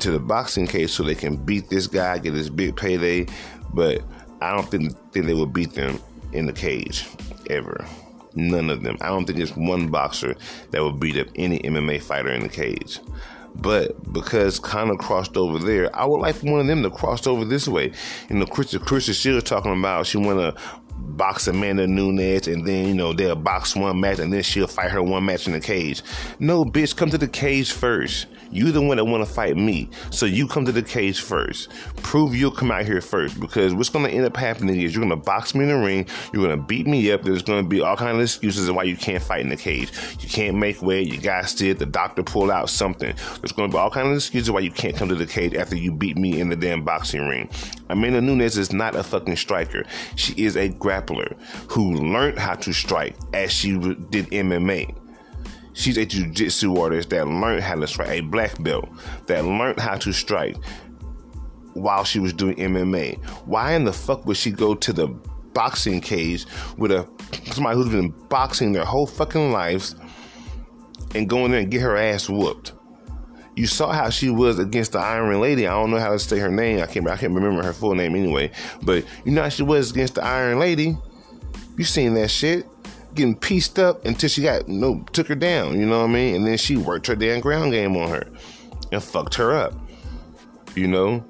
to 0.00 0.10
the 0.10 0.18
boxing 0.18 0.66
cage 0.66 0.90
so 0.90 1.02
they 1.02 1.14
can 1.14 1.36
beat 1.36 1.68
this 1.68 1.86
guy, 1.86 2.18
get 2.18 2.32
this 2.32 2.48
big 2.48 2.76
payday. 2.76 3.26
But 3.72 4.02
I 4.40 4.54
don't 4.54 4.68
think, 4.70 4.96
think 5.12 5.26
they 5.26 5.34
will 5.34 5.46
beat 5.46 5.74
them 5.74 6.00
in 6.32 6.46
the 6.46 6.52
cage 6.52 7.06
ever. 7.50 7.84
None 8.34 8.70
of 8.70 8.82
them. 8.82 8.96
I 9.00 9.08
don't 9.08 9.24
think 9.24 9.38
there's 9.38 9.56
one 9.56 9.88
boxer 9.88 10.36
that 10.70 10.80
will 10.80 10.92
beat 10.92 11.18
up 11.18 11.28
any 11.34 11.58
MMA 11.60 12.02
fighter 12.02 12.30
in 12.30 12.42
the 12.42 12.48
cage. 12.48 13.00
But 13.56 14.12
because 14.12 14.60
Conor 14.60 14.96
crossed 14.96 15.36
over 15.36 15.58
there, 15.58 15.94
I 15.96 16.04
would 16.04 16.20
like 16.20 16.36
one 16.42 16.60
of 16.60 16.66
them 16.66 16.82
to 16.82 16.90
cross 16.90 17.26
over 17.26 17.44
this 17.44 17.66
way. 17.66 17.92
You 18.28 18.36
know, 18.36 18.46
Christian 18.46 18.80
Christian 18.80 19.14
Shield 19.14 19.44
talking 19.44 19.76
about 19.76 20.06
she 20.06 20.18
want 20.18 20.38
to 20.38 20.62
box 20.98 21.46
Amanda 21.48 21.86
Nunes 21.86 22.46
and 22.46 22.66
then, 22.66 22.88
you 22.88 22.94
know, 22.94 23.12
they'll 23.12 23.36
box 23.36 23.74
one 23.74 24.00
match 24.00 24.18
and 24.18 24.32
then 24.32 24.42
she'll 24.42 24.66
fight 24.66 24.90
her 24.90 25.02
one 25.02 25.24
match 25.24 25.46
in 25.46 25.52
the 25.52 25.60
cage. 25.60 26.02
No, 26.38 26.64
bitch, 26.64 26.96
come 26.96 27.10
to 27.10 27.18
the 27.18 27.28
cage 27.28 27.72
first. 27.72 28.26
You 28.50 28.72
the 28.72 28.80
one 28.80 28.96
that 28.96 29.04
want 29.04 29.26
to 29.26 29.32
fight 29.32 29.56
me. 29.56 29.90
So 30.10 30.26
you 30.26 30.46
come 30.46 30.64
to 30.64 30.72
the 30.72 30.82
cage 30.82 31.20
first. 31.20 31.70
Prove 31.96 32.34
you'll 32.34 32.50
come 32.50 32.70
out 32.70 32.84
here 32.84 33.00
first 33.00 33.38
because 33.40 33.74
what's 33.74 33.88
going 33.88 34.04
to 34.06 34.10
end 34.10 34.24
up 34.24 34.36
happening 34.36 34.80
is 34.80 34.94
you're 34.94 35.04
going 35.04 35.10
to 35.18 35.24
box 35.24 35.54
me 35.54 35.62
in 35.62 35.68
the 35.68 35.76
ring. 35.76 36.06
You're 36.32 36.44
going 36.44 36.58
to 36.58 36.64
beat 36.64 36.86
me 36.86 37.10
up. 37.12 37.22
There's 37.22 37.42
going 37.42 37.62
to 37.62 37.68
be 37.68 37.80
all 37.80 37.96
kinds 37.96 38.16
of 38.16 38.22
excuses 38.22 38.68
of 38.68 38.76
why 38.76 38.84
you 38.84 38.96
can't 38.96 39.22
fight 39.22 39.40
in 39.40 39.48
the 39.48 39.56
cage. 39.56 39.90
You 40.20 40.28
can't 40.28 40.56
make 40.56 40.82
weight. 40.82 41.12
You 41.12 41.18
guys 41.18 41.54
did. 41.54 41.78
The 41.78 41.86
doctor 41.86 42.22
pulled 42.22 42.50
out 42.50 42.70
something. 42.70 43.14
There's 43.40 43.52
going 43.52 43.70
to 43.70 43.74
be 43.74 43.78
all 43.78 43.90
kinds 43.90 44.08
of 44.08 44.14
excuses 44.14 44.50
why 44.50 44.60
you 44.60 44.70
can't 44.70 44.96
come 44.96 45.08
to 45.08 45.14
the 45.14 45.26
cage 45.26 45.54
after 45.54 45.76
you 45.76 45.92
beat 45.92 46.16
me 46.16 46.40
in 46.40 46.48
the 46.48 46.56
damn 46.56 46.84
boxing 46.84 47.26
ring. 47.26 47.50
Amanda 47.90 48.20
Nunes 48.20 48.56
is 48.56 48.72
not 48.72 48.94
a 48.94 49.02
fucking 49.02 49.36
striker. 49.36 49.84
She 50.16 50.32
is 50.34 50.56
a 50.56 50.68
grappler 50.68 51.36
who 51.70 51.94
learned 51.94 52.38
how 52.38 52.54
to 52.54 52.72
strike 52.72 53.16
as 53.32 53.52
she 53.52 53.72
did 53.78 54.26
MMA. 54.26 54.94
She's 55.78 55.96
a 55.96 56.04
jiu-jitsu 56.04 56.76
artist 56.76 57.10
that 57.10 57.28
learned 57.28 57.62
how 57.62 57.76
to 57.76 57.86
strike, 57.86 58.08
a 58.08 58.20
black 58.20 58.60
belt 58.60 58.88
that 59.28 59.44
learned 59.44 59.78
how 59.78 59.96
to 59.98 60.12
strike 60.12 60.56
while 61.74 62.02
she 62.02 62.18
was 62.18 62.32
doing 62.32 62.56
MMA. 62.56 63.16
Why 63.46 63.74
in 63.74 63.84
the 63.84 63.92
fuck 63.92 64.26
would 64.26 64.36
she 64.36 64.50
go 64.50 64.74
to 64.74 64.92
the 64.92 65.06
boxing 65.54 66.00
cage 66.00 66.46
with 66.78 66.90
a 66.90 67.08
somebody 67.52 67.76
who's 67.76 67.90
been 67.90 68.10
boxing 68.28 68.72
their 68.72 68.84
whole 68.84 69.06
fucking 69.06 69.52
lives 69.52 69.94
and 71.14 71.28
go 71.28 71.44
in 71.44 71.52
there 71.52 71.60
and 71.60 71.70
get 71.70 71.82
her 71.82 71.96
ass 71.96 72.28
whooped? 72.28 72.72
You 73.54 73.68
saw 73.68 73.92
how 73.92 74.10
she 74.10 74.30
was 74.30 74.58
against 74.58 74.92
the 74.92 74.98
Iron 74.98 75.40
Lady. 75.40 75.68
I 75.68 75.70
don't 75.70 75.92
know 75.92 76.00
how 76.00 76.10
to 76.10 76.18
say 76.18 76.40
her 76.40 76.50
name. 76.50 76.80
I 76.82 76.86
can't. 76.86 77.08
I 77.08 77.16
can't 77.16 77.32
remember 77.32 77.62
her 77.62 77.72
full 77.72 77.94
name 77.94 78.16
anyway. 78.16 78.50
But 78.82 79.04
you 79.24 79.30
know 79.30 79.42
how 79.44 79.48
she 79.48 79.62
was 79.62 79.92
against 79.92 80.16
the 80.16 80.24
Iron 80.24 80.58
Lady. 80.58 80.96
You 81.76 81.84
seen 81.84 82.14
that 82.14 82.32
shit? 82.32 82.66
Getting 83.18 83.36
pieced 83.36 83.78
up 83.78 84.04
until 84.06 84.28
she 84.28 84.42
got 84.42 84.68
no 84.68 85.04
took 85.12 85.26
her 85.26 85.34
down, 85.34 85.78
you 85.78 85.86
know 85.86 86.00
what 86.00 86.10
I 86.10 86.12
mean? 86.12 86.36
And 86.36 86.46
then 86.46 86.56
she 86.56 86.76
worked 86.76 87.06
her 87.08 87.16
damn 87.16 87.40
ground 87.40 87.72
game 87.72 87.96
on 87.96 88.08
her 88.08 88.26
and 88.90 89.02
fucked 89.02 89.34
her 89.34 89.54
up. 89.54 89.74
You 90.74 90.88
know? 90.88 91.24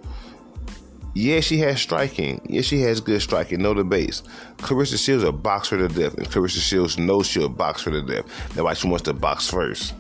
Yeah, 1.15 1.41
she 1.41 1.59
has 1.59 1.81
striking. 1.81 2.41
Yeah, 2.49 2.61
she 2.61 2.81
has 2.83 3.01
good 3.01 3.21
striking, 3.21 3.61
no 3.61 3.75
debate. 3.75 4.23
Claressa 4.59 5.03
Shields 5.03 5.25
a 5.25 5.33
box 5.33 5.69
her 5.71 5.79
to 5.79 5.89
death, 5.89 6.15
and 6.15 6.29
Claressa 6.29 6.61
Shields 6.61 6.97
knows 6.97 7.27
she'll 7.27 7.49
box 7.49 7.83
her 7.83 7.91
to 7.91 8.03
death. 8.03 8.27
That's 8.51 8.61
why 8.61 8.75
she 8.75 8.87
wants 8.87 9.03
to 9.05 9.15
box 9.15 9.51
first. 9.51 9.95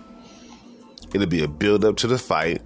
It'll 1.12 1.26
be 1.26 1.43
a 1.43 1.49
build 1.49 1.84
up 1.84 1.97
to 1.97 2.07
the 2.07 2.18
fight. 2.18 2.62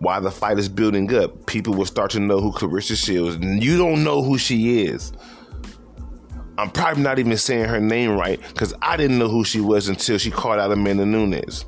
While 0.00 0.20
the 0.20 0.30
fight 0.30 0.58
is 0.58 0.68
building 0.68 1.12
up, 1.14 1.46
people 1.46 1.74
will 1.74 1.86
start 1.86 2.10
to 2.10 2.20
know 2.20 2.40
who 2.40 2.52
Claressa 2.52 2.96
Shields. 2.96 3.38
You 3.40 3.78
don't 3.78 4.04
know 4.04 4.22
who 4.22 4.36
she 4.36 4.82
is. 4.82 5.12
I'm 6.58 6.70
probably 6.70 7.04
not 7.04 7.20
even 7.20 7.36
saying 7.36 7.66
her 7.66 7.80
name 7.80 8.18
right 8.18 8.40
because 8.48 8.74
I 8.82 8.96
didn't 8.96 9.18
know 9.18 9.28
who 9.28 9.44
she 9.44 9.60
was 9.60 9.88
until 9.88 10.18
she 10.18 10.32
called 10.32 10.58
out 10.58 10.72
Amanda 10.72 11.06
Nunes 11.06 11.64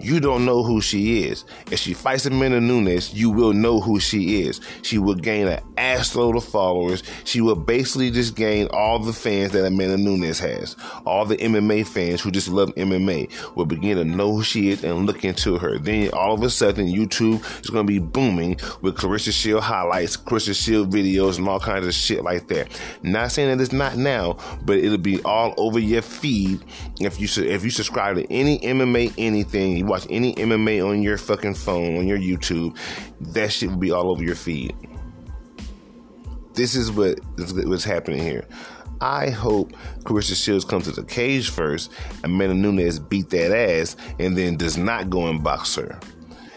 you 0.00 0.20
don't 0.20 0.44
know 0.44 0.62
who 0.62 0.80
she 0.80 1.24
is. 1.24 1.44
If 1.70 1.80
she 1.80 1.92
fights 1.92 2.26
Amanda 2.26 2.60
Nunes, 2.60 3.12
you 3.12 3.30
will 3.30 3.52
know 3.52 3.80
who 3.80 3.98
she 3.98 4.42
is. 4.42 4.60
She 4.82 4.98
will 4.98 5.14
gain 5.14 5.48
an 5.48 5.60
assload 5.76 6.36
of 6.36 6.44
followers. 6.44 7.02
She 7.24 7.40
will 7.40 7.56
basically 7.56 8.10
just 8.10 8.36
gain 8.36 8.68
all 8.72 8.98
the 9.00 9.12
fans 9.12 9.52
that 9.52 9.66
Amanda 9.66 9.96
Nunes 9.96 10.38
has. 10.38 10.76
All 11.04 11.24
the 11.24 11.36
MMA 11.36 11.86
fans 11.86 12.20
who 12.20 12.30
just 12.30 12.48
love 12.48 12.72
MMA 12.76 13.56
will 13.56 13.66
begin 13.66 13.96
to 13.96 14.04
know 14.04 14.32
who 14.34 14.42
she 14.44 14.70
is 14.70 14.84
and 14.84 15.06
look 15.06 15.24
into 15.24 15.58
her. 15.58 15.78
Then 15.78 16.10
all 16.12 16.32
of 16.32 16.42
a 16.42 16.50
sudden, 16.50 16.86
YouTube 16.86 17.42
is 17.62 17.70
going 17.70 17.86
to 17.86 17.92
be 17.92 17.98
booming 17.98 18.58
with 18.82 18.96
Claressa 18.96 19.32
Shield 19.32 19.62
highlights, 19.62 20.16
Claressa 20.16 20.54
Shield 20.54 20.92
videos, 20.92 21.38
and 21.38 21.48
all 21.48 21.58
kinds 21.58 21.86
of 21.86 21.94
shit 21.94 22.22
like 22.22 22.46
that. 22.48 22.68
Not 23.02 23.32
saying 23.32 23.56
that 23.56 23.62
it's 23.62 23.72
not 23.72 23.96
now, 23.96 24.38
but 24.62 24.78
it'll 24.78 24.98
be 24.98 25.20
all 25.22 25.54
over 25.56 25.80
your 25.80 26.02
feed 26.02 26.62
if 27.00 27.20
you 27.20 27.44
if 27.44 27.64
you 27.64 27.70
subscribe 27.70 28.16
to 28.16 28.32
any 28.32 28.58
MMA 28.60 29.12
anything 29.18 29.87
watch 29.88 30.06
any 30.10 30.34
MMA 30.34 30.86
on 30.86 31.02
your 31.02 31.18
fucking 31.18 31.54
phone, 31.54 31.96
on 31.96 32.06
your 32.06 32.18
YouTube, 32.18 32.76
that 33.20 33.52
shit 33.52 33.70
will 33.70 33.76
be 33.76 33.90
all 33.90 34.10
over 34.10 34.22
your 34.22 34.34
feed. 34.34 34.74
This 36.54 36.74
is 36.74 36.90
what 36.90 37.20
is 37.36 37.54
what's 37.54 37.84
happening 37.84 38.20
here. 38.20 38.46
I 39.00 39.30
hope 39.30 39.72
Claressa 40.00 40.34
Shields 40.34 40.64
comes 40.64 40.84
to 40.84 40.92
the 40.92 41.04
cage 41.04 41.50
first, 41.50 41.90
and 42.24 42.34
Amanda 42.34 42.54
Nunes 42.54 42.98
beat 42.98 43.30
that 43.30 43.52
ass, 43.52 43.96
and 44.18 44.36
then 44.36 44.56
does 44.56 44.76
not 44.76 45.08
go 45.08 45.28
and 45.28 45.42
box 45.42 45.76
her. 45.76 46.00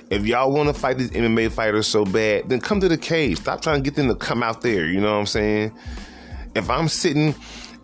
If 0.10 0.26
y'all 0.26 0.52
want 0.52 0.68
to 0.68 0.74
fight 0.74 0.98
these 0.98 1.12
MMA 1.12 1.52
fighters 1.52 1.88
so 1.88 2.04
bad, 2.04 2.50
then 2.50 2.60
come 2.60 2.82
to 2.82 2.90
the 2.90 2.98
cage. 2.98 3.38
Stop 3.38 3.62
trying 3.62 3.82
to 3.82 3.90
get 3.90 3.96
them 3.96 4.08
to 4.10 4.16
come 4.16 4.44
out 4.44 4.62
there. 4.62 4.86
You 4.86 5.00
know 5.00 5.14
what 5.14 5.20
I'm 5.20 5.26
saying? 5.26 5.72
If 6.56 6.70
I'm 6.70 6.90
sitting 6.90 7.34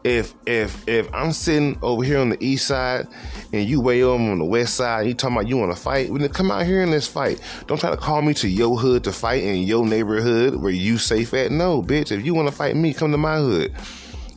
if 0.08 0.34
if 0.45 0.88
if 0.88 1.14
I'm 1.14 1.34
sitting 1.34 1.78
over 1.82 2.01
here 2.01 2.20
on 2.20 2.30
the 2.30 2.41
east 2.43 2.68
side 2.68 3.08
and 3.51 3.68
you 3.68 3.82
way 3.82 4.03
over 4.03 4.24
on 4.24 4.39
the 4.39 4.45
west 4.45 4.76
side, 4.76 5.05
you 5.05 5.14
talking 5.14 5.36
about 5.36 5.49
you 5.49 5.58
want 5.58 5.76
to 5.76 5.82
fight, 5.82 6.10
then 6.14 6.30
come 6.30 6.49
out 6.49 6.66
here 6.66 6.82
and 6.82 6.91
let's 6.91 7.08
fight. 7.08 7.41
Don't 7.68 7.78
try 7.78 7.89
to 7.89 7.97
call 7.97 8.22
me 8.22 8.34
to 8.36 8.47
your 8.47 8.78
hood 8.78 9.03
to 9.03 9.12
fight 9.12 9.43
in 9.43 9.64
your 9.64 9.86
neighborhood 9.86 10.55
where 10.55 10.72
you 10.72 10.97
safe 10.97 11.34
at. 11.34 11.51
No, 11.51 11.82
bitch. 11.82 12.12
If 12.12 12.26
you 12.26 12.34
want 12.34 12.47
to 12.47 12.55
fight 12.55 12.76
me, 12.78 12.93
come 12.93 13.12
to 13.12 13.18
my 13.18 13.38
hood. 13.38 13.76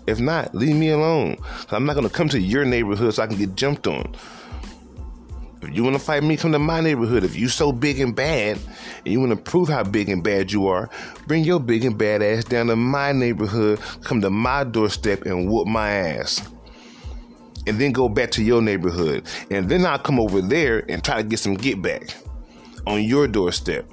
If 0.08 0.18
not, 0.18 0.54
leave 0.56 0.74
me 0.74 0.90
alone. 0.90 1.36
I'm 1.70 1.86
not 1.86 1.94
gonna 1.94 2.10
come 2.10 2.28
to 2.30 2.40
your 2.40 2.64
neighborhood 2.64 3.14
so 3.14 3.22
I 3.22 3.28
can 3.28 3.36
get 3.36 3.54
jumped 3.54 3.86
on. 3.86 4.16
If 5.62 5.76
you 5.76 5.84
want 5.84 5.94
to 5.94 6.00
fight 6.02 6.22
me, 6.22 6.36
come 6.36 6.52
to 6.52 6.58
my 6.58 6.80
neighborhood. 6.80 7.22
If 7.22 7.36
you 7.36 7.48
so 7.48 7.70
big 7.70 8.00
and 8.00 8.16
bad, 8.16 8.58
and 9.04 9.06
you 9.06 9.20
want 9.20 9.30
to 9.30 9.36
prove 9.36 9.68
how 9.68 9.84
big 9.84 10.08
and 10.08 10.24
bad 10.24 10.50
you 10.50 10.68
are, 10.68 10.88
bring 11.26 11.44
your 11.44 11.60
big 11.60 11.84
and 11.84 11.98
bad 11.98 12.22
ass 12.22 12.44
down 12.44 12.68
to 12.68 12.76
my 12.76 13.12
neighborhood, 13.12 13.78
come 14.02 14.20
to 14.22 14.30
my 14.30 14.64
doorstep 14.64 15.26
and 15.26 15.50
whoop 15.50 15.66
my 15.66 15.90
ass. 15.90 16.48
And 17.66 17.78
then 17.78 17.92
go 17.92 18.08
back 18.08 18.30
to 18.32 18.42
your 18.42 18.62
neighborhood. 18.62 19.26
And 19.50 19.68
then 19.68 19.84
I'll 19.84 19.98
come 19.98 20.18
over 20.18 20.40
there 20.40 20.84
and 20.88 21.04
try 21.04 21.18
to 21.18 21.22
get 21.22 21.38
some 21.38 21.54
get 21.54 21.82
back 21.82 22.14
on 22.86 23.04
your 23.04 23.28
doorstep. 23.28 23.88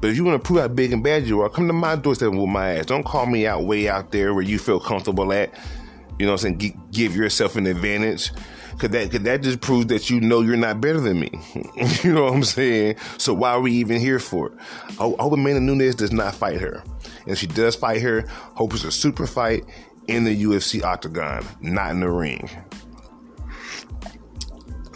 But 0.00 0.10
if 0.10 0.16
you 0.16 0.24
want 0.24 0.42
to 0.42 0.46
prove 0.46 0.60
how 0.60 0.68
big 0.68 0.92
and 0.92 1.04
bad 1.04 1.26
you 1.26 1.42
are, 1.42 1.50
come 1.50 1.66
to 1.66 1.74
my 1.74 1.96
doorstep 1.96 2.30
and 2.30 2.38
whoop 2.38 2.48
my 2.48 2.72
ass. 2.72 2.86
Don't 2.86 3.04
call 3.04 3.26
me 3.26 3.46
out 3.46 3.64
way 3.64 3.88
out 3.88 4.12
there 4.12 4.32
where 4.32 4.42
you 4.42 4.58
feel 4.58 4.80
comfortable 4.80 5.30
at. 5.32 5.52
You 6.18 6.26
know 6.26 6.32
what 6.32 6.44
I'm 6.44 6.58
saying? 6.58 6.88
give 6.90 7.14
yourself 7.14 7.56
an 7.56 7.66
advantage. 7.66 8.30
Cause 8.78 8.90
that, 8.90 9.10
cause 9.10 9.20
that 9.20 9.42
just 9.42 9.60
proves 9.60 9.86
that 9.86 10.10
you 10.10 10.20
know 10.20 10.40
you're 10.40 10.56
not 10.56 10.80
better 10.80 11.00
than 11.00 11.20
me. 11.20 11.30
you 12.02 12.12
know 12.12 12.24
what 12.24 12.34
I'm 12.34 12.42
saying? 12.42 12.96
So 13.18 13.32
why 13.32 13.50
are 13.50 13.60
we 13.60 13.72
even 13.72 14.00
here 14.00 14.18
for 14.18 14.48
it? 14.48 14.58
Hope 14.98 15.32
Amanda 15.32 15.60
Nunes 15.60 15.94
does 15.94 16.12
not 16.12 16.34
fight 16.34 16.60
her. 16.60 16.82
And 17.22 17.32
if 17.32 17.38
she 17.38 17.46
does 17.46 17.76
fight 17.76 18.02
her, 18.02 18.22
hope 18.28 18.74
it's 18.74 18.84
a 18.84 18.90
super 18.90 19.26
fight 19.26 19.64
in 20.08 20.24
the 20.24 20.44
UFC 20.44 20.82
octagon, 20.82 21.44
not 21.60 21.92
in 21.92 22.00
the 22.00 22.10
ring. 22.10 22.50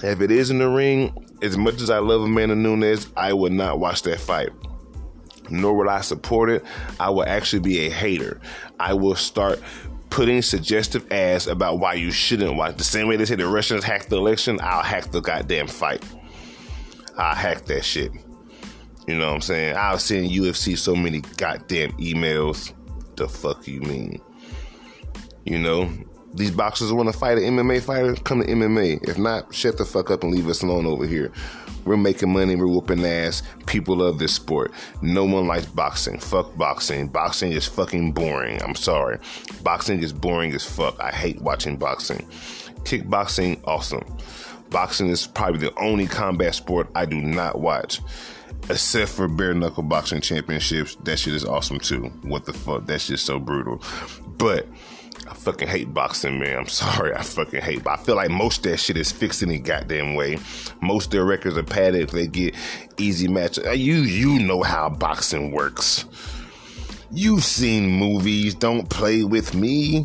If 0.03 0.21
it 0.21 0.31
is 0.31 0.51
in 0.51 0.59
the 0.59 0.69
ring, 0.69 1.13
as 1.43 1.57
much 1.57 1.81
as 1.81 1.91
I 1.91 1.99
love 1.99 2.23
Amanda 2.23 2.55
Nunes, 2.55 3.09
I 3.17 3.33
would 3.33 3.53
not 3.53 3.79
watch 3.79 4.03
that 4.03 4.21
fight. 4.21 4.51
Nor 5.51 5.75
would 5.75 5.89
I 5.89 6.03
support 6.03 6.51
it. 6.51 6.65
I 7.01 7.11
will 7.11 7.25
actually 7.25 7.61
be 7.61 7.87
a 7.87 7.91
hater. 7.91 8.41
I 8.79 8.95
will 8.95 9.15
start 9.15 9.61
putting 10.11 10.43
suggestive 10.43 11.11
ads 11.13 11.47
about 11.47 11.79
why 11.79 11.95
you 11.95 12.11
shouldn't 12.11 12.57
watch. 12.57 12.77
The 12.77 12.85
same 12.85 13.09
way 13.09 13.17
they 13.17 13.25
say 13.25 13.37
the 13.37 13.47
Russians 13.47 13.85
hacked 13.85 14.11
the 14.11 14.17
election, 14.17 14.59
I'll 14.63 14.83
hack 14.83 15.11
the 15.11 15.21
goddamn 15.21 15.69
fight. 15.69 16.03
I'll 17.17 17.35
hack 17.35 17.65
that 17.67 17.85
shit. 17.85 18.13
You 19.07 19.17
know 19.17 19.29
what 19.29 19.35
I'm 19.37 19.41
saying? 19.41 19.77
I'll 19.77 19.99
send 19.99 20.31
UFC 20.31 20.77
so 20.77 20.95
many 20.95 21.21
goddamn 21.37 21.93
emails. 21.93 22.73
The 23.17 23.29
fuck 23.29 23.67
you 23.67 23.81
mean? 23.81 24.21
You 25.45 25.59
know, 25.59 25.91
these 26.39 26.51
boxers 26.53 26.93
want 26.93 27.13
to 27.13 27.19
fight 27.19 27.39
an 27.39 27.57
MMA 27.57 27.83
fighter, 27.83 28.15
come 28.15 28.41
to 28.41 28.47
MMA. 28.47 29.07
If 29.09 29.19
not, 29.19 29.53
shut 29.55 29.77
the 29.77 29.85
fuck 29.85 30.11
up 30.11 30.23
and 30.23 30.33
leave 30.33 30.49
us 30.49 30.63
alone 30.63 30.87
over 30.87 31.07
here. 31.07 31.33
We're 31.85 31.97
making 31.97 32.33
money, 32.33 32.55
we're 32.55 32.67
whooping 32.69 33.05
ass. 33.05 33.43
People 33.67 33.97
love 33.97 34.19
this 34.19 34.35
sport. 34.35 34.73
No 35.03 35.25
one 35.25 35.47
likes 35.47 35.67
boxing. 35.67 36.19
Fuck 36.19 36.57
boxing. 36.57 37.09
Boxing 37.09 37.53
is 37.53 37.67
fucking 37.67 38.13
boring. 38.13 38.63
I'm 38.63 38.75
sorry. 38.75 39.19
Boxing 39.63 40.03
is 40.03 40.13
boring 40.13 40.55
as 40.55 40.65
fuck. 40.65 40.99
I 41.01 41.11
hate 41.11 41.41
watching 41.41 41.77
boxing. 41.77 42.27
Kickboxing, 42.85 43.61
awesome. 43.65 44.05
Boxing 44.71 45.09
is 45.09 45.27
probably 45.27 45.61
the 45.61 45.75
only 45.79 46.07
combat 46.07 46.55
sport 46.55 46.89
I 46.95 47.05
do 47.07 47.21
not 47.21 47.61
watch. 47.61 48.01
except 48.69 49.11
for 49.11 49.29
bare 49.29 49.55
knuckle 49.55 49.83
boxing 49.83 50.21
championships. 50.21 50.97
That 51.05 51.19
shit 51.19 51.35
is 51.35 51.45
awesome 51.45 51.79
too. 51.81 52.05
What 52.23 52.45
the 52.45 52.53
fuck? 52.53 52.87
That's 52.87 53.07
just 53.07 53.25
so 53.25 53.39
brutal. 53.39 53.83
But 54.37 54.67
I 55.27 55.35
fucking 55.35 55.69
hate 55.69 55.93
boxing, 55.93 56.39
man. 56.39 56.59
I'm 56.59 56.67
sorry. 56.67 57.15
I 57.15 57.23
fucking 57.23 57.61
hate. 57.61 57.85
But 57.85 57.99
I 57.99 58.03
feel 58.03 58.17
like 58.17 58.31
most 58.31 58.59
of 58.59 58.73
that 58.73 58.79
shit 58.79 58.97
is 58.97 59.11
fixed 59.11 59.43
any 59.43 59.59
goddamn 59.59 60.15
way. 60.15 60.39
Most 60.81 61.07
of 61.07 61.11
their 61.13 61.25
records 61.25 61.57
are 61.57 61.63
padded 61.63 62.03
if 62.03 62.11
they 62.11 62.27
get 62.27 62.55
easy 62.99 63.29
matches. 63.29 63.67
Uh, 63.67 63.71
you 63.71 63.97
you 63.97 64.39
know 64.39 64.63
how 64.63 64.89
boxing 64.89 65.51
works. 65.51 66.05
You've 67.11 67.45
seen 67.45 67.89
movies. 67.89 68.55
Don't 68.55 68.89
play 68.89 69.25
with 69.25 69.55
me. 69.55 70.05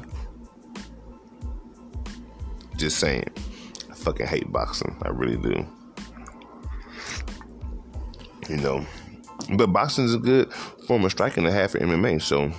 Just 2.78 2.98
saying. 2.98 3.28
I 3.92 3.94
fucking 3.94 4.28
hate 4.28 4.52
boxing. 4.52 4.96
I 5.04 5.10
really 5.10 5.38
do. 5.38 5.66
You 8.50 8.58
know. 8.58 8.86
But 9.56 9.68
boxing 9.68 10.06
is 10.06 10.16
a 10.16 10.20
good 10.20 10.52
form 10.88 11.04
of 11.06 11.12
striking 11.12 11.44
to 11.44 11.52
have 11.52 11.72
for 11.72 11.80
MMA. 11.80 12.22
So, 12.22 12.52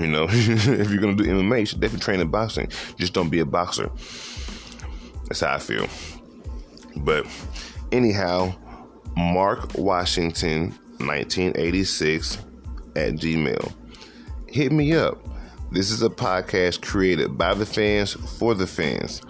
you 0.00 0.06
know, 0.06 0.26
if 0.30 0.90
you're 0.90 1.00
gonna 1.00 1.14
do 1.14 1.24
MMA, 1.24 1.60
you 1.60 1.66
should 1.66 1.80
definitely 1.80 2.04
train 2.04 2.20
in 2.20 2.28
boxing. 2.28 2.68
Just 2.96 3.12
don't 3.12 3.28
be 3.28 3.40
a 3.40 3.44
boxer. 3.44 3.90
That's 5.26 5.40
how 5.40 5.54
I 5.54 5.58
feel. 5.58 5.86
But 6.96 7.26
anyhow, 7.92 8.54
Mark 9.16 9.74
Washington, 9.76 10.70
1986 10.98 12.38
at 12.96 13.14
Gmail. 13.14 13.72
Hit 14.48 14.72
me 14.72 14.94
up. 14.94 15.18
This 15.70 15.90
is 15.90 16.02
a 16.02 16.08
podcast 16.08 16.82
created 16.82 17.38
by 17.38 17.54
the 17.54 17.66
fans 17.66 18.14
for 18.38 18.54
the 18.54 18.66
fans. 18.66 19.22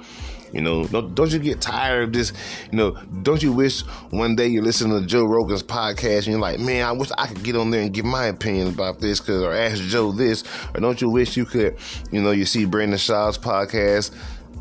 You 0.52 0.60
know, 0.60 0.84
don't, 0.84 1.14
don't 1.14 1.30
you 1.30 1.38
get 1.38 1.60
tired 1.60 2.04
of 2.04 2.12
this? 2.12 2.32
You 2.70 2.78
know, 2.78 2.90
don't 3.22 3.42
you 3.42 3.52
wish 3.52 3.82
one 4.10 4.36
day 4.36 4.48
you're 4.48 4.62
listening 4.62 5.00
to 5.00 5.06
Joe 5.06 5.24
Rogan's 5.24 5.62
podcast 5.62 6.18
and 6.18 6.28
you're 6.28 6.40
like, 6.40 6.58
man, 6.58 6.84
I 6.86 6.92
wish 6.92 7.10
I 7.16 7.26
could 7.26 7.42
get 7.42 7.56
on 7.56 7.70
there 7.70 7.82
and 7.82 7.92
give 7.92 8.04
my 8.04 8.26
opinion 8.26 8.68
about 8.68 9.00
this, 9.00 9.20
cause 9.20 9.42
or 9.42 9.52
ask 9.52 9.82
Joe 9.82 10.12
this, 10.12 10.44
or 10.74 10.80
don't 10.80 11.00
you 11.00 11.10
wish 11.10 11.36
you 11.36 11.44
could, 11.44 11.76
you 12.10 12.20
know, 12.20 12.32
you 12.32 12.44
see 12.44 12.64
Brendan 12.64 12.98
Schaub's 12.98 13.38
podcast? 13.38 14.14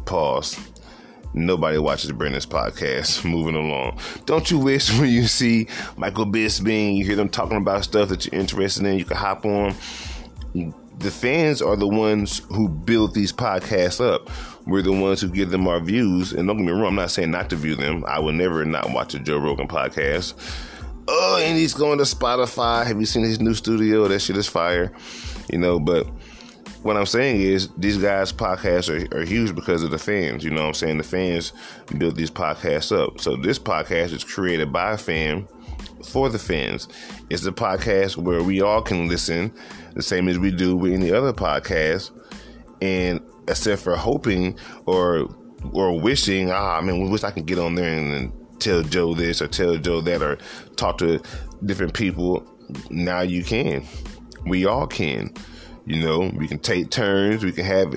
Pause. 0.05 0.59
Nobody 1.33 1.77
watches 1.77 2.11
Brendan's 2.11 2.45
podcast. 2.45 3.23
Moving 3.29 3.55
along. 3.55 3.99
Don't 4.25 4.49
you 4.49 4.57
wish 4.59 4.91
when 4.99 5.09
you 5.09 5.27
see 5.27 5.67
Michael 5.97 6.25
Bisping, 6.25 6.97
you 6.97 7.05
hear 7.05 7.15
them 7.15 7.29
talking 7.29 7.57
about 7.57 7.83
stuff 7.83 8.09
that 8.09 8.25
you're 8.25 8.39
interested 8.39 8.85
in, 8.85 8.97
you 8.97 9.05
can 9.05 9.17
hop 9.17 9.45
on? 9.45 9.75
The 10.53 11.11
fans 11.11 11.61
are 11.61 11.77
the 11.77 11.87
ones 11.87 12.39
who 12.49 12.67
build 12.67 13.13
these 13.13 13.31
podcasts 13.31 14.03
up. 14.03 14.29
We're 14.69 14.81
the 14.81 14.91
ones 14.91 15.21
who 15.21 15.29
give 15.29 15.49
them 15.49 15.67
our 15.67 15.79
views. 15.79 16.33
And 16.33 16.47
don't 16.47 16.57
get 16.57 16.65
me 16.65 16.71
wrong, 16.71 16.87
I'm 16.87 16.95
not 16.95 17.11
saying 17.11 17.31
not 17.31 17.49
to 17.49 17.55
view 17.55 17.75
them. 17.75 18.03
I 18.07 18.19
would 18.19 18.35
never 18.35 18.63
not 18.65 18.91
watch 18.91 19.13
a 19.13 19.19
Joe 19.19 19.37
Rogan 19.39 19.67
podcast. 19.67 20.33
Oh, 21.07 21.41
and 21.41 21.57
he's 21.57 21.73
going 21.73 21.97
to 21.97 22.03
Spotify. 22.03 22.85
Have 22.85 22.99
you 22.99 23.05
seen 23.05 23.23
his 23.23 23.39
new 23.39 23.55
studio? 23.55 24.07
That 24.07 24.19
shit 24.19 24.37
is 24.37 24.47
fire. 24.47 24.91
You 25.51 25.57
know, 25.57 25.79
but 25.79 26.07
what 26.83 26.95
I'm 26.95 27.05
saying 27.05 27.41
is 27.41 27.69
these 27.77 27.97
guys' 27.97 28.31
podcasts 28.31 28.89
are, 28.89 29.17
are, 29.17 29.25
huge 29.25 29.53
because 29.53 29.83
of 29.83 29.91
the 29.91 29.97
fans. 29.97 30.43
You 30.43 30.51
know 30.51 30.61
what 30.61 30.67
I'm 30.67 30.73
saying? 30.75 30.97
The 30.97 31.03
fans 31.03 31.51
build 31.97 32.15
these 32.15 32.31
podcasts 32.31 32.95
up. 32.95 33.19
So 33.19 33.35
this 33.35 33.59
podcast 33.59 34.13
is 34.13 34.23
created 34.23 34.71
by 34.71 34.93
a 34.93 34.97
fan 34.97 35.47
for 36.05 36.29
the 36.29 36.39
fans. 36.39 36.87
It's 37.29 37.45
a 37.45 37.51
podcast 37.51 38.15
where 38.17 38.41
we 38.41 38.61
all 38.61 38.81
can 38.81 39.09
listen 39.09 39.51
the 39.95 40.01
same 40.01 40.29
as 40.29 40.39
we 40.39 40.51
do 40.51 40.75
with 40.75 40.93
any 40.93 41.11
other 41.11 41.33
podcast. 41.33 42.11
And 42.81 43.19
except 43.49 43.81
for 43.81 43.95
hoping 43.95 44.57
or 44.85 45.27
or 45.73 45.99
wishing, 45.99 46.51
ah, 46.51 46.77
I 46.77 46.81
mean, 46.81 47.03
we 47.03 47.09
wish 47.09 47.23
I 47.23 47.31
could 47.31 47.45
get 47.45 47.59
on 47.59 47.75
there 47.75 47.97
and, 47.97 48.13
and 48.13 48.59
tell 48.59 48.81
Joe 48.81 49.13
this 49.13 49.41
or 49.41 49.47
tell 49.47 49.77
Joe 49.77 50.01
that 50.01 50.21
or 50.21 50.37
talk 50.75 50.97
to 50.99 51.21
different 51.65 51.93
people. 51.93 52.47
Now 52.89 53.21
you 53.21 53.43
can. 53.43 53.85
We 54.45 54.65
all 54.65 54.87
can. 54.87 55.33
You 55.85 56.01
know, 56.01 56.31
we 56.35 56.47
can 56.47 56.59
take 56.59 56.91
turns. 56.91 57.43
We 57.43 57.51
can 57.51 57.65
have. 57.65 57.95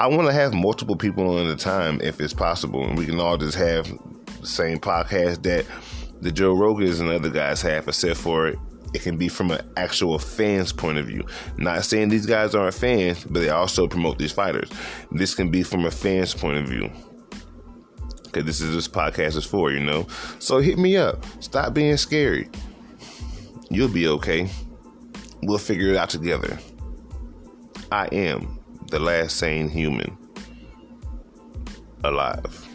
I 0.00 0.08
want 0.08 0.26
to 0.28 0.32
have 0.32 0.52
multiple 0.52 0.96
people 0.96 1.28
on 1.30 1.46
at 1.46 1.52
a 1.52 1.56
time 1.56 2.00
if 2.02 2.20
it's 2.20 2.34
possible, 2.34 2.84
and 2.84 2.98
we 2.98 3.06
can 3.06 3.18
all 3.18 3.36
just 3.36 3.56
have 3.56 3.86
the 4.40 4.46
same 4.46 4.78
podcast 4.78 5.42
that 5.42 5.64
the 6.20 6.32
Joe 6.32 6.54
Rogans 6.54 7.00
and 7.00 7.08
other 7.08 7.30
guys 7.30 7.62
have, 7.62 7.88
except 7.88 8.18
for 8.18 8.54
it 8.94 9.02
can 9.02 9.16
be 9.16 9.28
from 9.28 9.50
an 9.50 9.60
actual 9.76 10.18
fan's 10.18 10.72
point 10.72 10.98
of 10.98 11.06
view. 11.06 11.24
Not 11.56 11.84
saying 11.84 12.08
these 12.08 12.26
guys 12.26 12.54
aren't 12.54 12.74
fans, 12.74 13.24
but 13.24 13.40
they 13.40 13.50
also 13.50 13.86
promote 13.86 14.18
these 14.18 14.32
fighters. 14.32 14.70
This 15.10 15.34
can 15.34 15.50
be 15.50 15.62
from 15.62 15.84
a 15.84 15.90
fan's 15.90 16.34
point 16.34 16.58
of 16.58 16.68
view. 16.68 16.90
Because 18.24 18.44
this 18.44 18.60
is 18.60 18.74
this 18.74 18.88
podcast 18.88 19.36
is 19.36 19.44
for, 19.44 19.70
you 19.70 19.80
know. 19.80 20.06
So 20.38 20.58
hit 20.58 20.78
me 20.78 20.96
up. 20.96 21.24
Stop 21.40 21.74
being 21.74 21.96
scary. 21.96 22.48
You'll 23.70 23.88
be 23.88 24.08
okay. 24.08 24.50
We'll 25.42 25.58
figure 25.58 25.90
it 25.90 25.96
out 25.96 26.10
together. 26.10 26.58
I 27.90 28.06
am 28.12 28.58
the 28.90 28.98
last 28.98 29.36
sane 29.36 29.68
human 29.68 30.16
alive. 32.04 32.67